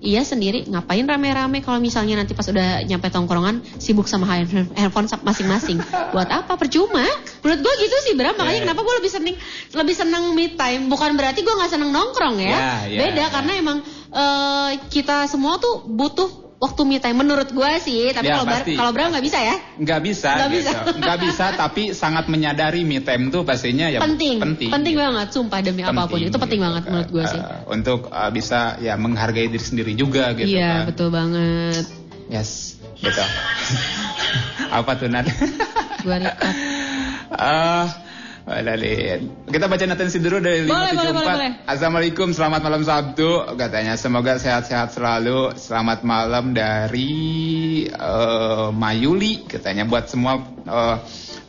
[0.05, 5.09] Iya sendiri, ngapain rame-rame kalau misalnya nanti pas udah nyampe tongkrongan sibuk sama hand- handphone
[5.23, 5.81] masing-masing.
[6.13, 6.59] Buat apa?
[6.59, 7.01] Percuma.
[7.41, 8.63] Menurut gue gitu sih Bram, makanya Ya.
[8.69, 9.35] kenapa gue lebih seneng
[9.73, 10.91] lebih seneng me time.
[10.91, 12.53] Bukan berarti gue nggak seneng nongkrong ya.
[12.53, 13.27] Ya, ya, Beda ya.
[13.33, 13.77] karena emang
[14.13, 18.09] eh, kita semua tuh butuh waktu me time menurut gue sih.
[18.09, 19.55] Tapi Ya, kalau Bar- kalau Bram nggak bisa ya.
[19.75, 20.57] nggak bisa Nggak gitu.
[20.57, 20.77] bisa.
[21.01, 25.59] nggak bisa tapi sangat menyadari me time tuh pastinya ya penting, penting penting banget, sumpah
[25.59, 27.37] demi apa pun itu penting banget menurut gue sih.
[27.37, 31.83] Eh, untuk eh, bisa ya menghargai diri sendiri juga gitu Iya kan betul banget.
[32.27, 33.27] yes betul
[34.77, 35.27] apa tuh Nat
[36.01, 36.55] Gue record.
[38.45, 39.49] Wadalin.
[39.49, 41.17] Kita baca atensi dulu dari Boleh, boleh, 574.
[41.17, 41.51] boleh, boleh.
[41.65, 43.29] Assalamualaikum, selamat malam Sabtu.
[43.57, 45.57] Katanya semoga sehat-sehat selalu.
[45.57, 49.49] Selamat malam dari eh, Mayuli.
[49.49, 50.95] Katanya buat semua eh,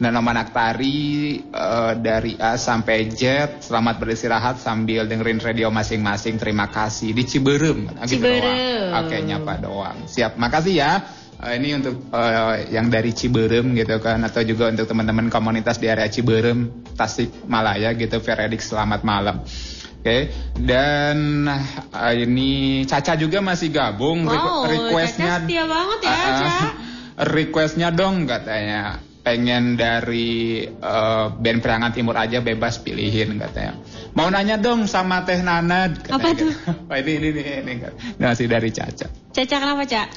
[0.01, 3.21] Nano Manaktari eh, dari A sampai Z.
[3.69, 6.41] Selamat beristirahat sambil dengerin radio masing-masing.
[6.41, 7.93] Terima kasih di Ciberem.
[8.09, 8.97] Ciberem.
[9.05, 10.09] Oke, nyapa doang.
[10.09, 10.93] Siap, makasih ya.
[11.37, 15.87] Eh, ini untuk eh, yang dari Ciberem gitu kan atau juga untuk teman-teman komunitas di
[15.87, 18.19] area Ciberem, Tasikmalaya gitu.
[18.19, 19.45] Veredik selamat malam.
[20.01, 21.45] Oke, dan
[21.93, 22.51] eh, ini
[22.83, 24.25] Caca juga masih gabung.
[24.25, 26.25] Requ- Wow, requestnya Caca setia banget ya, Ah, ah.
[26.33, 26.69] Caca.
[27.27, 28.83] requestnya dong katanya
[29.21, 33.75] pengen dari eh, band Perangan Timur aja bebas pilihin katanya.
[34.15, 35.91] Mau nanya dong sama Teh Nana.
[35.93, 36.49] katanya Apa gitu.
[36.49, 36.55] tuh?
[36.87, 37.73] Wah, ini ini ini, ini
[38.17, 39.11] masih dari Caca.
[39.29, 40.09] Caca kenapa Cak?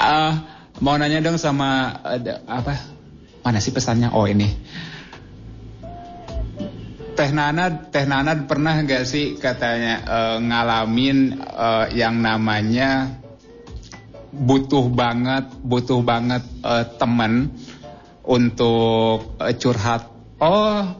[0.00, 0.32] Ah,
[0.80, 2.72] mau nanya dong sama ada apa?
[3.44, 4.08] Mana sih pesannya?
[4.10, 4.48] Oh ini.
[7.12, 13.12] Teh Nana, Teh Nana pernah gak sih katanya eh, ngalamin eh, yang namanya
[14.32, 17.52] butuh banget, butuh banget eh, temen
[18.24, 20.08] untuk eh, curhat.
[20.40, 20.96] Oh,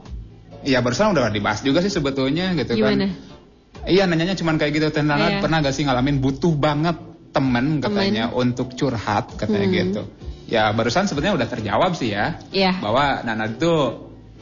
[0.61, 3.09] iya barusan udah dibahas juga sih sebetulnya gitu Gimana?
[3.09, 3.89] kan.
[3.89, 5.41] Iya nanyanya cuman kayak gitu Teh Nana Iya.
[5.41, 7.01] pernah gak sih ngalamin butuh banget
[7.31, 8.41] temen katanya Temen.
[8.43, 9.77] untuk curhat katanya Hmm.
[9.77, 10.03] gitu.
[10.47, 12.39] Ya barusan sebenarnya udah terjawab sih ya.
[12.51, 12.75] Iya.
[12.77, 13.75] Bahwa Nana itu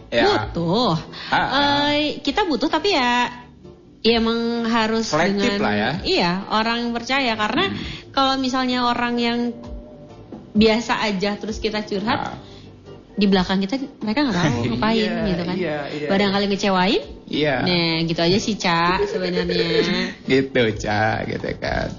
[0.08, 0.96] ya Butuh.
[1.28, 1.88] Ah, ah.
[1.92, 3.28] Eh, kita butuh tapi ya
[3.98, 5.90] ya emang harus Selektif dengan lah ya.
[6.00, 7.64] iya orang yang percaya karena
[8.08, 9.38] kalau misalnya orang yang
[10.54, 12.34] biasa aja terus kita curhat Ah.
[13.12, 16.08] di belakang kita mereka nggak tahu ngapain Iya, gitu kan iya, iya.
[16.08, 17.54] barangkali ngecewain Iya.
[17.60, 20.16] Nah, gitu aja sih, Ca, sebenarnya.
[20.32, 21.92] gitu Ca gitu kan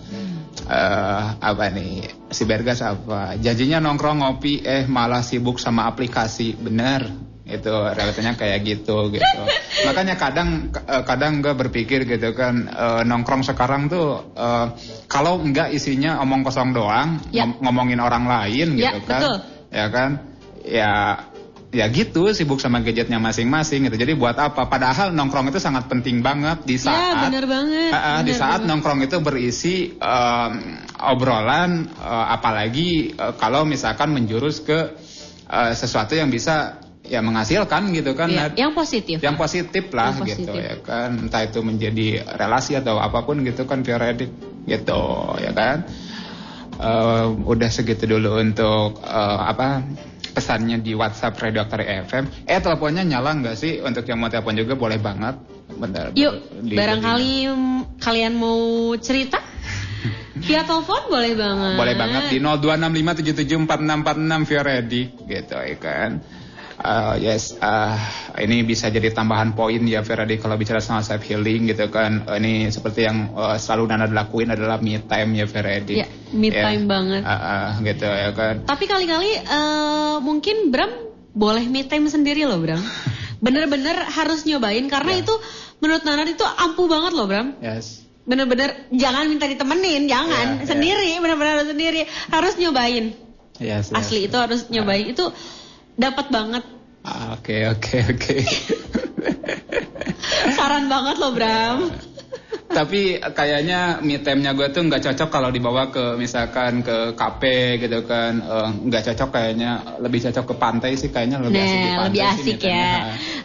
[0.66, 2.06] eh apa nih?
[2.30, 3.34] Si Bergas apa?
[3.36, 6.54] Janjinya nongkrong ngopi eh malah sibuk sama aplikasi.
[6.54, 7.10] Bener.
[7.44, 9.42] Itu realitanya kayak gitu gitu.
[9.90, 14.68] Makanya kadang eh, kadang gue berpikir gitu kan eh, nongkrong sekarang tuh eh,
[15.10, 17.50] kalau enggak isinya omong kosong doang Ya.
[17.50, 19.38] ngom- ngomongin orang lain Ya, gitu kan betul.
[19.74, 20.10] ya kan?
[20.62, 20.92] Ya
[21.70, 26.20] ya gitu sibuk sama gadgetnya masing-masing gitu jadi buat apa padahal nongkrong itu sangat penting
[26.20, 27.92] banget di Ya, saat bener banget.
[27.92, 28.70] Ah, ah, di Bener saat banget.
[28.74, 30.52] nongkrong itu berisi em,
[30.98, 34.98] obrolan eh, apalagi eh, kalau misalkan menjurus ke
[35.46, 38.54] eh, sesuatu yang bisa ya menghasilkan gitu kan Nat.
[38.54, 39.18] yang positif.
[39.18, 40.62] yang positif lah Yang gitu positif.
[40.62, 44.34] ya kan entah itu menjadi relasi atau apa pun gitu kan Reddit
[44.66, 45.02] gitu
[45.38, 45.86] ya kan
[46.80, 49.84] Eh, udah segitu dulu untuk eh, apa
[50.30, 53.82] pesannya di WhatsApp Radio Aktari FM eh teleponnya nyala nggak sih?
[53.82, 55.36] Untuk yang mau telepon juga boleh banget.
[55.70, 56.34] Bentar Yuk,
[56.66, 58.58] di- barangkali mm, kalian mau
[58.98, 59.38] cerita
[60.46, 61.76] via telepon boleh banget.
[61.78, 66.10] Boleh banget di 0265774646 via ready gitu ya kan.
[66.80, 68.00] Uh, yes, uh,
[68.40, 72.24] ini bisa jadi tambahan poin ya Ferdi kalau bicara soal self healing gitu kan.
[72.24, 76.00] Uh, ini seperti yang uh, selalu Nana lakuin adalah me time ya Ferdi.
[76.00, 77.28] Ya, me time banget.
[77.28, 78.64] Uh, uh, gitu ya kan.
[78.64, 80.92] Tapi kali-kali eh, mungkin Bram
[81.36, 82.80] boleh me time sendiri loh Bram.
[83.44, 85.36] Bener-bener harus nyobain karena itu
[85.84, 87.60] menurut Nanar itu ampuh banget loh Bram.
[87.60, 88.08] Yes.
[88.24, 90.68] Bener-bener jangan minta ditemenin, jangan Iya, iya.
[90.70, 92.02] sendiri, bener-bener harus sendiri,
[92.32, 93.06] harus nyobain.
[93.60, 94.00] Yes, yes.
[94.00, 95.28] Asli itu harus nyobain itu
[96.00, 96.64] dapat banget.
[97.02, 98.36] Ah, Oke, oke, oke.
[100.56, 101.80] Saran banget loh Bram.
[102.70, 108.06] Tapi kayaknya me time-nya gue tuh nggak cocok kalau dibawa ke misalkan ke kafe gitu
[108.06, 108.38] kan.
[108.38, 109.72] Eh, nggak cocok kayaknya.
[109.98, 112.78] Lebih cocok ke pantai sih kayaknya lebih asik di Nah, pantai lebih sih asik time-nya.
[112.78, 113.00] ya.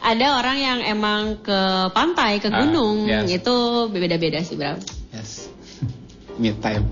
[0.05, 1.61] Ada orang yang emang ke
[1.91, 3.33] pantai, ke Ah, gunung, yes.
[3.33, 3.55] itu
[3.89, 4.77] beda-beda sih Bram.
[5.11, 5.49] Yes.
[6.41, 6.85] Me time.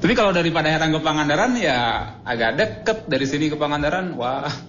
[0.00, 1.78] Tapi kalau dari Padaherang ke Pangandaran ya
[2.24, 4.16] agak deket dari sini ke Pangandaran.
[4.16, 4.48] Wah.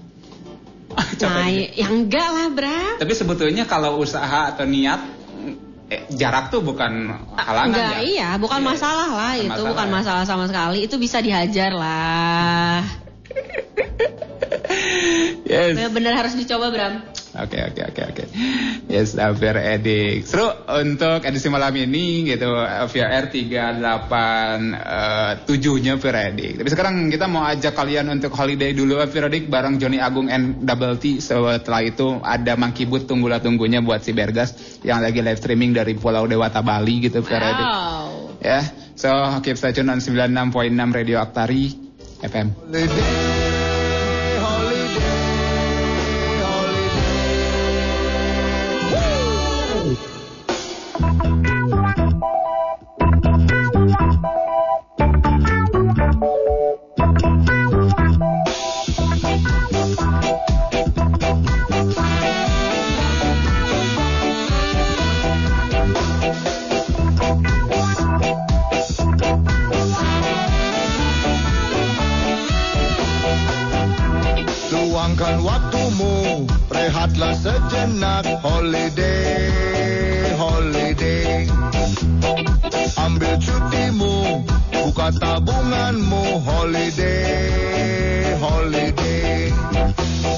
[1.22, 3.00] Nah, ya enggak lah Bram.
[3.00, 5.00] Tapi sebetulnya kalau usaha atau niat
[5.88, 8.00] eh, jarak tuh bukan halangan Enggak, ya.
[8.04, 10.84] iya, bukan masalah lah Bukan itu, masalah bukan masalah sama sekali.
[10.84, 12.84] Itu bisa dihajar lah.
[15.52, 15.76] Yes.
[15.92, 17.04] Bener harus dicoba Bram.
[17.32, 18.24] Oke oke oke oke.
[18.92, 20.28] Yes, Affair Edik.
[20.28, 22.52] Seru untuk edisi malam ini gitu
[22.92, 25.48] VR 387
[25.80, 26.60] nya Affair Edik.
[26.60, 30.68] Tapi sekarang kita mau ajak kalian untuk holiday dulu Affair Edik bareng Johnny Agung and
[30.68, 31.24] Double T.
[31.24, 35.96] Setelah itu ada Monkey Boot tunggulah tunggunya buat si Bergas yang lagi live streaming dari
[35.96, 37.68] Pulau Dewata Bali gitu Affair Edik.
[38.44, 38.60] Ya.
[39.00, 39.08] So
[39.40, 41.80] keep stay tune on 96.6 Radio Aktari
[42.22, 42.54] FM.
[42.68, 43.41] Luangkan
[85.72, 89.50] tabunganmu Holiday, holiday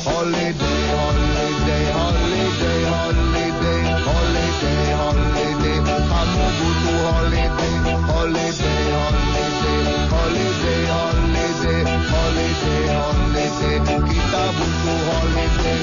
[0.05, 5.77] Holiday, holiday, holiday, holiday Holiday, holiday
[6.09, 9.73] Kamu butuh holiday Holiday, holiday
[10.13, 11.81] Holiday, holiday
[12.13, 15.81] Holiday, holiday Kita butuh holiday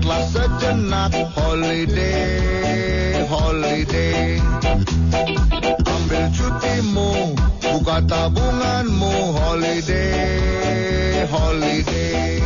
[0.00, 4.40] rehatlah sejenak Holiday, holiday
[5.84, 12.40] Ambil cutimu, buka tabunganmu Holiday, holiday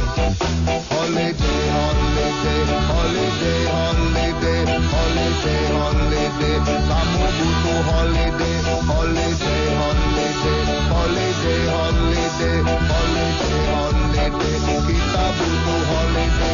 [0.90, 2.60] Holiday, holiday,
[2.90, 4.60] holiday, holiday
[4.90, 6.56] Holiday, holiday
[6.90, 10.58] Kamu butuh holiday Holiday, holiday
[10.90, 12.58] Holiday, holiday
[12.90, 16.53] Holiday, holiday Kita butuh holiday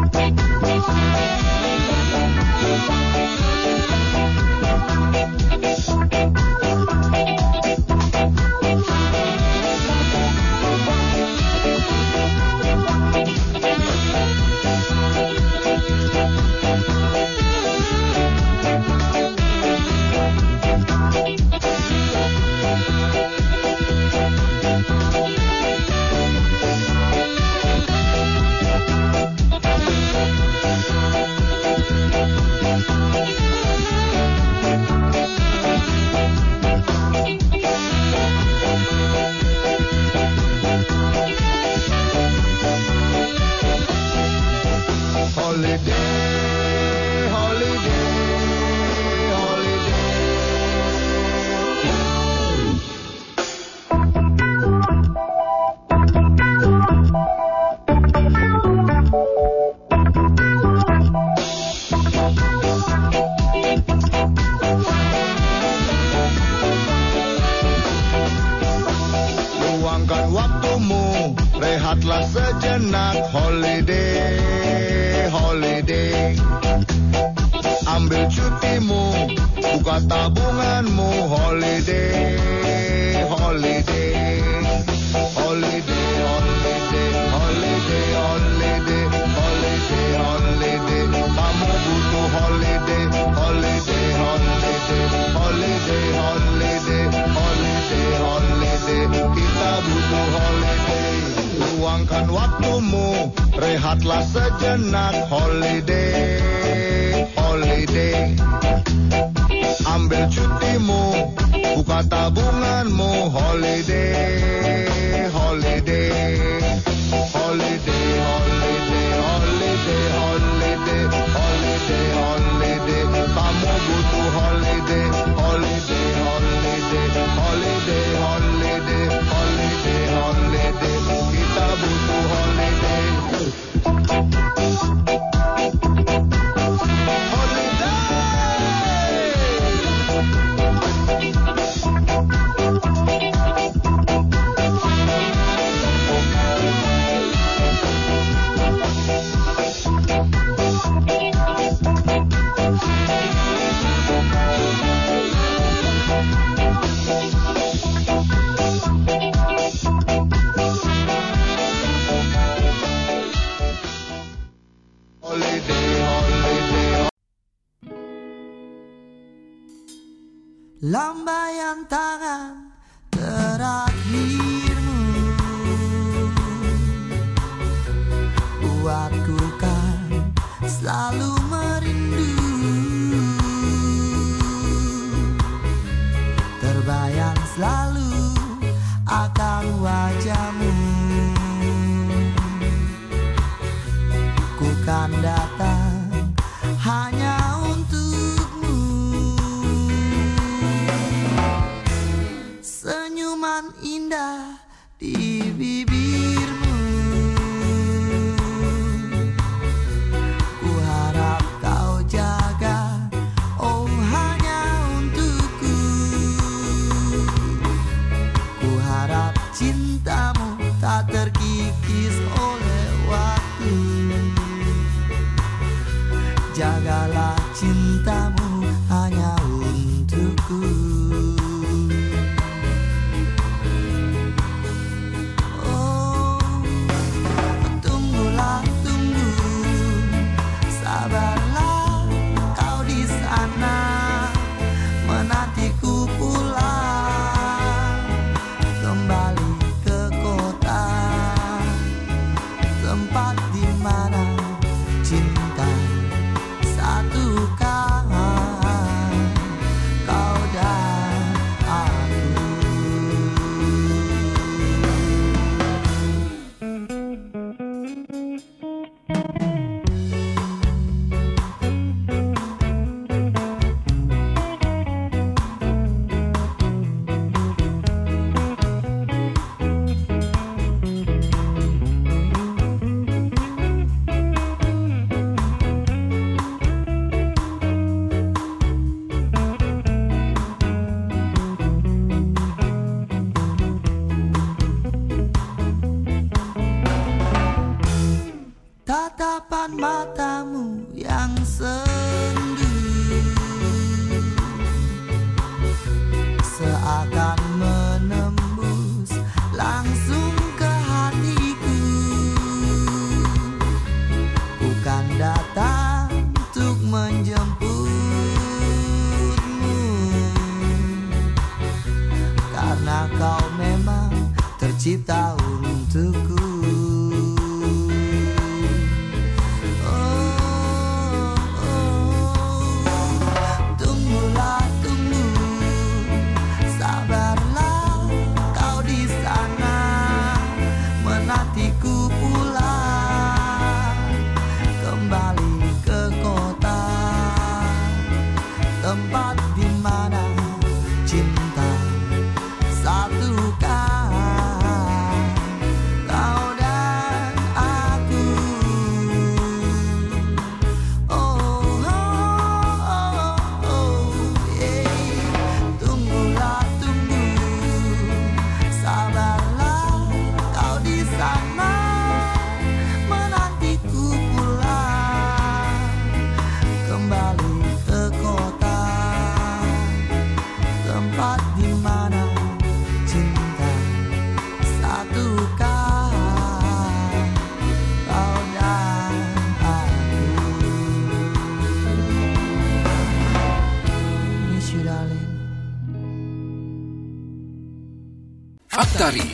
[203.85, 204.57] indah
[204.97, 205.90] di bibirmu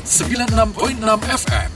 [0.08, 1.04] 96.6
[1.36, 1.70] FM.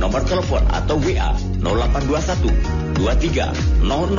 [0.00, 2.48] Nomor telepon atau WA 0821
[2.96, 3.52] 23
[3.84, 4.16] 00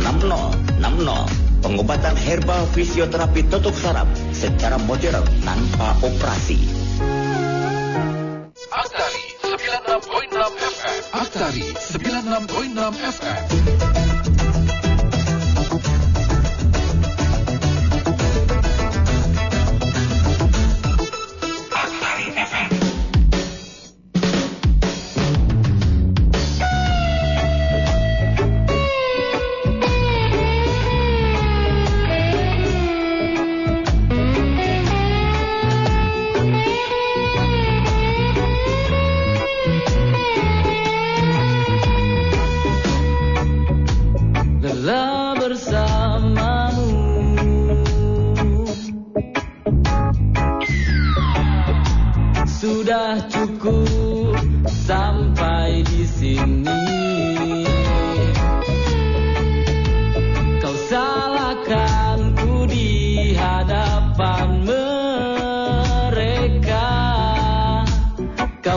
[0.00, 1.60] 60 60.
[1.60, 6.79] Pengobatan herbal fisioterapi tutuk saraf secara modern tanpa operasi.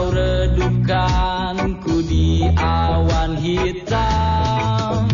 [0.04, 5.08] Kau redupkan ku di awan hitam.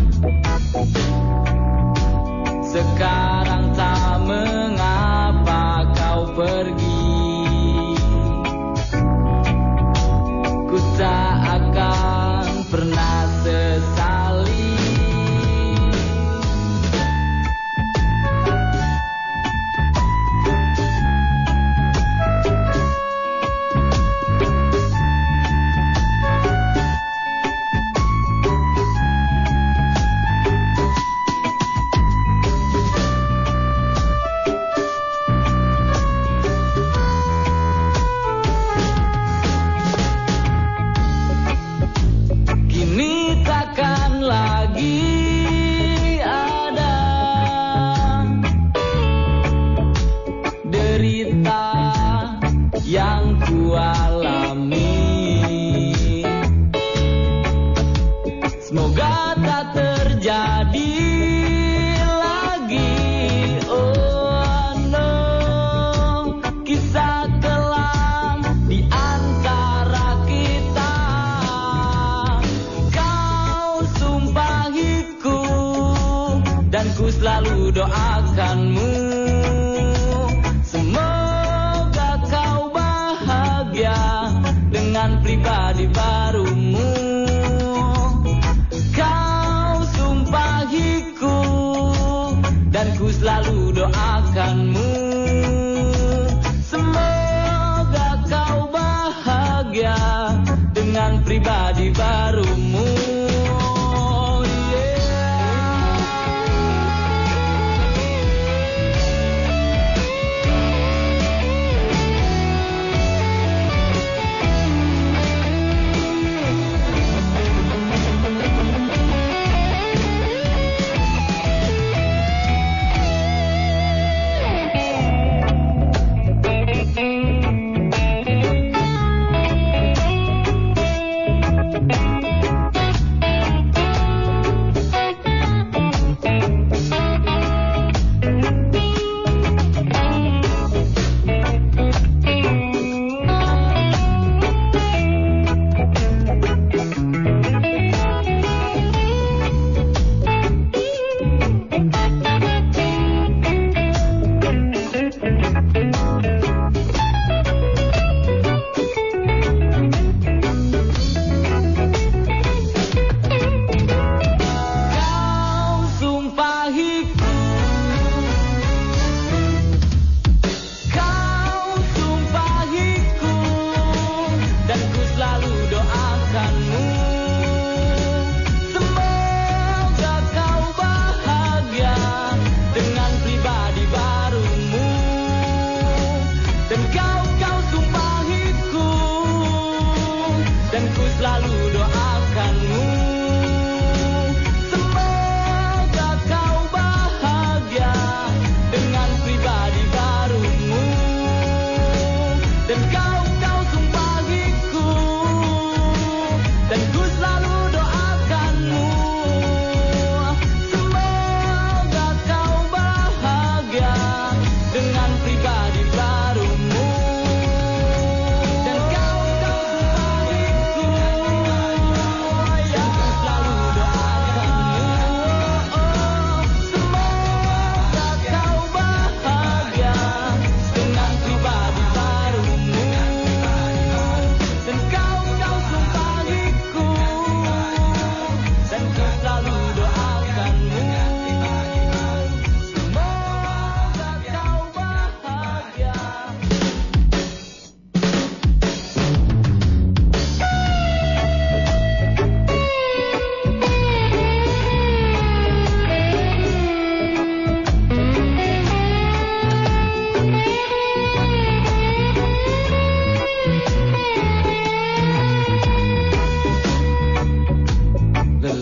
[2.66, 3.39] Sekarang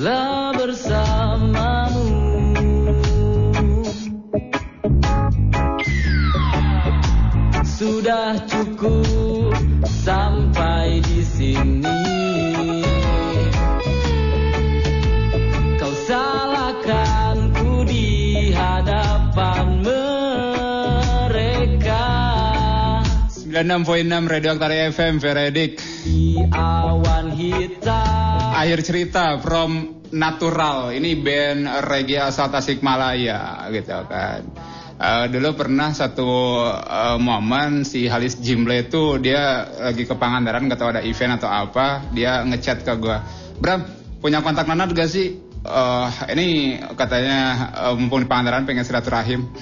[0.08, 0.88] 6.6
[7.68, 9.52] Sudah cukup
[9.84, 12.00] sampai di sini.
[24.28, 25.82] Radio Aktari FM, Veredik.
[26.54, 28.54] Awan hitam.
[28.54, 30.96] Akhir cerita from Natural.
[30.96, 34.42] Ini band reggae asal Tasikmalaya gitu kan.
[34.98, 40.82] Eh, dulu pernah satu eh, momen si Halis Jimble itu dia lagi ke Pangandaran gak
[40.82, 43.22] tahu ada event atau apa dia ngechat ke gua
[43.62, 43.86] Bram
[44.18, 45.38] punya kontak Nanat gak sih?
[45.62, 49.46] Eh, ini katanya eh, mumpung di Pangandaran pengen silaturahim.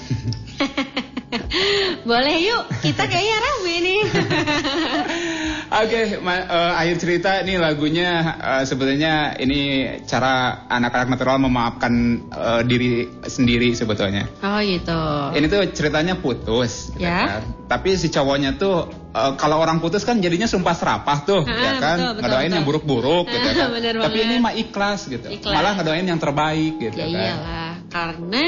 [2.08, 4.02] Boleh yuk, kita kayaknya rame nih.
[5.68, 9.60] Oke, ma- eh, akhir cerita ini lagunya eh, sebetulnya ini
[10.04, 10.34] cara
[10.68, 11.94] anak-anak natural memaafkan
[12.28, 14.30] eh, diri sendiri sebetulnya.
[14.40, 15.02] oh gitu.
[15.34, 17.26] Ini tuh ceritanya putus, gitu Ya.
[17.32, 17.44] kan.
[17.66, 21.72] Tapi si cowoknya tuh eh, kalau orang putus kan jadinya sumpah serapah tuh, Ah, ya
[21.76, 21.98] kan.
[21.98, 22.56] betul, betul, ngedoain betul.
[22.56, 23.68] yang buruk-buruk gitu kan.
[23.72, 24.28] Bener Tapi banget.
[24.28, 25.28] ini mah ikhlas gitu.
[25.28, 25.56] Ikhlas.
[25.56, 27.16] Malah ngedoain yang terbaik gitu Ya kan.
[27.16, 28.44] iyalah, karena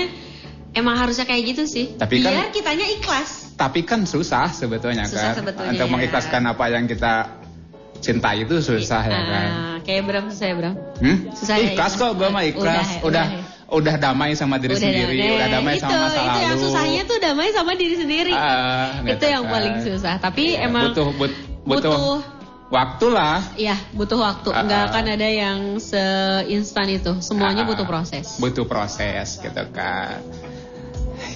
[0.72, 1.86] emang harusnya kayak gitu sih.
[1.94, 3.47] Tapi kan- Biar kitanya ikhlas.
[3.58, 5.42] Tapi kan susah sebetulnya Susah kan.
[5.42, 5.92] sebetulnya, Untuk ya.
[5.92, 7.14] mengikhlaskan apa yang kita
[7.98, 9.50] cintai itu susah ya kan.
[9.50, 10.74] Ah, kayak Bram susah ya Bram.
[11.02, 11.18] Hmm?
[11.34, 12.00] Susah ya, ikhlas ikhlas.
[12.00, 12.88] kok gue mah ikhlas.
[13.02, 13.96] Udah, Udah udah, udah.
[13.98, 16.46] damai sama diri sendiri, nah, udah damai itu, sama masa itu lalu.
[16.46, 18.32] yang susahnya tuh damai sama diri sendiri.
[18.32, 19.52] Ah, itu yang kan.
[19.52, 20.14] paling susah.
[20.22, 22.16] Tapi Iya, emang butuh but- butuh, butuh
[22.70, 23.42] waktu lah.
[23.58, 24.50] ya butuh waktu.
[24.52, 24.88] Ah, Nggak ah.
[24.88, 27.12] akan ada yang seinstan itu.
[27.20, 28.38] Semuanya Ah, butuh proses.
[28.38, 30.22] Butuh proses gitu kan.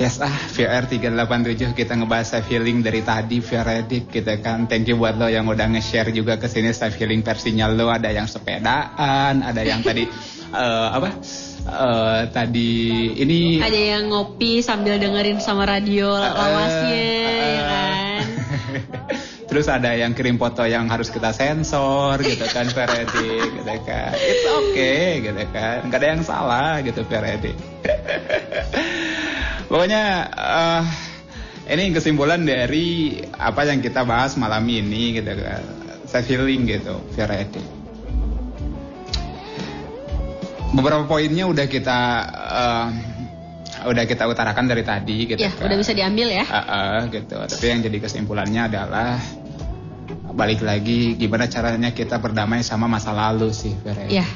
[0.01, 4.65] Yes ah, VR 387 kita ngebahas self healing dari tadi VR Edit gitu kan.
[4.65, 7.85] Thank you buat lo yang udah nge-share juga ke sini self healing versinya lo.
[7.85, 10.09] Ada yang sepedaan, ada yang tadi
[10.57, 11.21] eh, apa?
[11.61, 12.73] Eh, tadi
[13.13, 17.05] ini Ada yang ngopi sambil dengerin sama radio lawasnya,
[17.37, 18.25] ya kan?
[19.53, 24.17] Terus ada yang kirim foto yang harus kita sensor gitu kan Feredi gitu kan.
[24.17, 25.93] It's okay gitu kan.
[25.93, 27.53] Gak ada yang salah gitu Feredi.
[29.71, 30.03] Pokoknya
[30.35, 30.81] eh,
[31.71, 35.63] ini kesimpulan dari apa yang kita bahas malam ini gitu kan.
[36.03, 37.63] Self healing gitu Feredi.
[40.75, 41.99] Beberapa poinnya udah kita
[42.51, 42.87] eh,
[43.87, 45.71] udah kita utarakan dari tadi gitu Ya, kan.
[45.71, 46.43] udah bisa diambil ya.
[46.51, 47.39] Ah, ah, gitu.
[47.39, 49.15] Tapi yang jadi kesimpulannya adalah
[50.31, 54.03] balik lagi gimana caranya kita berdamai sama masa lalu sih, Vera.
[54.07, 54.27] Ya,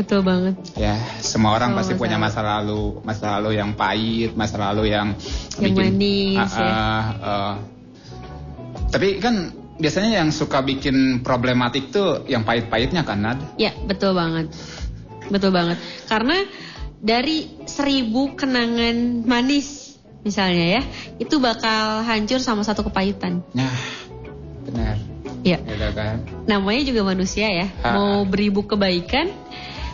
[0.00, 0.56] betul banget.
[0.80, 4.88] Ya, semua orang Sama pasti masa punya masa lalu, masa lalu yang pahit, masa lalu
[4.96, 5.12] yang
[5.60, 6.72] Yang manis, Ah, ya.
[6.72, 7.54] ah, ah.
[8.88, 13.38] Tapi kan biasanya yang suka bikin problematik tuh yang pahit-pahitnya kan, Nad?
[13.60, 14.48] Ya, betul banget.
[15.28, 15.76] Betul banget.
[16.08, 16.48] Karena
[17.00, 20.82] dari seribu kenangan manis misalnya ya,
[21.20, 23.44] itu bakal hancur sama satu kepahitan.
[23.52, 23.76] Nah,
[24.64, 24.96] benar.
[25.40, 25.56] Ya.
[25.60, 26.20] Gitu kan.
[26.44, 27.66] Namanya juga manusia ya.
[27.80, 27.96] Ha.
[27.96, 29.32] Mau beribu kebaikan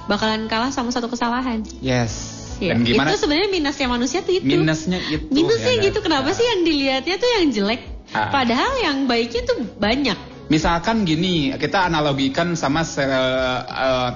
[0.06, 1.62] bakalan kalah sama satu kesalahan.
[1.82, 2.34] Yes.
[2.56, 4.46] Ya, Dan gimana Itu sebenarnya minusnya manusia tuh itu.
[4.48, 5.28] minusnya itu?
[5.28, 5.98] Minusnya ya, gitu.
[6.00, 7.80] Kenapa sih yang dilihatnya tuh yang jelek?
[8.16, 8.32] Ha.
[8.32, 10.16] Padahal yang baiknya tuh banyak.
[10.48, 14.10] Misalkan gini, kita analogikan sama se- eh,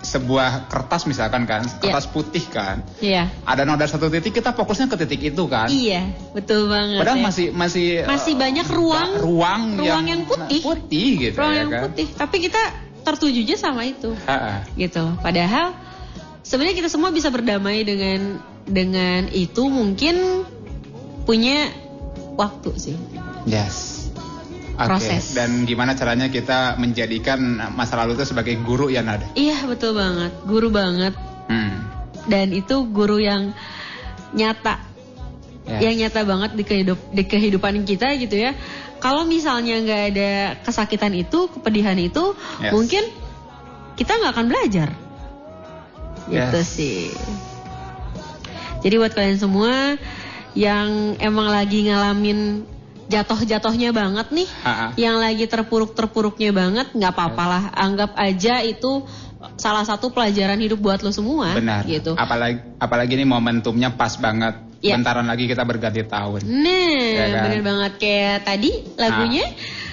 [0.00, 2.80] sebuah kertas misalkan kan, kertas putih kan.
[3.04, 3.28] Iya.
[3.44, 5.68] Ada noda satu titik, kita fokusnya ke titik itu kan.
[5.68, 7.04] Iya, betul banget.
[7.04, 7.24] Padahal ya.
[7.28, 10.60] masih masih masih eh, banyak ruang ruang, ruang yang, putih.
[10.64, 11.82] putih gitu ruang ya yang kan.
[11.90, 12.06] putih.
[12.16, 12.62] Tapi kita
[13.02, 14.12] tertujunya sama itu.
[14.26, 14.64] Ha-ha.
[14.76, 15.16] Gitu loh.
[15.20, 15.74] Padahal
[16.44, 20.46] sebenarnya kita semua bisa berdamai dengan dengan itu mungkin
[21.24, 21.70] punya
[22.36, 22.96] waktu sih.
[23.48, 24.08] Yes.
[24.80, 25.36] Oke, Proses.
[25.36, 27.36] Dan gimana caranya kita menjadikan
[27.76, 29.28] masa lalu itu sebagai guru ya Nada?
[29.36, 30.32] Iya, betul banget.
[30.48, 31.12] Guru banget.
[31.52, 31.84] Hmm.
[32.24, 33.52] Dan itu guru yang
[34.32, 34.80] nyata.
[35.68, 35.84] Ya.
[35.84, 38.56] Yang nyata banget di kehidup di kehidupan kita gitu ya.
[39.00, 42.72] Kalau misalnya nggak ada kesakitan itu, kepedihan itu, Yes.
[42.76, 43.04] mungkin
[43.96, 44.88] kita nggak akan belajar.
[46.28, 46.68] Gitu Yes.
[46.68, 47.08] sih.
[48.80, 49.96] Jadi buat kalian semua
[50.52, 52.64] yang emang lagi ngalamin
[53.10, 54.86] jatuh-jatuhnya banget nih, Ha-ha.
[54.94, 57.74] yang lagi terpuruk-terpuruknya banget, nggak apa-apalah.
[57.74, 59.02] Anggap aja itu
[59.58, 61.56] salah satu pelajaran hidup buat lo semua.
[61.56, 61.82] Benar.
[61.88, 62.14] Gitu.
[62.14, 64.69] Apalagi apalagi ini momentumnya pas banget.
[64.80, 64.96] Iya.
[64.96, 66.40] Bentaran lagi kita berganti tahun.
[66.40, 67.42] Nah, Ya kan?
[67.46, 69.44] bener banget kayak tadi lagunya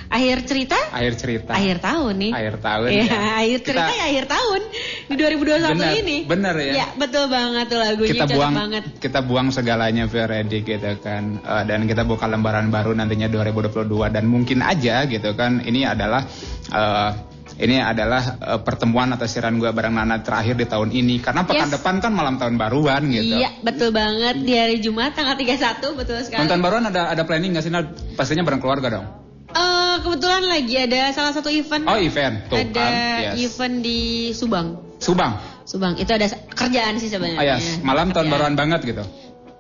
[0.08, 1.52] akhir cerita Akhir cerita.
[1.52, 2.32] akhir tahun nih.
[2.32, 2.88] Akhir tahun.
[2.88, 3.20] Ya, ya.
[3.38, 4.62] akhir cerita Kita- ya akhir tahun
[5.04, 6.18] di 2021 Bener, ini.
[6.24, 6.74] bener ya.
[6.74, 8.84] Ya, betul banget tuh lagunya kita buang banget.
[8.98, 14.24] kita buang segalanya Veredi gitu kan Eh, dan kita buka lembaran baru nantinya 2022 dan
[14.24, 16.24] mungkin aja gitu kan ini adalah
[16.70, 17.10] eh,
[17.58, 21.70] ini adalah eh, pertemuan atau siaran gue bareng Nana terakhir di tahun ini karena pekan
[21.70, 21.82] Yes.
[21.82, 23.38] depan kan malam tahun baruan gitu.
[23.38, 26.46] Iya, betul banget di hari Jumat tanggal 31 betul sekali.
[26.46, 27.88] Nonton baruan ada ada planning nggak sih Nad?
[28.14, 29.08] Pastinya bareng keluarga dong.
[29.48, 31.84] Eh, kebetulan lagi ada salah satu event.
[31.90, 32.92] Oh event tuh ada kan.
[33.34, 33.36] Yes.
[33.50, 34.00] event di
[34.38, 34.68] Subang.
[35.02, 35.34] Subang.
[35.68, 37.38] Subang itu ada kerjaan sih sebenarnya.
[37.38, 39.04] Oh yes, malam tahun baruan banget gitu.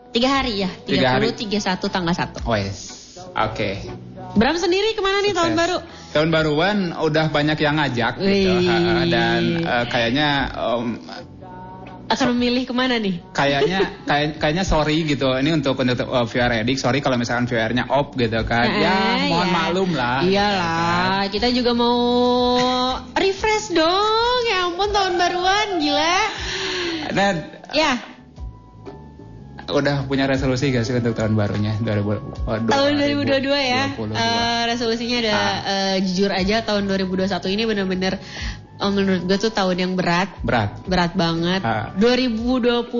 [0.08, 1.30] Tiga hari ya, Tiga hari.
[1.36, 2.48] 30, 31, tanggal 1.
[2.48, 2.97] Oh yes.
[3.40, 3.86] Oke.
[4.34, 5.78] Bram sendiri ke mana nih tahun baru?
[6.10, 8.54] Tahun baruan udah banyak yang ngajak gitu.
[8.54, 9.06] Wih.
[9.08, 10.88] Dan eh, kayaknya em,
[12.08, 13.20] Akan memilih ke mana nih?
[13.30, 15.28] kayaknya kayak, kayaknya sorry gitu.
[15.28, 18.64] Ini untuk untuk uh, VR Edik, sorry kalau misalkan VR-nya off gitu kan.
[18.66, 19.54] ya, Eh, mohon ya.
[19.54, 20.20] maklum lah.
[20.24, 22.00] Iyalah, kita juga mau
[23.22, 24.40] refresh dong.
[24.46, 26.20] Ya ampun tahun baruan, gila.
[27.12, 27.32] Nah,
[27.70, 28.00] Ya,
[29.68, 32.72] udah punya resolusi gak sih untuk tahun barunya 2022?
[32.72, 33.84] tahun 2022 ya.
[33.94, 34.16] 2022.
[34.16, 35.56] Eh, resolusinya ada Ah.
[35.68, 38.14] eh, jujur aja tahun 2021 ini bener-bener
[38.78, 40.80] eh, menurut gue tuh tahun yang berat, Berat.
[40.88, 41.62] berat banget.
[41.68, 41.92] Ah.
[42.00, 42.96] 2020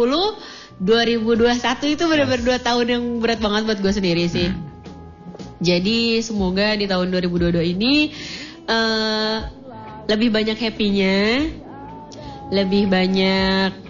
[0.78, 4.52] 2021 itu benar-benar dua tahun yang berat banget buat gue sendiri sih.
[4.52, 4.62] Hmm.
[5.58, 8.14] Jadi semoga di tahun 2022 ini
[8.68, 9.38] eh
[10.06, 11.50] lebih banyak happy-nya,
[12.52, 13.87] lebih banyak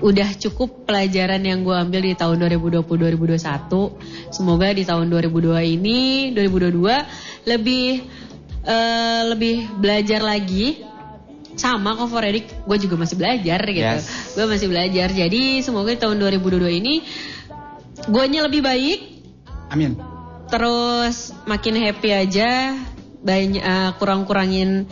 [0.00, 4.32] udah cukup pelajaran yang gue ambil di tahun 2020-2021.
[4.32, 7.86] Semoga di tahun 2002 ini 2022 lebih
[8.64, 10.84] eh, lebih belajar lagi
[11.60, 13.84] sama kok for Erik, gue juga masih belajar gitu.
[13.84, 14.32] Yes.
[14.32, 15.12] Gue masih belajar.
[15.12, 16.94] Jadi semoga di tahun 2022 ini
[18.08, 19.00] guanya lebih baik,
[19.68, 20.00] Amin.
[20.48, 22.80] terus makin happy aja,
[23.20, 24.88] banyak eh, kurang-kurangin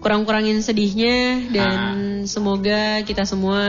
[0.00, 3.60] kurang-kurangin sedihnya dan semoga kita semua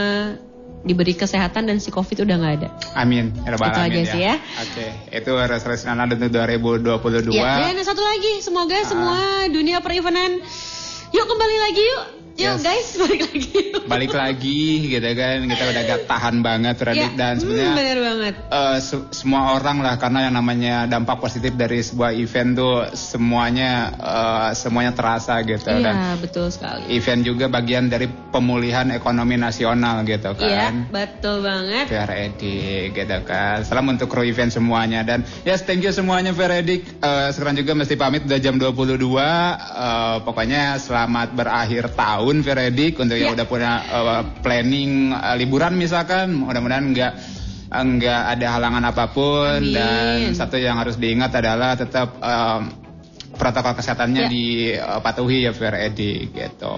[0.85, 2.69] diberi kesehatan dan si Covid udah nggak ada.
[2.93, 3.33] Amin.
[3.43, 4.35] Ya Itu aja sih ya.
[4.61, 7.33] Oke, itu resolusi Nana untuk 2022.
[7.33, 10.43] Ya, dan satu lagi, semoga semua dunia perevenan
[11.15, 12.26] yuk kembali lagi yuk.
[12.37, 12.61] Yuk Yes.
[12.61, 13.49] guys, balik lagi.
[13.87, 15.37] Balik lagi gitu kan.
[15.43, 18.33] Kita udah gak tahan banget Ya, Radit dan hmm, sebenarnya bener banget.
[18.47, 23.71] eh, se- semua orang lah karena yang namanya dampak positif dari sebuah event tuh semuanya
[23.91, 26.85] eh, semuanya terasa gitu dan Iya, betul sekali.
[26.93, 30.93] event juga bagian dari pemulihan ekonomi nasional gitu Iya, kan.
[30.93, 31.89] betul banget.
[31.89, 33.65] VR Edik gitu kan.
[33.65, 36.85] Salam untuk kru event semuanya dan yes thank you semuanya Edik.
[37.01, 39.09] Eh, sekarang juga mesti pamit udah jam 22.
[39.57, 43.35] Eh, pokoknya selamat berakhir tahun VR Edik untuk yang Ya.
[43.39, 47.13] udah punya eh, planning eh, liburan misalkan mudah-mudahan enggak
[47.67, 49.71] enggak ada halangan apa pun Amin.
[49.71, 52.61] dan satu yang harus diingat adalah tetap em,
[53.35, 54.31] protokol kesehatannya Ya.
[54.31, 56.77] dipatuhi ya VR Edik gitu.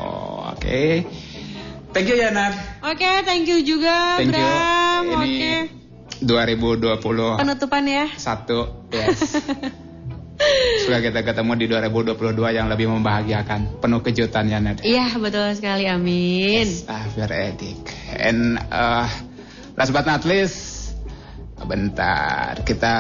[0.50, 1.06] Oke.
[1.90, 2.54] Thank you ya Nat.
[2.86, 4.42] Oke, thank you juga Thank you.
[4.42, 5.04] Bram.
[5.20, 5.54] Oke.
[6.20, 8.06] 2021 Penutupan ya.
[8.92, 9.20] yes.
[10.40, 14.82] Semoga kita ketemu di 2022 yang lebih membahagiakan, penuh kejutan ya Ned.
[14.82, 15.86] Iya, betul sekali.
[15.86, 16.66] Amin.
[16.88, 17.78] Ah, biar edik.
[18.16, 19.06] And uh,
[19.76, 20.96] last but not least,
[21.68, 22.94] bentar kita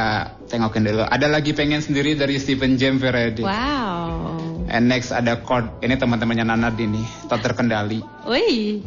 [0.52, 1.07] tengokin dulu.
[1.07, 3.41] Ada lagi pengen sendiri dari Stephen James Veredi.
[3.41, 4.68] Wow.
[4.70, 5.82] And next ada chord.
[5.82, 8.03] Ini teman-temannya Nanad ini, tak terkendali.
[8.28, 8.84] Wih.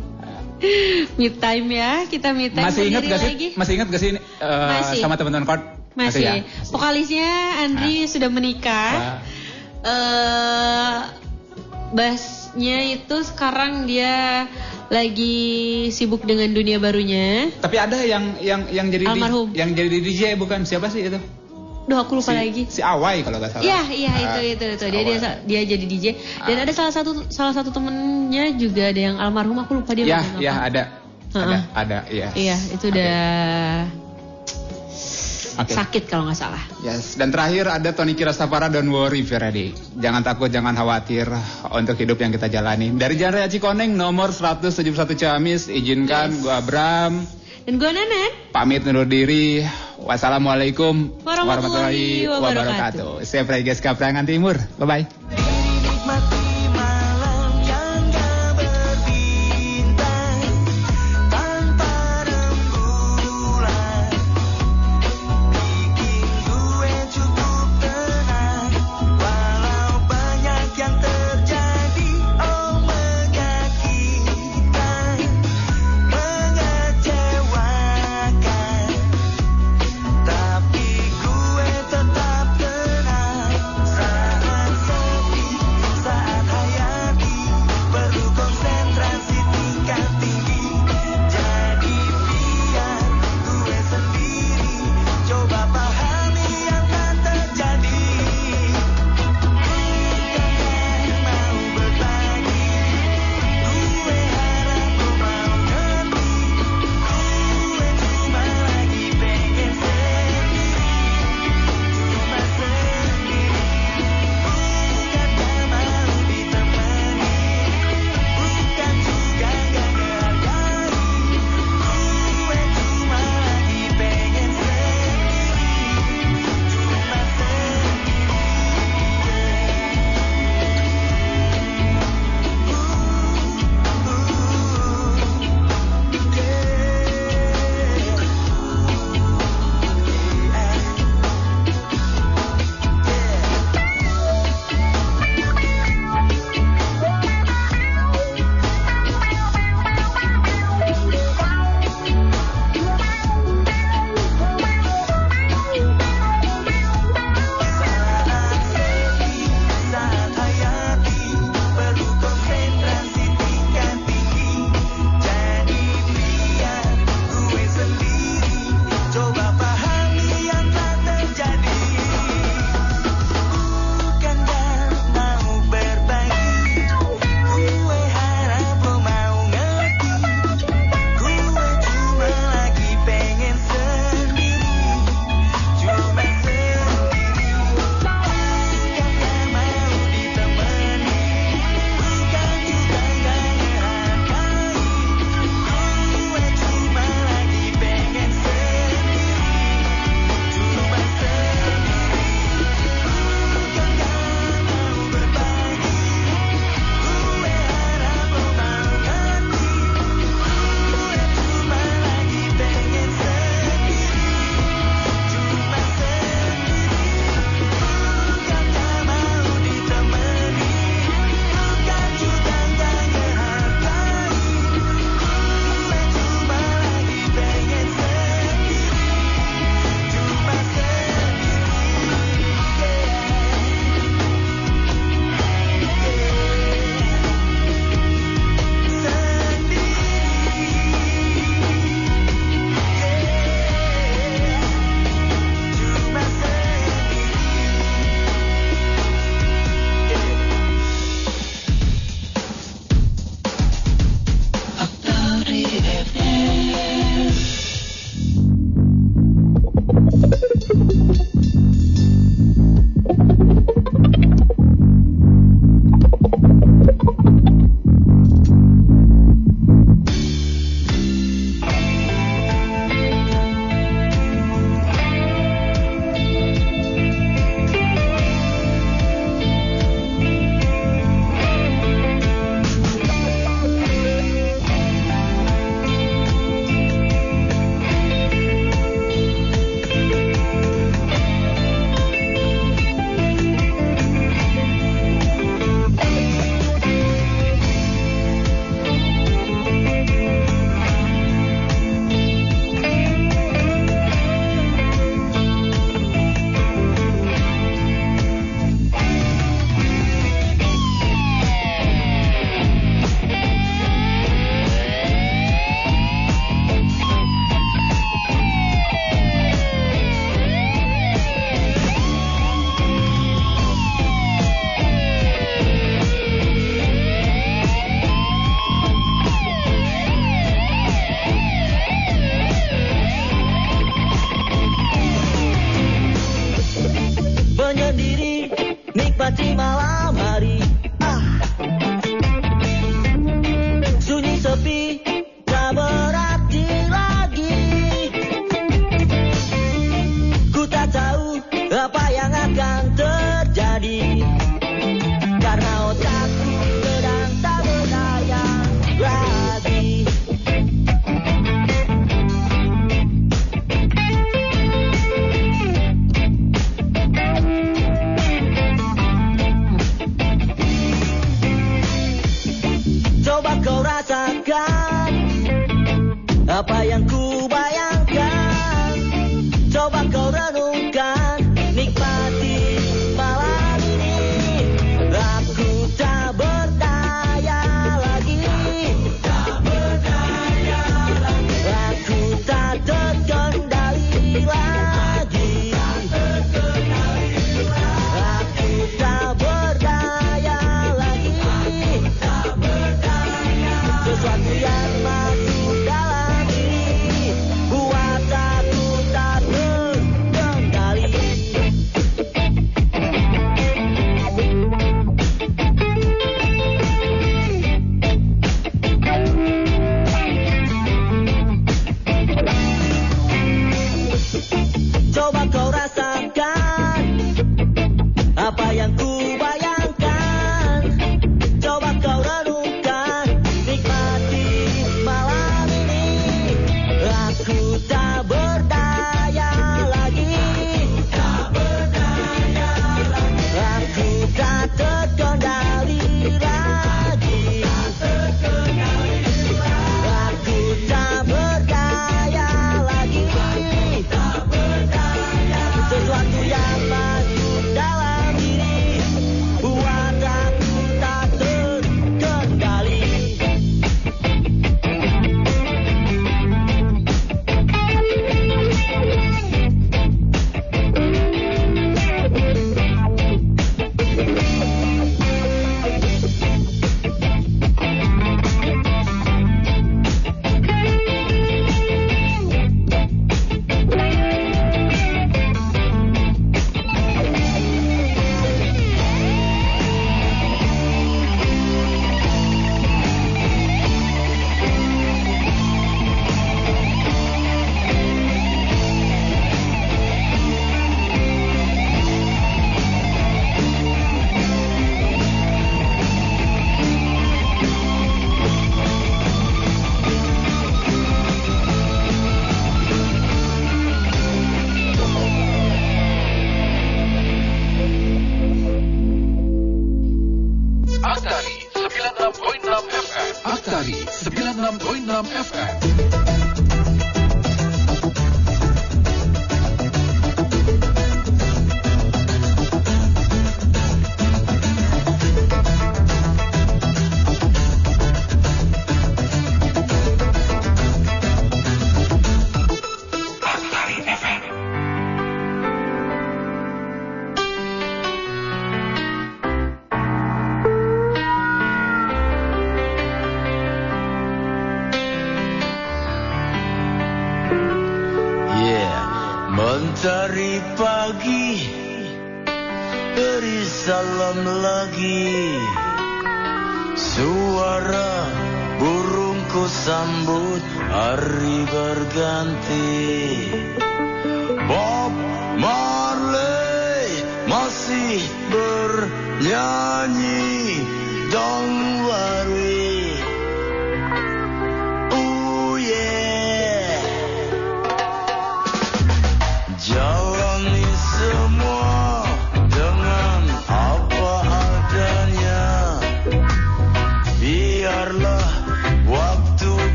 [1.19, 3.31] Mid time ya, kita mid time Masih ingat sendiri gak sih?
[3.35, 3.49] lagi.
[3.59, 5.01] Masih ingat gak sih uh, Masih.
[5.03, 5.82] sama teman-teman chord?
[5.93, 6.23] Masih.
[6.23, 6.35] ya?
[6.69, 9.21] Vokalisnya Andri sudah menikah.
[9.83, 10.99] Eh
[11.93, 14.47] bassnya itu sekarang dia
[14.89, 15.37] lagi
[15.89, 17.53] sibuk dengan dunia barunya.
[17.55, 19.53] Tapi ada yang yang yang jadi di- Almarhum.
[19.53, 21.21] yang jadi DJ bukan siapa sih itu?
[21.83, 22.63] Duh aku lupa si, lagi.
[22.71, 23.65] Si Awai kalau nggak salah.
[23.65, 24.85] Iya, iya Ah, itu itu itu.
[24.87, 26.07] Dia dia dia jadi DJ
[26.47, 30.23] dan ada salah satu salah satu temennya juga ada yang almarhum aku lupa dia Ya,
[30.23, 30.69] ngomong ya apa.
[30.69, 30.83] ada.
[31.33, 32.29] Ada, ada, iya.
[32.31, 33.17] Iya, itu udah
[35.59, 35.73] Oke.
[35.75, 36.63] sakit kalau nggak salah.
[36.81, 37.17] Yes.
[37.21, 39.73] Dan terakhir ada Tony Kirasapara Don't worry Ferdi.
[40.01, 41.29] Jangan takut, jangan khawatir
[41.73, 42.93] untuk hidup yang kita jalani.
[42.95, 47.23] Dari Jalan Raya Cikoneng nomor 171 Ciamis, izinkan gua Abram
[47.63, 48.31] Dan gue Nanan.
[48.51, 49.63] pamit undur diri.
[50.03, 53.23] Wassalamualaikum Warahmatullahi wabarakatuh.
[53.23, 54.59] Saya Fregas Kaprangan Timur.
[54.83, 55.42] Bye bye.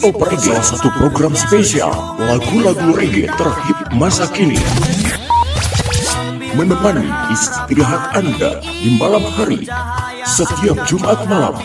[0.00, 4.56] Voice salah satu program spesial lagu-lagu reggae terhip masa kini.
[6.56, 9.68] Menemani istirahat Anda di malam hari
[10.24, 11.60] setiap Jumat malam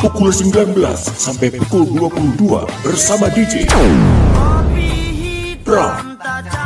[0.00, 3.68] pukul 19 sampai pukul 22 bersama DJ
[5.60, 6.16] Bram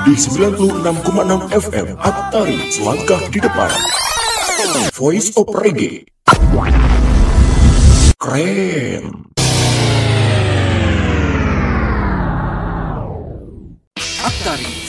[0.07, 3.71] di 96,6 FM Atari selangkah di depan.
[4.95, 6.07] Voice of Reggae.
[8.19, 9.28] Keren.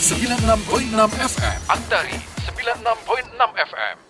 [0.10, 1.62] 96.6 FM.
[1.70, 4.09] Antari 96.6 FM.